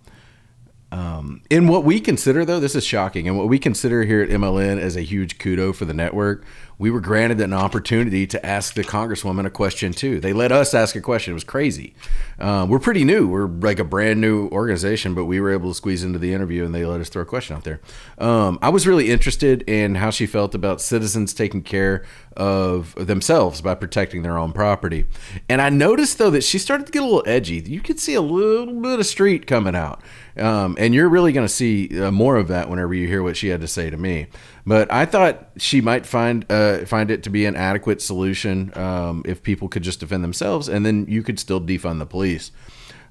um, 0.92 1.42
in 1.50 1.66
what 1.66 1.84
we 1.84 2.00
consider, 2.00 2.44
though, 2.44 2.60
this 2.60 2.76
is 2.76 2.84
shocking, 2.84 3.26
and 3.26 3.36
what 3.36 3.48
we 3.48 3.58
consider 3.58 4.04
here 4.04 4.22
at 4.22 4.28
MLN 4.28 4.78
as 4.78 4.96
a 4.96 5.02
huge 5.02 5.38
kudo 5.38 5.74
for 5.74 5.84
the 5.84 5.92
network, 5.92 6.44
we 6.78 6.90
were 6.90 7.00
granted 7.00 7.40
an 7.40 7.52
opportunity 7.52 8.26
to 8.26 8.46
ask 8.46 8.74
the 8.74 8.84
Congresswoman 8.84 9.46
a 9.46 9.50
question 9.50 9.92
too. 9.92 10.20
They 10.20 10.32
let 10.32 10.52
us 10.52 10.74
ask 10.74 10.94
a 10.94 11.00
question. 11.00 11.32
It 11.32 11.34
was 11.34 11.44
crazy. 11.44 11.94
Uh, 12.38 12.66
we're 12.68 12.78
pretty 12.78 13.02
new. 13.02 13.26
We're 13.26 13.46
like 13.46 13.78
a 13.78 13.84
brand 13.84 14.20
new 14.20 14.48
organization, 14.48 15.14
but 15.14 15.24
we 15.24 15.40
were 15.40 15.50
able 15.50 15.70
to 15.70 15.74
squeeze 15.74 16.04
into 16.04 16.18
the 16.18 16.32
interview, 16.32 16.64
and 16.64 16.74
they 16.74 16.84
let 16.84 17.00
us 17.00 17.08
throw 17.08 17.22
a 17.22 17.26
question 17.26 17.56
out 17.56 17.64
there. 17.64 17.80
Um, 18.18 18.58
I 18.62 18.68
was 18.68 18.86
really 18.86 19.10
interested 19.10 19.62
in 19.62 19.96
how 19.96 20.10
she 20.10 20.26
felt 20.26 20.54
about 20.54 20.80
citizens 20.80 21.34
taking 21.34 21.62
care 21.62 22.04
of 22.36 22.94
themselves 22.94 23.60
by 23.60 23.74
protecting 23.74 24.22
their 24.22 24.38
own 24.38 24.52
property. 24.52 25.06
And 25.48 25.60
I 25.60 25.70
noticed 25.70 26.18
though 26.18 26.30
that 26.30 26.44
she 26.44 26.58
started 26.58 26.86
to 26.86 26.92
get 26.92 27.02
a 27.02 27.04
little 27.04 27.24
edgy. 27.26 27.62
You 27.66 27.80
could 27.80 27.98
see 27.98 28.14
a 28.14 28.20
little 28.20 28.80
bit 28.80 28.98
of 28.98 29.06
street 29.06 29.46
coming 29.46 29.74
out. 29.74 30.02
Um, 30.36 30.76
and 30.78 30.94
you're 30.94 31.08
really 31.08 31.32
going 31.32 31.46
to 31.46 31.52
see 31.52 31.98
uh, 32.00 32.10
more 32.10 32.36
of 32.36 32.48
that 32.48 32.68
whenever 32.68 32.92
you 32.92 33.08
hear 33.08 33.22
what 33.22 33.36
she 33.36 33.48
had 33.48 33.62
to 33.62 33.68
say 33.68 33.88
to 33.88 33.96
me. 33.96 34.26
But 34.66 34.92
I 34.92 35.06
thought 35.06 35.48
she 35.56 35.80
might 35.80 36.04
find 36.04 36.44
uh, 36.50 36.84
find 36.84 37.10
it 37.10 37.22
to 37.22 37.30
be 37.30 37.46
an 37.46 37.56
adequate 37.56 38.02
solution 38.02 38.76
um, 38.76 39.22
if 39.24 39.42
people 39.42 39.68
could 39.68 39.82
just 39.82 40.00
defend 40.00 40.22
themselves, 40.22 40.68
and 40.68 40.84
then 40.84 41.06
you 41.08 41.22
could 41.22 41.38
still 41.38 41.60
defund 41.60 42.00
the 42.00 42.06
police. 42.06 42.52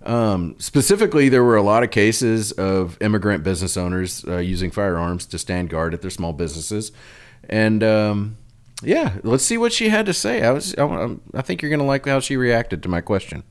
Um, 0.03 0.55
specifically, 0.59 1.29
there 1.29 1.43
were 1.43 1.55
a 1.55 1.63
lot 1.63 1.81
of 1.81 1.89
cases 1.89 2.51
of 2.51 3.01
immigrant 3.01 3.43
business 3.43 3.75
owners 3.75 4.23
uh, 4.27 4.37
using 4.37 4.69
firearms 4.69 5.25
to 5.27 5.39
stand 5.39 5.69
guard 5.69 5.95
at 5.95 6.01
their 6.01 6.11
small 6.11 6.33
businesses, 6.33 6.91
and 7.49 7.83
um, 7.83 8.37
yeah, 8.83 9.17
let's 9.23 9.45
see 9.45 9.57
what 9.57 9.73
she 9.73 9.89
had 9.89 10.05
to 10.05 10.13
say. 10.13 10.43
I 10.43 10.51
was, 10.51 10.75
I, 10.77 11.15
I 11.33 11.41
think 11.41 11.61
you're 11.61 11.69
going 11.69 11.79
to 11.79 11.85
like 11.85 12.05
how 12.05 12.19
she 12.19 12.37
reacted 12.37 12.83
to 12.83 12.89
my 12.89 13.01
question. 13.01 13.43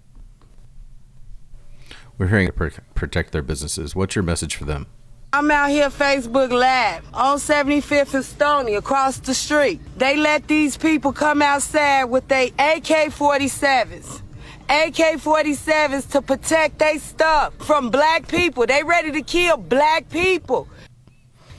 We're 2.19 2.29
hearing 2.29 2.47
to 2.47 2.53
protect 2.95 3.33
their 3.33 3.43
businesses. 3.43 3.97
What's 3.97 4.15
your 4.15 4.23
message 4.23 4.55
for 4.55 4.65
them? 4.65 4.87
I'm 5.33 5.51
out 5.51 5.71
here 5.71 5.91
Facebook 5.91 6.53
Live 6.53 7.05
on 7.13 7.39
75th 7.39 8.15
and 8.15 8.25
Stony 8.25 8.75
across 8.77 9.19
the 9.19 9.35
street. 9.35 9.81
They 9.99 10.17
let 10.17 10.47
these 10.47 10.77
people 10.77 11.13
come 11.13 11.43
outside 11.43 12.05
with 12.05 12.29
their 12.29 12.47
AK-47s. 12.57 14.21
AK-47s 14.69 16.11
to 16.13 16.23
protect 16.23 16.79
their 16.79 17.01
stuff 17.01 17.53
from 17.59 17.91
black 17.91 18.29
people. 18.29 18.65
They 18.65 18.85
ready 18.85 19.11
to 19.11 19.23
kill 19.23 19.57
black 19.57 20.09
people. 20.09 20.69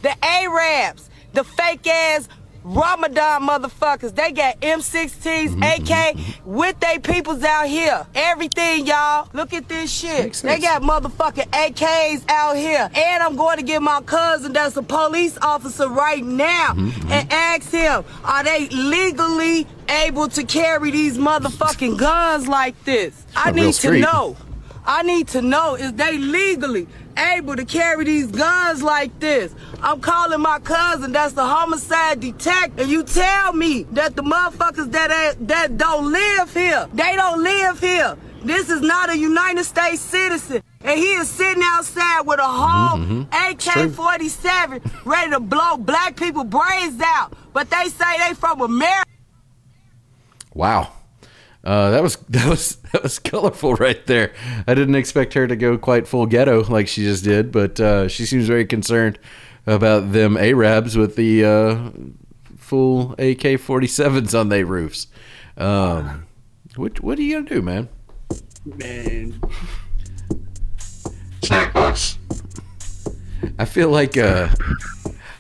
The 0.04 0.16
Arabs, 0.24 1.10
the 1.34 1.44
fake 1.44 1.86
ass 1.86 2.30
Ramadan 2.66 3.44
motherfuckers, 3.48 4.16
they 4.16 4.32
got 4.32 4.60
M16s, 4.60 5.54
AK 5.62 6.18
with 6.46 6.80
they 6.80 6.98
peoples 6.98 7.44
out 7.44 7.68
here. 7.68 8.08
Everything, 8.16 8.88
y'all. 8.88 9.30
Look 9.34 9.54
at 9.54 9.70
this 9.70 9.92
shit. 9.92 10.34
They 10.34 10.60
got 10.60 10.82
motherfucking 10.82 11.50
AKs 11.52 12.26
out 12.28 12.58
here. 12.58 12.90
And 12.96 13.22
I'm 13.22 13.36
going 13.36 13.58
to 13.58 13.64
get 13.64 13.84
my 13.84 14.02
cousin 14.02 14.52
that's 14.54 14.76
a 14.78 14.82
police 14.82 15.38
officer 15.44 15.88
right 15.88 16.26
now 16.26 16.74
and 16.76 17.32
ask 17.32 17.70
him, 17.70 18.04
are 18.24 18.44
they 18.44 18.68
legally 18.70 19.68
able 19.88 20.28
to 20.30 20.44
carry 20.44 20.90
these 20.90 21.20
motherfucking 21.20 22.00
guns 22.00 22.48
like 22.48 22.84
this? 22.84 23.26
I 23.36 23.52
need 23.52 23.76
to 23.76 24.00
know. 24.00 24.38
I 24.86 25.04
need 25.04 25.28
to 25.30 25.42
know 25.42 25.76
is 25.76 25.94
they 25.94 26.18
legally 26.18 26.88
able 27.18 27.56
to 27.56 27.66
carry 27.66 28.06
these 28.06 28.28
guns 28.28 28.84
like 28.84 29.20
this? 29.20 29.54
I'm 29.82 30.00
calling 30.00 30.42
my 30.42 30.60
cousin 30.60 31.12
that's 31.12 31.34
the 31.34 31.44
homicide 31.44 32.20
detective, 32.20 32.80
and 32.80 32.90
you 32.90 33.04
tell 33.04 33.54
me 33.54 33.84
that 33.92 34.16
the 34.16 34.24
motherfuckers 34.24 34.92
that 34.92 35.12
ain't- 35.12 35.48
that 35.48 35.78
don't 35.78 36.12
live 36.12 36.54
here, 36.54 36.88
they 36.94 37.16
don't 37.16 37.42
live 37.44 37.80
here. 37.80 38.18
This 38.44 38.70
is 38.70 38.82
not 38.82 39.10
a 39.10 39.18
United 39.18 39.64
States 39.64 40.02
citizen. 40.02 40.62
And 40.84 41.00
he 41.00 41.14
is 41.14 41.28
sitting 41.28 41.64
outside 41.66 42.22
with 42.28 42.40
a 42.40 42.44
whole 42.44 43.00
mm-hmm. 43.00 43.24
AK 43.32 43.92
47 43.92 44.82
ready 45.04 45.32
to 45.32 45.40
blow 45.40 45.78
black 45.78 46.16
people 46.16 46.44
brains 46.44 47.02
out. 47.04 47.34
But 47.54 47.72
they 47.72 47.90
say 47.90 48.20
they 48.20 48.36
from 48.36 48.62
America. 48.62 49.10
Wow. 50.54 50.92
Uh, 51.66 51.90
that 51.90 52.04
was 52.04 52.16
that 52.30 52.48
was 52.48 52.76
that 52.92 53.04
was 53.04 53.20
colorful 53.20 53.74
right 53.76 54.06
there. 54.06 54.34
I 54.68 54.74
didn't 54.74 54.96
expect 54.96 55.34
her 55.34 55.48
to 55.48 55.56
go 55.56 55.78
quite 55.78 56.08
full 56.08 56.26
ghetto 56.26 56.64
like 56.66 56.88
she 56.88 57.04
just 57.04 57.24
did, 57.24 57.52
but 57.52 57.80
uh, 57.80 58.08
she 58.08 58.26
seems 58.26 58.48
very 58.48 58.66
concerned 58.66 59.18
about 59.66 60.12
them 60.12 60.38
Arabs 60.38 60.96
with 60.96 61.16
the 61.16 61.44
uh, 61.44 61.90
full 62.58 63.14
AK 63.14 63.58
47s 63.60 64.40
on 64.40 64.50
their 64.50 64.66
roofs. 64.66 65.08
Um, 65.58 66.28
what 66.76 67.02
what 67.02 67.18
are 67.18 67.22
you 67.22 67.36
gonna 67.36 67.50
do, 67.50 67.62
man? 67.62 67.90
Man, 68.66 69.40
Snack 71.44 71.74
box. 71.74 72.18
I 73.60 73.66
feel 73.66 73.90
like 73.90 74.18
uh, 74.18 74.50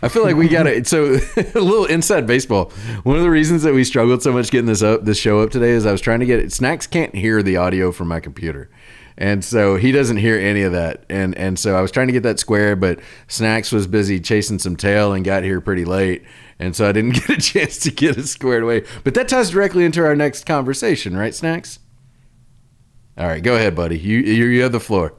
I 0.05 0.07
feel 0.07 0.23
like 0.23 0.35
we 0.35 0.47
got 0.47 0.67
it. 0.67 0.85
so 0.87 1.13
a 1.37 1.59
little 1.59 1.85
inside 1.85 2.27
baseball. 2.27 2.71
One 3.03 3.17
of 3.17 3.23
the 3.23 3.29
reasons 3.31 3.63
that 3.63 3.73
we 3.73 3.83
struggled 3.83 4.21
so 4.21 4.31
much 4.31 4.51
getting 4.51 4.67
this 4.67 4.83
up 4.83 5.03
this 5.03 5.17
show 5.17 5.39
up 5.39 5.49
today 5.49 5.71
is 5.71 5.85
I 5.85 5.91
was 5.91 6.01
trying 6.01 6.19
to 6.19 6.27
get 6.27 6.51
Snacks 6.53 6.85
can't 6.85 7.15
hear 7.15 7.41
the 7.41 7.57
audio 7.57 7.91
from 7.91 8.07
my 8.07 8.19
computer. 8.19 8.69
And 9.17 9.43
so 9.43 9.77
he 9.77 9.91
doesn't 9.91 10.17
hear 10.17 10.37
any 10.37 10.61
of 10.61 10.73
that. 10.73 11.05
And 11.09 11.35
and 11.35 11.57
so 11.57 11.75
I 11.75 11.81
was 11.81 11.89
trying 11.89 12.07
to 12.07 12.13
get 12.13 12.21
that 12.21 12.39
square, 12.39 12.75
but 12.75 12.99
Snacks 13.27 13.71
was 13.71 13.87
busy 13.87 14.19
chasing 14.19 14.59
some 14.59 14.75
tail 14.75 15.11
and 15.11 15.25
got 15.25 15.43
here 15.43 15.59
pretty 15.59 15.85
late. 15.85 16.23
And 16.59 16.75
so 16.75 16.87
I 16.87 16.91
didn't 16.91 17.11
get 17.27 17.29
a 17.29 17.41
chance 17.41 17.79
to 17.79 17.91
get 17.91 18.15
it 18.15 18.27
squared 18.27 18.61
away. 18.61 18.83
But 19.03 19.15
that 19.15 19.27
ties 19.27 19.49
directly 19.49 19.85
into 19.85 20.05
our 20.05 20.15
next 20.15 20.45
conversation, 20.45 21.17
right, 21.17 21.33
Snacks? 21.33 21.79
All 23.17 23.25
right, 23.25 23.41
go 23.41 23.55
ahead, 23.55 23.75
buddy. 23.75 23.97
You 23.97 24.19
you, 24.19 24.45
you 24.45 24.61
have 24.61 24.71
the 24.71 24.79
floor. 24.79 25.15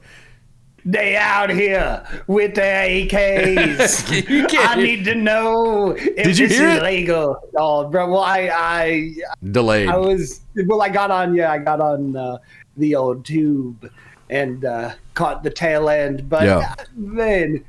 They 0.87 1.17
out 1.17 1.51
here 1.51 2.03
with 2.29 2.55
their 2.55 2.87
AKs. 2.89 4.07
You 4.31 4.47
can't 4.47 4.71
I 4.71 4.81
need 4.81 5.05
to 5.07 5.15
know 5.17 5.91
if 5.91 6.15
Did 6.25 6.39
you 6.39 6.47
this 6.49 6.57
hear 6.59 6.69
is 6.69 6.77
it? 6.79 6.83
legal. 6.85 7.37
Oh, 7.57 7.89
bro. 7.89 8.09
Well, 8.09 8.21
I, 8.23 8.49
I, 8.53 9.15
Delayed. 9.51 9.89
I 9.89 9.97
was. 9.97 10.41
Well, 10.67 10.81
I 10.81 10.89
got 10.89 11.11
on. 11.11 11.35
Yeah, 11.35 11.51
I 11.53 11.59
got 11.59 11.81
on 11.81 12.17
uh, 12.17 12.39
the 12.77 12.95
old 12.95 13.25
tube 13.25 13.91
and 14.31 14.65
uh, 14.65 14.93
caught 15.15 15.43
the 15.43 15.51
tail 15.51 15.89
end. 15.89 16.29
But 16.29 16.45
Yeah. 16.45 16.75
uh, 16.79 16.85
man, 16.95 17.65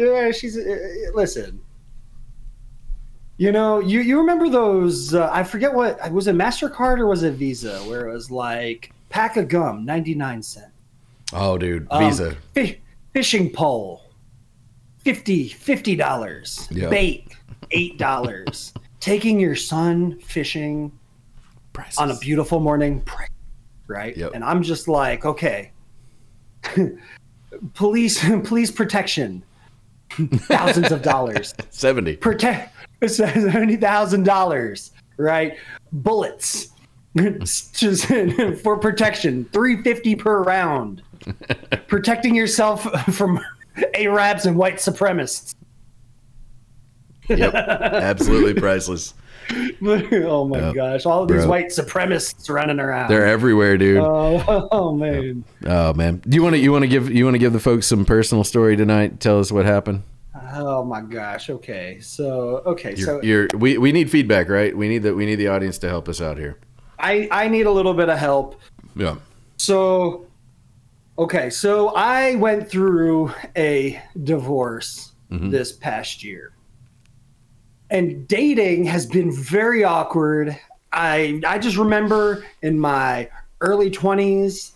uh, 0.00 0.32
she's. 0.32 0.56
Uh, 0.56 0.76
listen. 1.14 1.60
You 3.38 3.50
know, 3.52 3.80
you, 3.80 4.00
you 4.00 4.18
remember 4.18 4.48
those? 4.48 5.14
Uh, 5.14 5.28
I 5.32 5.42
forget 5.42 5.72
what 5.74 6.10
was 6.12 6.26
it, 6.26 6.34
Mastercard 6.36 6.98
or 6.98 7.06
was 7.06 7.22
it 7.22 7.32
Visa, 7.34 7.78
where 7.80 8.08
it 8.08 8.12
was 8.12 8.30
like 8.30 8.92
pack 9.08 9.36
of 9.36 9.48
gum, 9.48 9.84
ninety 9.84 10.14
nine 10.14 10.42
cent. 10.42 10.71
Oh, 11.32 11.58
dude, 11.58 11.86
Um, 11.90 12.04
Visa. 12.04 12.36
fi- 12.54 12.80
fishing 13.12 13.50
pole, 13.50 14.02
50 15.04 15.96
dollars. 15.96 16.68
Yeah. 16.70 16.88
Bait, 16.88 17.28
eight 17.72 17.98
dollars. 17.98 18.72
Taking 19.00 19.40
your 19.40 19.56
son 19.56 20.18
fishing 20.20 20.92
Prices. 21.72 21.98
on 21.98 22.10
a 22.10 22.16
beautiful 22.18 22.60
morning, 22.60 23.02
right? 23.88 24.16
Yep. 24.16 24.32
And 24.34 24.44
I'm 24.44 24.62
just 24.62 24.86
like, 24.86 25.24
okay, 25.24 25.72
police, 27.74 28.24
police 28.44 28.70
protection, 28.70 29.42
thousands 30.10 30.92
of 30.92 31.02
dollars. 31.02 31.54
seventy. 31.70 32.16
Protect 32.16 32.72
seventy 33.06 33.76
thousand 33.76 34.24
dollars, 34.24 34.92
right? 35.16 35.56
Bullets. 35.92 36.68
Just 37.14 38.06
for 38.62 38.78
protection, 38.78 39.44
three 39.52 39.82
fifty 39.82 40.14
per 40.14 40.42
round. 40.42 41.02
Protecting 41.86 42.34
yourself 42.34 42.82
from 43.14 43.40
Arabs 43.94 44.46
and 44.46 44.56
white 44.56 44.76
supremacists. 44.76 45.54
Yep, 47.28 47.54
absolutely 47.54 48.54
priceless. 48.54 49.14
oh 49.82 50.46
my 50.46 50.72
gosh, 50.72 51.06
all 51.06 51.22
of 51.22 51.28
these 51.28 51.46
white 51.46 51.66
supremacists 51.66 52.48
running 52.50 52.80
around. 52.80 53.10
They're 53.10 53.26
everywhere, 53.26 53.76
dude. 53.76 53.98
Oh, 53.98 54.68
oh 54.70 54.92
man. 54.94 55.44
Oh, 55.64 55.90
oh 55.90 55.94
man, 55.94 56.22
do 56.26 56.34
you 56.34 56.42
want 56.42 56.54
to 56.54 56.60
you 56.60 56.72
want 56.72 56.82
to 56.82 56.88
give 56.88 57.10
you 57.10 57.24
want 57.24 57.34
to 57.34 57.38
give 57.38 57.52
the 57.52 57.60
folks 57.60 57.86
some 57.86 58.04
personal 58.04 58.44
story 58.44 58.76
tonight? 58.76 59.20
Tell 59.20 59.38
us 59.38 59.50
what 59.50 59.64
happened. 59.64 60.02
Oh 60.54 60.84
my 60.84 61.00
gosh. 61.00 61.50
Okay. 61.50 61.98
So 62.00 62.62
okay. 62.66 62.94
You're, 62.94 63.06
so 63.06 63.22
you're 63.22 63.48
we 63.54 63.78
we 63.78 63.92
need 63.92 64.10
feedback, 64.10 64.48
right? 64.48 64.76
We 64.76 64.88
need 64.88 64.98
that 64.98 65.14
we 65.14 65.26
need 65.26 65.36
the 65.36 65.48
audience 65.48 65.78
to 65.78 65.88
help 65.88 66.08
us 66.08 66.20
out 66.20 66.38
here. 66.38 66.58
I 66.98 67.28
I 67.30 67.48
need 67.48 67.66
a 67.66 67.70
little 67.70 67.94
bit 67.94 68.08
of 68.08 68.18
help. 68.18 68.60
Yeah. 68.94 69.16
So 69.56 70.26
okay. 71.18 71.50
So 71.50 71.88
I 71.94 72.36
went 72.36 72.68
through 72.68 73.32
a 73.56 74.02
divorce 74.22 75.12
mm-hmm. 75.30 75.50
this 75.50 75.72
past 75.72 76.22
year, 76.22 76.52
and 77.90 78.26
dating 78.28 78.84
has 78.84 79.06
been 79.06 79.32
very 79.32 79.84
awkward. 79.84 80.58
I 80.92 81.40
I 81.46 81.58
just 81.58 81.76
remember 81.76 82.44
in 82.62 82.78
my 82.78 83.28
early 83.60 83.90
twenties 83.90 84.72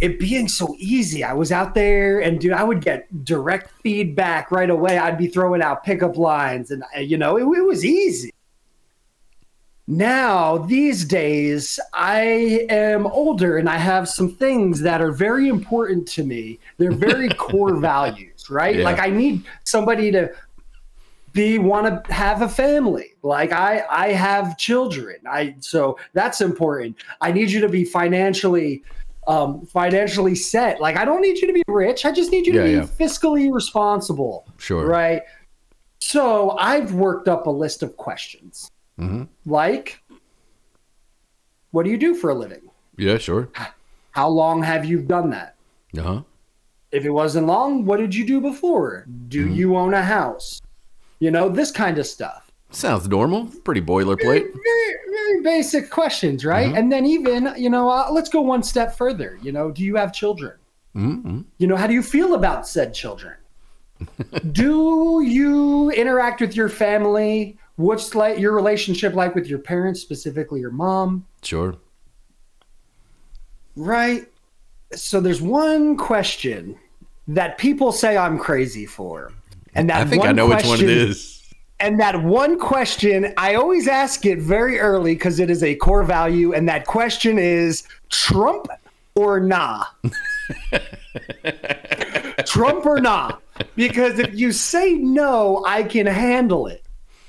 it 0.00 0.18
being 0.18 0.48
so 0.48 0.76
easy. 0.78 1.24
I 1.24 1.32
was 1.32 1.50
out 1.50 1.74
there 1.74 2.20
and 2.20 2.40
dude, 2.40 2.52
I 2.52 2.62
would 2.62 2.80
get 2.80 3.24
direct 3.24 3.70
feedback 3.82 4.50
right 4.50 4.70
away. 4.70 4.98
I'd 4.98 5.18
be 5.18 5.26
throwing 5.26 5.62
out 5.62 5.84
pickup 5.84 6.16
lines 6.16 6.70
and 6.70 6.84
you 6.96 7.16
know, 7.16 7.36
it, 7.36 7.42
it 7.42 7.62
was 7.62 7.84
easy. 7.84 8.30
Now, 9.90 10.58
these 10.58 11.06
days, 11.06 11.80
I 11.94 12.66
am 12.68 13.06
older 13.06 13.56
and 13.56 13.70
I 13.70 13.78
have 13.78 14.06
some 14.06 14.30
things 14.30 14.82
that 14.82 15.00
are 15.00 15.10
very 15.10 15.48
important 15.48 16.06
to 16.08 16.24
me. 16.24 16.58
They're 16.76 16.92
very 16.92 17.28
core 17.38 17.74
values, 17.74 18.50
right? 18.50 18.76
Yeah. 18.76 18.84
Like 18.84 18.98
I 18.98 19.08
need 19.08 19.44
somebody 19.64 20.12
to 20.12 20.30
be 21.32 21.58
want 21.58 22.04
to 22.04 22.12
have 22.12 22.42
a 22.42 22.50
family. 22.50 23.14
Like 23.22 23.50
I 23.52 23.82
I 23.88 24.08
have 24.08 24.58
children. 24.58 25.16
I 25.26 25.56
so 25.60 25.98
that's 26.12 26.42
important. 26.42 26.96
I 27.22 27.32
need 27.32 27.50
you 27.50 27.62
to 27.62 27.68
be 27.70 27.86
financially 27.86 28.82
um 29.26 29.64
financially 29.64 30.34
set. 30.34 30.82
Like 30.82 30.98
I 30.98 31.06
don't 31.06 31.22
need 31.22 31.38
you 31.38 31.46
to 31.46 31.54
be 31.54 31.62
rich. 31.66 32.04
I 32.04 32.12
just 32.12 32.30
need 32.30 32.46
you 32.46 32.52
to 32.52 32.62
be 32.62 32.72
yeah. 32.72 32.80
fiscally 32.82 33.50
responsible. 33.50 34.46
Sure. 34.58 34.86
Right? 34.86 35.22
So, 36.00 36.50
I've 36.52 36.94
worked 36.94 37.26
up 37.26 37.46
a 37.46 37.50
list 37.50 37.82
of 37.82 37.96
questions. 37.96 38.70
Hmm 38.98 39.24
Like 39.46 40.02
what 41.70 41.84
do 41.84 41.90
you 41.90 41.98
do 41.98 42.14
for 42.14 42.30
a 42.30 42.34
living? 42.34 42.62
Yeah, 42.96 43.18
sure. 43.18 43.48
How 44.12 44.28
long 44.28 44.62
have 44.62 44.84
you 44.84 45.00
done 45.02 45.30
that? 45.30 45.54
Uh 45.96 46.02
huh. 46.02 46.22
If 46.90 47.04
it 47.04 47.10
wasn't 47.10 47.46
long, 47.46 47.84
what 47.84 47.98
did 47.98 48.14
you 48.14 48.26
do 48.26 48.40
before? 48.40 49.06
Do 49.28 49.44
Mm-hmm. 49.44 49.54
you 49.54 49.76
own 49.76 49.94
a 49.94 50.02
house? 50.02 50.60
You 51.20 51.30
know, 51.30 51.48
this 51.48 51.70
kind 51.70 51.98
of 51.98 52.06
stuff. 52.06 52.50
Sounds 52.70 53.08
normal. 53.08 53.46
Pretty 53.64 53.80
boilerplate. 53.82 54.44
Very, 54.52 54.94
very 55.10 55.42
basic 55.42 55.90
questions, 55.90 56.44
right? 56.44 56.68
Mm-hmm. 56.68 56.76
And 56.78 56.92
then 56.92 57.04
even, 57.06 57.52
you 57.56 57.70
know, 57.70 57.88
uh, 57.90 58.08
let's 58.10 58.28
go 58.28 58.40
one 58.40 58.62
step 58.62 58.96
further. 58.96 59.38
You 59.42 59.52
know, 59.52 59.70
do 59.70 59.82
you 59.84 59.96
have 59.96 60.12
children? 60.12 60.56
hmm 60.94 61.42
You 61.58 61.66
know, 61.66 61.76
how 61.76 61.86
do 61.86 61.94
you 61.94 62.02
feel 62.02 62.34
about 62.34 62.66
said 62.66 62.94
children? 62.94 63.34
do 64.52 65.22
you 65.22 65.90
interact 65.90 66.40
with 66.40 66.56
your 66.56 66.68
family? 66.68 67.58
What's 67.78 68.16
like 68.16 68.40
your 68.40 68.52
relationship 68.56 69.14
like 69.14 69.36
with 69.36 69.46
your 69.46 69.60
parents, 69.60 70.00
specifically 70.00 70.58
your 70.58 70.72
mom? 70.72 71.24
Sure. 71.42 71.76
Right. 73.76 74.26
So 74.96 75.20
there's 75.20 75.40
one 75.40 75.96
question 75.96 76.76
that 77.28 77.56
people 77.56 77.92
say 77.92 78.16
I'm 78.16 78.36
crazy 78.36 78.84
for. 78.84 79.32
And 79.76 79.88
that 79.90 80.04
I 80.04 80.10
think 80.10 80.24
I 80.24 80.26
one 80.26 80.36
know 80.36 80.46
which 80.48 80.64
one 80.64 80.80
it 80.80 80.86
question- 80.86 80.88
is. 80.88 81.34
And 81.78 82.00
that 82.00 82.20
one 82.24 82.58
question, 82.58 83.32
I 83.36 83.54
always 83.54 83.86
ask 83.86 84.26
it 84.26 84.40
very 84.40 84.80
early 84.80 85.14
because 85.14 85.38
it 85.38 85.48
is 85.48 85.62
a 85.62 85.76
core 85.76 86.02
value. 86.02 86.52
And 86.52 86.68
that 86.68 86.84
question 86.84 87.38
is 87.38 87.84
Trump 88.08 88.66
or 89.14 89.38
nah? 89.38 89.84
Trump 92.44 92.84
or 92.84 93.00
nah? 93.00 93.36
Because 93.76 94.18
if 94.18 94.34
you 94.34 94.50
say 94.50 94.94
no, 94.94 95.62
I 95.64 95.84
can 95.84 96.06
handle 96.06 96.66
it. 96.66 96.82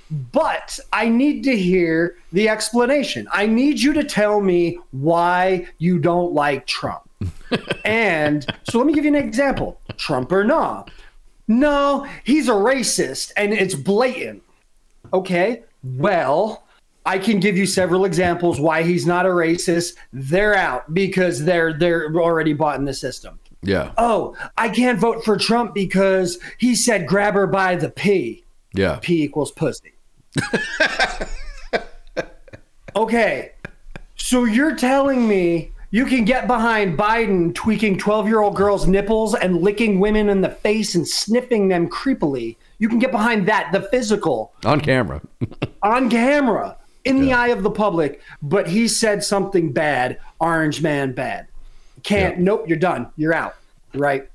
But 0.10 0.80
I 0.92 1.10
need 1.10 1.44
to 1.44 1.56
hear 1.56 2.18
the 2.32 2.50
explanation. 2.50 3.28
I 3.32 3.46
need 3.46 3.80
you 3.80 3.94
to 3.94 4.04
tell 4.04 4.42
me 4.42 4.80
why 4.92 5.68
you 5.78 6.00
don't 6.00 6.34
like 6.34 6.66
Trump. 6.66 7.10
and 7.86 8.46
so 8.64 8.78
let 8.78 8.88
me 8.88 8.94
give 8.94 9.06
you 9.06 9.16
an 9.16 9.24
example 9.24 9.80
Trump 9.98 10.32
or 10.32 10.44
nah? 10.44 10.86
No, 11.48 12.08
he's 12.24 12.48
a 12.48 12.54
racist 12.54 13.32
and 13.36 13.54
it's 13.54 13.76
blatant. 13.76 14.44
Okay, 15.14 15.64
well, 15.84 16.64
I 17.06 17.18
can 17.18 17.40
give 17.40 17.58
you 17.58 17.66
several 17.66 18.06
examples 18.06 18.60
why 18.60 18.84
he's 18.84 19.08
not 19.08 19.26
a 19.26 19.30
racist. 19.30 19.96
They're 20.14 20.56
out 20.56 20.94
because 20.94 21.44
they're 21.44 21.74
they're 21.74 22.14
already 22.16 22.54
bought 22.54 22.78
in 22.78 22.86
the 22.86 22.94
system. 22.94 23.40
Yeah. 23.62 23.92
Oh, 23.98 24.36
I 24.58 24.70
can't 24.70 25.00
vote 25.00 25.26
for 25.26 25.38
Trump 25.38 25.74
because 25.74 26.40
he 26.60 26.76
said 26.76 27.08
grab 27.08 27.34
her 27.34 27.48
by 27.48 27.76
the 27.76 27.90
P. 27.90 28.46
Yeah. 28.74 29.00
P 29.02 29.24
equals 29.24 29.52
pussy. 29.52 29.94
okay. 32.96 33.52
So 34.16 34.44
you're 34.46 34.76
telling 34.76 35.28
me 35.28 35.72
You 35.92 36.06
can 36.06 36.24
get 36.24 36.46
behind 36.46 37.00
Biden 37.00 37.54
tweaking 37.56 37.98
12 37.98 38.28
year 38.28 38.42
old 38.42 38.56
girls' 38.56 38.86
nipples 38.88 39.34
and 39.34 39.62
licking 39.62 40.00
women 40.00 40.30
in 40.30 40.42
the 40.42 40.50
face 40.50 40.94
and 40.94 41.08
sniffing 41.08 41.68
them 41.68 41.90
creepily. 41.90 42.58
You 42.78 42.90
can 42.90 43.00
get 43.00 43.12
behind 43.12 43.48
that, 43.48 43.72
the 43.72 43.82
physical, 43.82 44.54
On 44.66 44.80
camera. 44.80 45.20
on 45.82 46.10
camera, 46.10 46.78
in 47.06 47.22
the 47.22 47.34
eye 47.34 47.48
of 47.48 47.64
the 47.64 47.72
public. 47.72 48.22
But 48.44 48.68
he 48.68 48.88
said 48.88 49.24
something 49.24 49.74
bad, 49.74 50.20
Orange 50.40 50.84
Man 50.84 51.14
bad. 51.14 51.48
Can't, 52.04 52.38
Yeah. 52.38 52.44
nope, 52.44 52.66
you're 52.68 52.78
done. 52.78 53.08
You're 53.18 53.34
out. 53.34 53.56
Right? 53.96 54.30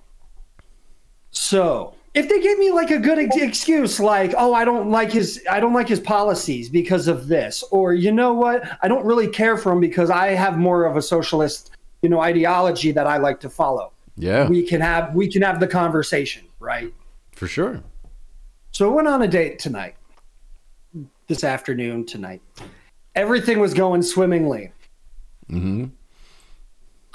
So 1.30 1.93
if 2.15 2.29
they 2.29 2.41
give 2.41 2.59
me 2.59 2.71
like 2.71 2.91
a 2.91 2.99
good 2.99 3.19
ex- 3.19 3.37
excuse, 3.37 3.99
like, 3.99 4.35
oh, 4.39 4.55
I 4.55 4.65
don't 4.65 4.91
like 4.91 5.11
his, 5.11 5.43
I 5.51 5.59
don't 5.59 5.75
like 5.75 5.89
his 5.89 6.01
policies 6.01 6.69
because 6.69 7.09
of 7.09 7.27
this, 7.27 7.65
or 7.71 7.93
you 7.93 8.12
know 8.12 8.33
what, 8.33 8.62
I 8.83 8.89
don't 8.89 9.05
really 9.05 9.27
care 9.29 9.57
for 9.57 9.73
him 9.73 9.81
because 9.81 10.11
I 10.11 10.29
have 10.29 10.57
more 10.57 10.85
of 10.85 10.97
a 10.97 11.03
socialist, 11.03 11.73
you 12.03 12.09
know, 12.09 12.21
ideology 12.21 12.93
that 12.93 13.07
I 13.07 13.17
like 13.17 13.41
to 13.41 13.51
follow. 13.51 13.93
Yeah, 14.17 14.47
We 14.49 14.62
can 14.62 14.81
have, 14.81 15.12
we 15.12 15.29
can 15.29 15.43
have 15.43 15.59
the 15.59 15.67
conversation, 15.67 16.45
right? 16.61 16.93
for 17.33 17.49
sure. 17.49 17.83
So 18.71 18.89
I 18.89 18.95
went 18.95 19.09
on 19.09 19.23
a 19.23 19.29
date 19.29 19.59
tonight, 19.59 19.97
this 21.27 21.43
afternoon 21.43 22.07
tonight. 22.07 22.41
Everything 23.17 23.59
was 23.59 23.75
going 23.75 24.03
swimmingly. 24.03 24.73
mm-hmm 25.51 25.87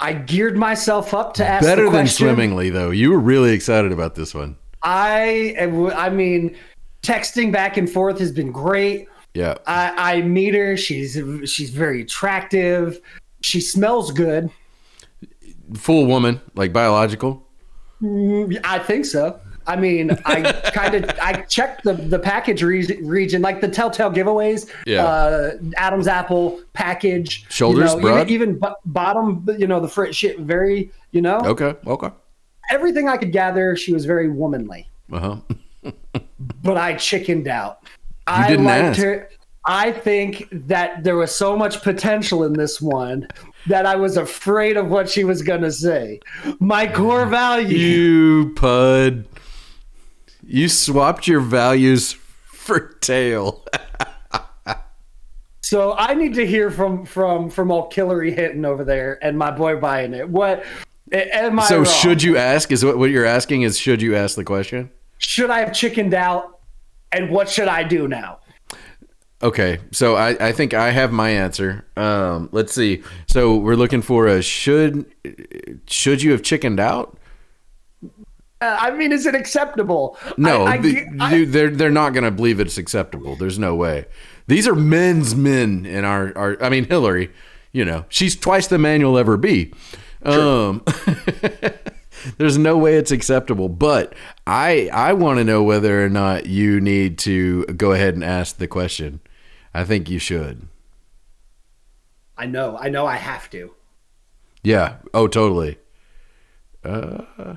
I 0.02 0.14
geared 0.14 0.56
myself 0.56 1.12
up 1.12 1.34
to 1.34 1.46
ask 1.46 1.62
Better 1.64 1.90
than 1.90 2.06
swimmingly, 2.06 2.70
though. 2.70 2.90
You 2.90 3.10
were 3.10 3.18
really 3.18 3.52
excited 3.52 3.92
about 3.92 4.14
this 4.14 4.34
one. 4.34 4.56
I, 4.82 5.54
I 5.94 6.10
mean, 6.10 6.56
texting 7.02 7.52
back 7.52 7.76
and 7.76 7.90
forth 7.90 8.18
has 8.18 8.32
been 8.32 8.52
great. 8.52 9.08
Yeah. 9.34 9.56
I, 9.66 10.16
I 10.16 10.22
meet 10.22 10.54
her. 10.54 10.76
She's 10.76 11.12
she's 11.44 11.70
very 11.70 12.02
attractive. 12.02 13.00
She 13.42 13.60
smells 13.60 14.12
good. 14.12 14.50
Full 15.74 16.06
woman, 16.06 16.40
like 16.54 16.72
biological. 16.72 17.46
Mm, 18.02 18.58
I 18.64 18.78
think 18.78 19.04
so. 19.04 19.38
I 19.66 19.76
mean, 19.76 20.10
I 20.24 20.52
kind 20.74 20.94
of 20.96 21.10
I 21.22 21.42
checked 21.42 21.84
the 21.84 21.92
the 21.92 22.18
package 22.18 22.62
re- 22.62 22.98
region, 23.02 23.40
like 23.40 23.60
the 23.60 23.68
telltale 23.68 24.10
giveaways. 24.10 24.68
Yeah. 24.84 25.04
Uh, 25.04 25.50
Adam's 25.76 26.08
apple 26.08 26.60
package. 26.72 27.46
Shoulders, 27.50 27.94
you 27.94 28.00
know, 28.00 28.18
even, 28.22 28.28
even 28.30 28.58
bo- 28.58 28.74
bottom. 28.86 29.46
You 29.58 29.68
know, 29.68 29.78
the 29.78 29.88
fr- 29.88 30.12
shit. 30.12 30.40
Very. 30.40 30.90
You 31.12 31.22
know. 31.22 31.40
Okay. 31.44 31.76
Okay. 31.86 32.10
Everything 32.70 33.08
I 33.08 33.16
could 33.16 33.32
gather, 33.32 33.76
she 33.76 33.92
was 33.92 34.04
very 34.04 34.30
womanly. 34.30 34.88
Uh 35.12 35.40
huh. 35.82 35.92
but 36.62 36.76
I 36.76 36.94
chickened 36.94 37.48
out. 37.48 37.84
I 38.26 38.48
didn't 38.48 38.64
liked 38.66 38.84
ask. 38.84 39.00
her. 39.00 39.28
I 39.66 39.92
think 39.92 40.48
that 40.52 41.04
there 41.04 41.16
was 41.16 41.34
so 41.34 41.56
much 41.56 41.82
potential 41.82 42.44
in 42.44 42.54
this 42.54 42.80
one 42.80 43.28
that 43.66 43.84
I 43.84 43.96
was 43.96 44.16
afraid 44.16 44.76
of 44.76 44.88
what 44.88 45.08
she 45.08 45.24
was 45.24 45.42
going 45.42 45.60
to 45.62 45.72
say. 45.72 46.20
My 46.60 46.86
core 46.86 47.26
value. 47.26 47.76
You 47.76 48.54
pud. 48.54 49.26
You 50.42 50.68
swapped 50.68 51.28
your 51.28 51.40
values 51.40 52.12
for 52.46 52.94
tail. 53.00 53.64
So 55.70 55.94
I 55.96 56.14
need 56.14 56.34
to 56.34 56.44
hear 56.44 56.68
from 56.68 57.06
from 57.06 57.48
from 57.48 57.70
old 57.70 57.92
Killery 57.92 58.34
hitting 58.34 58.64
over 58.64 58.82
there 58.82 59.24
and 59.24 59.38
my 59.38 59.52
boy 59.52 59.76
buying 59.78 60.14
it. 60.14 60.28
What 60.28 60.64
am 61.12 61.58
I? 61.58 61.64
so 61.66 61.76
wrong? 61.76 61.84
should 61.84 62.22
you 62.22 62.36
ask? 62.36 62.70
Is 62.72 62.84
what 62.84 62.98
what 62.98 63.10
you're 63.10 63.26
asking 63.26 63.62
is 63.62 63.78
should 63.78 64.00
you 64.02 64.14
ask 64.16 64.36
the 64.36 64.44
question? 64.44 64.90
should 65.18 65.50
I 65.50 65.58
have 65.60 65.72
chickened 65.74 66.14
out? 66.14 66.58
And 67.12 67.28
what 67.30 67.48
should 67.48 67.68
I 67.68 67.82
do 67.82 68.06
now? 68.08 68.38
Okay, 69.42 69.78
so 69.90 70.16
I, 70.16 70.48
I 70.48 70.52
think 70.52 70.74
I 70.74 70.90
have 70.90 71.12
my 71.12 71.30
answer. 71.30 71.84
Um, 71.96 72.48
let's 72.52 72.72
see. 72.74 73.02
So 73.26 73.56
we're 73.56 73.74
looking 73.74 74.02
for 74.02 74.26
a 74.26 74.42
should 74.42 75.06
should 75.86 76.22
you 76.22 76.30
have 76.32 76.42
chickened 76.42 76.78
out? 76.78 77.16
Uh, 78.62 78.76
I 78.78 78.90
mean, 78.90 79.10
is 79.12 79.24
it 79.26 79.34
acceptable? 79.34 80.18
No, 80.36 80.64
I, 80.64 80.72
I, 80.72 80.76
the- 80.78 81.06
I- 81.18 81.44
they're 81.46 81.70
they're 81.70 81.90
not 81.90 82.12
gonna 82.12 82.30
believe 82.30 82.60
it's 82.60 82.76
acceptable. 82.78 83.34
There's 83.34 83.58
no 83.58 83.74
way. 83.74 84.04
These 84.46 84.68
are 84.68 84.74
men's 84.74 85.34
men 85.34 85.86
in 85.86 86.04
our 86.04 86.36
our. 86.36 86.62
I 86.62 86.68
mean, 86.68 86.84
Hillary, 86.84 87.30
you 87.72 87.84
know, 87.84 88.04
she's 88.10 88.36
twice 88.36 88.66
the 88.66 88.78
man 88.78 89.00
you'll 89.00 89.16
ever 89.18 89.36
be. 89.38 89.72
Um, 90.22 90.84
there's 92.38 92.58
no 92.58 92.76
way 92.76 92.96
it's 92.96 93.10
acceptable. 93.10 93.68
But 93.68 94.14
I 94.46 94.88
I 94.92 95.12
want 95.14 95.38
to 95.38 95.44
know 95.44 95.62
whether 95.62 96.04
or 96.04 96.08
not 96.08 96.46
you 96.46 96.80
need 96.80 97.18
to 97.20 97.64
go 97.66 97.92
ahead 97.92 98.14
and 98.14 98.24
ask 98.24 98.58
the 98.58 98.68
question. 98.68 99.20
I 99.72 99.84
think 99.84 100.10
you 100.10 100.18
should. 100.18 100.68
I 102.36 102.46
know. 102.46 102.76
I 102.78 102.88
know. 102.88 103.06
I 103.06 103.16
have 103.16 103.48
to. 103.50 103.72
Yeah. 104.62 104.96
Oh, 105.14 105.28
totally. 105.28 105.78
Uh, 106.84 107.56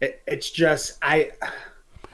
It, 0.00 0.22
it's 0.26 0.50
just 0.50 0.98
I. 1.02 1.30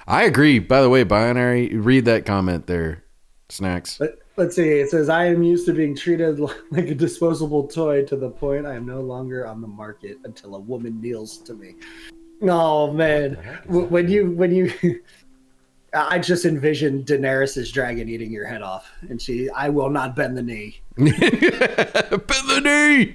I 0.07 0.25
agree. 0.25 0.59
By 0.59 0.81
the 0.83 0.89
way, 0.89 1.03
binary, 1.05 1.69
read 1.77 2.05
that 2.07 2.25
comment 2.27 2.67
there. 2.67 3.03
Snacks. 3.49 3.99
Let, 4.01 4.19
let's 4.39 4.57
see. 4.57 4.69
It 4.69 4.89
says, 4.89 5.09
I 5.09 5.27
am 5.27 5.43
used 5.43 5.67
to 5.67 5.75
being 5.75 5.95
treated 5.95 6.39
like 6.71 6.89
a 6.89 6.95
disposable 6.95 7.67
toy 7.67 8.05
to 8.07 8.17
the 8.17 8.31
point 8.31 8.67
I 8.67 8.75
am 8.75 8.87
no 8.87 9.01
longer 9.01 9.47
on 9.47 9.61
the 9.61 9.69
market 9.69 10.19
until 10.25 10.55
a 10.55 10.61
woman 10.61 11.01
kneels 11.01 11.39
to 11.39 11.55
me. 11.55 11.75
Oh, 12.43 12.93
man. 12.93 13.35
When 13.67 14.09
you, 14.09 14.31
when 14.31 14.55
you, 14.55 14.73
I 15.95 16.19
just 16.21 16.45
envisioned 16.45 17.07
Daenerys' 17.07 17.73
dragon 17.73 18.09
eating 18.09 18.31
your 18.31 18.47
head 18.47 18.63
off. 18.63 18.91
And 19.09 19.21
she, 19.21 19.51
I 19.51 19.71
will 19.71 19.91
not 19.91 20.15
bend 20.15 20.37
the 20.37 20.43
knee. 20.43 20.81
Bend 20.97 21.11
the 22.49 22.61
knee. 22.65 23.15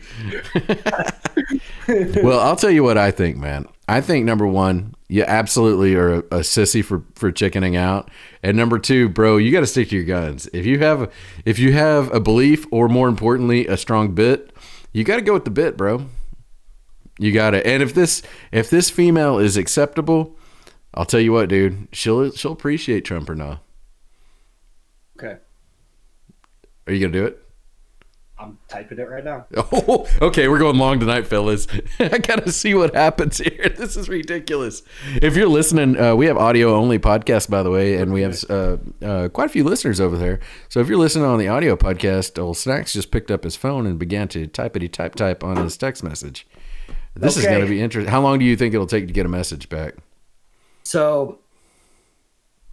well, 2.21 2.39
I'll 2.39 2.55
tell 2.55 2.69
you 2.69 2.83
what 2.83 2.97
I 2.97 3.11
think, 3.11 3.37
man. 3.37 3.67
I 3.87 4.01
think 4.01 4.25
number 4.25 4.47
one, 4.47 4.95
you 5.09 5.23
absolutely 5.23 5.95
are 5.95 6.13
a, 6.13 6.17
a 6.19 6.39
sissy 6.39 6.83
for 6.83 7.03
for 7.15 7.31
chickening 7.31 7.75
out, 7.75 8.09
and 8.41 8.57
number 8.57 8.79
two, 8.79 9.09
bro, 9.09 9.37
you 9.37 9.51
got 9.51 9.59
to 9.59 9.67
stick 9.67 9.89
to 9.89 9.95
your 9.95 10.05
guns. 10.05 10.49
If 10.53 10.65
you 10.65 10.79
have 10.79 11.11
if 11.45 11.59
you 11.59 11.73
have 11.73 12.13
a 12.13 12.19
belief, 12.19 12.65
or 12.71 12.87
more 12.87 13.07
importantly, 13.07 13.67
a 13.67 13.77
strong 13.77 14.15
bit, 14.15 14.51
you 14.91 15.03
got 15.03 15.17
to 15.17 15.21
go 15.21 15.33
with 15.33 15.45
the 15.45 15.51
bit, 15.51 15.77
bro. 15.77 16.07
You 17.19 17.31
got 17.31 17.51
to. 17.51 17.65
And 17.65 17.83
if 17.83 17.93
this 17.93 18.21
if 18.51 18.69
this 18.69 18.89
female 18.89 19.37
is 19.37 19.57
acceptable, 19.57 20.37
I'll 20.93 21.05
tell 21.05 21.19
you 21.19 21.31
what, 21.33 21.49
dude, 21.49 21.87
she'll 21.91 22.31
she'll 22.31 22.53
appreciate 22.53 23.05
Trump 23.05 23.29
or 23.29 23.35
not. 23.35 23.61
Okay. 25.17 25.37
Are 26.87 26.93
you 26.93 26.99
gonna 26.99 27.13
do 27.13 27.25
it? 27.25 27.42
I'm 28.37 28.57
typing 28.67 28.97
it 28.99 29.07
right 29.09 29.23
now. 29.23 29.45
Oh, 29.55 30.07
okay, 30.21 30.47
we're 30.47 30.59
going 30.59 30.77
long 30.77 30.99
tonight, 30.99 31.27
fellas. 31.27 31.67
I 31.99 32.17
gotta 32.17 32.51
see 32.51 32.73
what 32.73 32.95
happens 32.95 33.37
here. 33.37 33.73
This 33.77 33.95
is 33.95 34.09
ridiculous. 34.09 34.81
If 35.15 35.35
you're 35.35 35.47
listening, 35.47 35.99
uh, 35.99 36.15
we 36.15 36.25
have 36.25 36.37
audio 36.37 36.75
only 36.75 36.99
podcast, 36.99 37.49
by 37.49 37.63
the 37.63 37.69
way, 37.69 37.95
and 37.95 38.11
we 38.11 38.21
have 38.21 38.43
uh, 38.49 38.77
uh, 39.01 39.29
quite 39.29 39.45
a 39.45 39.49
few 39.49 39.63
listeners 39.63 39.99
over 40.01 40.17
there. 40.17 40.39
So 40.69 40.79
if 40.79 40.87
you're 40.87 40.97
listening 40.97 41.25
on 41.25 41.37
the 41.37 41.47
audio 41.47 41.75
podcast, 41.75 42.41
old 42.41 42.57
Snacks 42.57 42.93
just 42.93 43.11
picked 43.11 43.29
up 43.31 43.43
his 43.43 43.55
phone 43.55 43.85
and 43.85 43.99
began 43.99 44.27
to 44.29 44.47
typety 44.47 44.91
type 44.91 45.15
type 45.15 45.43
on 45.43 45.57
his 45.57 45.77
text 45.77 46.03
message. 46.03 46.47
This 47.15 47.37
is 47.37 47.45
gonna 47.45 47.67
be 47.67 47.81
interesting. 47.81 48.11
How 48.11 48.21
long 48.21 48.39
do 48.39 48.45
you 48.45 48.55
think 48.57 48.73
it'll 48.73 48.87
take 48.87 49.07
to 49.07 49.13
get 49.13 49.25
a 49.25 49.29
message 49.29 49.69
back? 49.69 49.95
So 50.83 51.39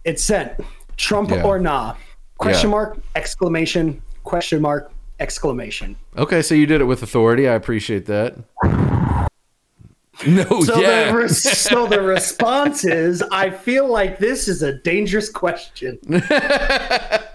it's 0.03 0.23
sent. 0.23 0.53
Trump 0.97 1.29
Yeah. 1.29 1.43
or 1.43 1.59
nah? 1.59 1.95
Question 2.37 2.69
Yeah. 2.69 2.75
mark, 2.75 2.97
exclamation, 3.15 4.01
question 4.23 4.61
mark, 4.61 4.91
exclamation. 5.21 5.95
Okay, 6.17 6.41
so 6.41 6.55
you 6.55 6.65
did 6.65 6.81
it 6.81 6.85
with 6.85 7.03
authority. 7.03 7.47
I 7.47 7.53
appreciate 7.53 8.07
that. 8.07 8.35
No, 10.27 10.61
So, 10.61 10.79
yeah. 10.79 11.11
the 11.11 11.29
so 11.29 11.87
the 11.87 12.01
response 12.01 12.83
is 12.83 13.23
I 13.31 13.49
feel 13.49 13.87
like 13.87 14.17
this 14.19 14.47
is 14.47 14.61
a 14.61 14.73
dangerous 14.73 15.29
question. 15.29 15.99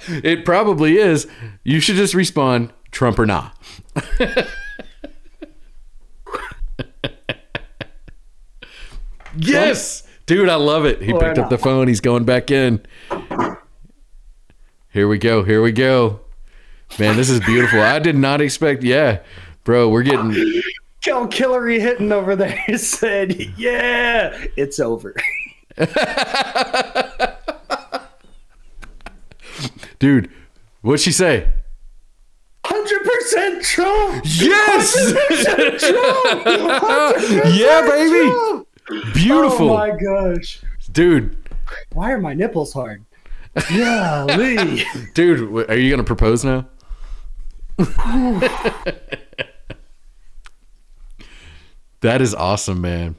it 0.09 0.45
probably 0.45 0.99
is. 0.99 1.26
You 1.64 1.80
should 1.80 1.97
just 1.97 2.14
respond 2.14 2.72
Trump 2.91 3.18
or 3.18 3.26
nah. 3.26 3.51
yes, 9.37 10.07
dude, 10.26 10.49
I 10.49 10.57
love 10.57 10.84
it. 10.84 11.03
He 11.03 11.12
Or 11.12 11.20
picked 11.20 11.39
up 11.39 11.51
the 11.51 11.59
phone. 11.59 11.89
He's 11.89 12.01
going 12.01 12.24
back 12.24 12.51
in. 12.51 12.84
Here 14.93 15.09
we 15.09 15.18
go. 15.18 15.43
Here 15.45 15.62
we 15.62 15.72
go. 15.72 16.20
Man, 16.99 17.16
this 17.16 17.28
is 17.28 17.41
beautiful. 17.41 17.80
I 17.80 17.99
did 17.99 18.16
not 18.16 18.41
expect. 18.41 18.82
Yeah, 18.82 19.20
bro, 19.64 19.89
we're 19.89 20.03
getting. 20.03 20.32
Kel 21.03 21.28
Killery 21.28 21.78
hitting 21.80 22.11
over 22.11 22.34
there 22.34 22.59
said, 22.78 23.34
Yeah, 23.59 24.37
it's 24.57 24.80
over. 24.80 25.14
Dude, 29.99 30.30
what'd 30.82 31.01
she 31.01 31.12
say? 31.12 31.49
100% 32.64 33.62
Trump! 33.62 34.24
Yes! 34.26 34.97
100% 34.97 35.78
Trump! 35.78 36.45
100% 36.47 37.57
Yeah, 37.59 37.89
baby! 37.89 39.12
Beautiful. 39.14 39.70
Oh 39.70 39.76
my 39.76 39.91
gosh. 39.91 40.61
Dude, 40.93 41.37
Why 41.93 42.12
are 42.12 42.20
my 42.20 42.34
nipples 42.34 42.72
hard? 42.72 43.05
Yeah, 43.70 44.24
Lee. 44.37 44.84
dude, 45.14 45.70
are 45.70 45.76
you 45.78 45.89
going 45.89 45.99
to 45.99 46.05
propose 46.05 46.45
now? 46.45 46.66
That 52.07 52.20
is 52.20 52.35
awesome, 52.35 52.81
man. 52.81 53.16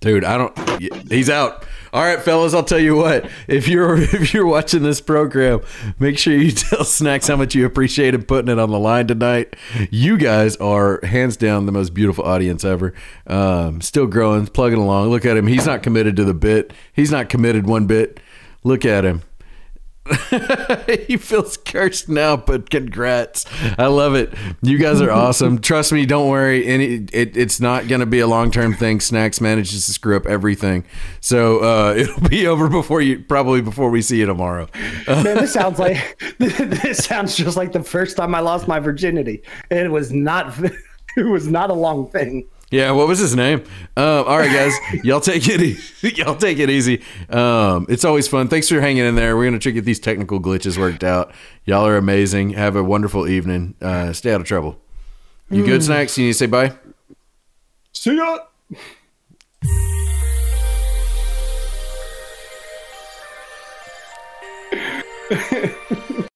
Dude, 0.00 0.24
I 0.24 0.38
don't. 0.38 1.10
He's 1.10 1.28
out. 1.28 1.66
All 1.92 2.02
right, 2.02 2.22
fellas. 2.22 2.54
I'll 2.54 2.62
tell 2.62 2.78
you 2.78 2.94
what. 2.94 3.28
If 3.48 3.66
you're 3.66 3.96
if 4.00 4.32
you're 4.32 4.46
watching 4.46 4.82
this 4.84 5.00
program, 5.00 5.60
make 5.98 6.18
sure 6.18 6.34
you 6.34 6.50
tell 6.52 6.84
Snacks 6.84 7.26
how 7.26 7.34
much 7.36 7.54
you 7.56 7.66
appreciate 7.66 8.14
him 8.14 8.22
putting 8.22 8.50
it 8.50 8.60
on 8.60 8.70
the 8.70 8.78
line 8.78 9.08
tonight. 9.08 9.56
You 9.90 10.16
guys 10.16 10.56
are 10.56 11.04
hands 11.04 11.36
down 11.36 11.66
the 11.66 11.72
most 11.72 11.94
beautiful 11.94 12.24
audience 12.24 12.64
ever. 12.64 12.94
Um, 13.26 13.80
still 13.80 14.06
growing, 14.06 14.46
plugging 14.46 14.78
along. 14.78 15.08
Look 15.10 15.26
at 15.26 15.36
him. 15.36 15.48
He's 15.48 15.66
not 15.66 15.82
committed 15.82 16.14
to 16.16 16.24
the 16.24 16.34
bit. 16.34 16.72
He's 16.92 17.10
not 17.10 17.28
committed 17.28 17.66
one 17.66 17.86
bit. 17.86 18.20
Look 18.62 18.84
at 18.84 19.04
him. 19.04 19.22
he 21.06 21.16
feels 21.16 21.56
cursed 21.56 22.08
now, 22.08 22.36
but 22.36 22.70
congrats. 22.70 23.44
I 23.78 23.86
love 23.86 24.14
it. 24.14 24.32
You 24.62 24.78
guys 24.78 25.00
are 25.00 25.10
awesome. 25.10 25.58
Trust 25.60 25.92
me, 25.92 26.06
don't 26.06 26.28
worry. 26.28 26.66
Any 26.66 27.06
it, 27.12 27.36
it's 27.36 27.60
not 27.60 27.88
going 27.88 28.00
to 28.00 28.06
be 28.06 28.20
a 28.20 28.26
long 28.26 28.50
term 28.50 28.74
thing. 28.74 29.00
Snacks 29.00 29.40
manages 29.40 29.86
to 29.86 29.92
screw 29.92 30.16
up 30.16 30.26
everything, 30.26 30.84
so 31.20 31.58
uh, 31.58 31.94
it'll 31.96 32.28
be 32.28 32.46
over 32.46 32.68
before 32.68 33.00
you 33.00 33.20
probably 33.20 33.60
before 33.60 33.90
we 33.90 34.02
see 34.02 34.18
you 34.18 34.26
tomorrow. 34.26 34.68
Man, 35.06 35.24
this 35.24 35.52
sounds 35.52 35.78
like 35.78 36.18
this 36.38 37.04
sounds 37.04 37.36
just 37.36 37.56
like 37.56 37.72
the 37.72 37.82
first 37.82 38.16
time 38.16 38.34
I 38.34 38.40
lost 38.40 38.68
my 38.68 38.78
virginity. 38.78 39.42
It 39.70 39.90
was 39.90 40.12
not 40.12 40.58
it 41.16 41.26
was 41.26 41.48
not 41.48 41.70
a 41.70 41.74
long 41.74 42.08
thing. 42.10 42.48
Yeah, 42.70 42.90
what 42.90 43.08
was 43.08 43.18
his 43.18 43.34
name? 43.34 43.60
Um, 43.96 44.24
all 44.26 44.36
right, 44.36 44.52
guys, 44.52 44.74
y'all 45.04 45.20
take 45.20 45.48
it, 45.48 45.60
e- 45.62 45.78
y'all 46.16 46.36
take 46.36 46.58
it 46.58 46.68
easy. 46.68 47.02
Um, 47.30 47.86
it's 47.88 48.04
always 48.04 48.28
fun. 48.28 48.48
Thanks 48.48 48.68
for 48.68 48.78
hanging 48.80 49.04
in 49.06 49.14
there. 49.14 49.36
We're 49.36 49.44
gonna 49.46 49.58
try 49.58 49.70
to 49.70 49.74
get 49.74 49.84
these 49.86 49.98
technical 50.00 50.38
glitches 50.38 50.76
worked 50.76 51.02
out. 51.02 51.32
Y'all 51.64 51.86
are 51.86 51.96
amazing. 51.96 52.50
Have 52.50 52.76
a 52.76 52.84
wonderful 52.84 53.26
evening. 53.26 53.74
Uh, 53.80 54.12
stay 54.12 54.32
out 54.34 54.40
of 54.42 54.46
trouble. 54.46 54.78
You 55.50 55.64
good, 55.64 55.80
Mm. 55.80 55.84
snacks? 55.84 56.18
You 56.18 56.26
need 56.26 56.32
to 56.32 56.38
say 56.38 56.46
bye. 56.46 56.72
See 57.92 58.14
ya. 58.16 58.38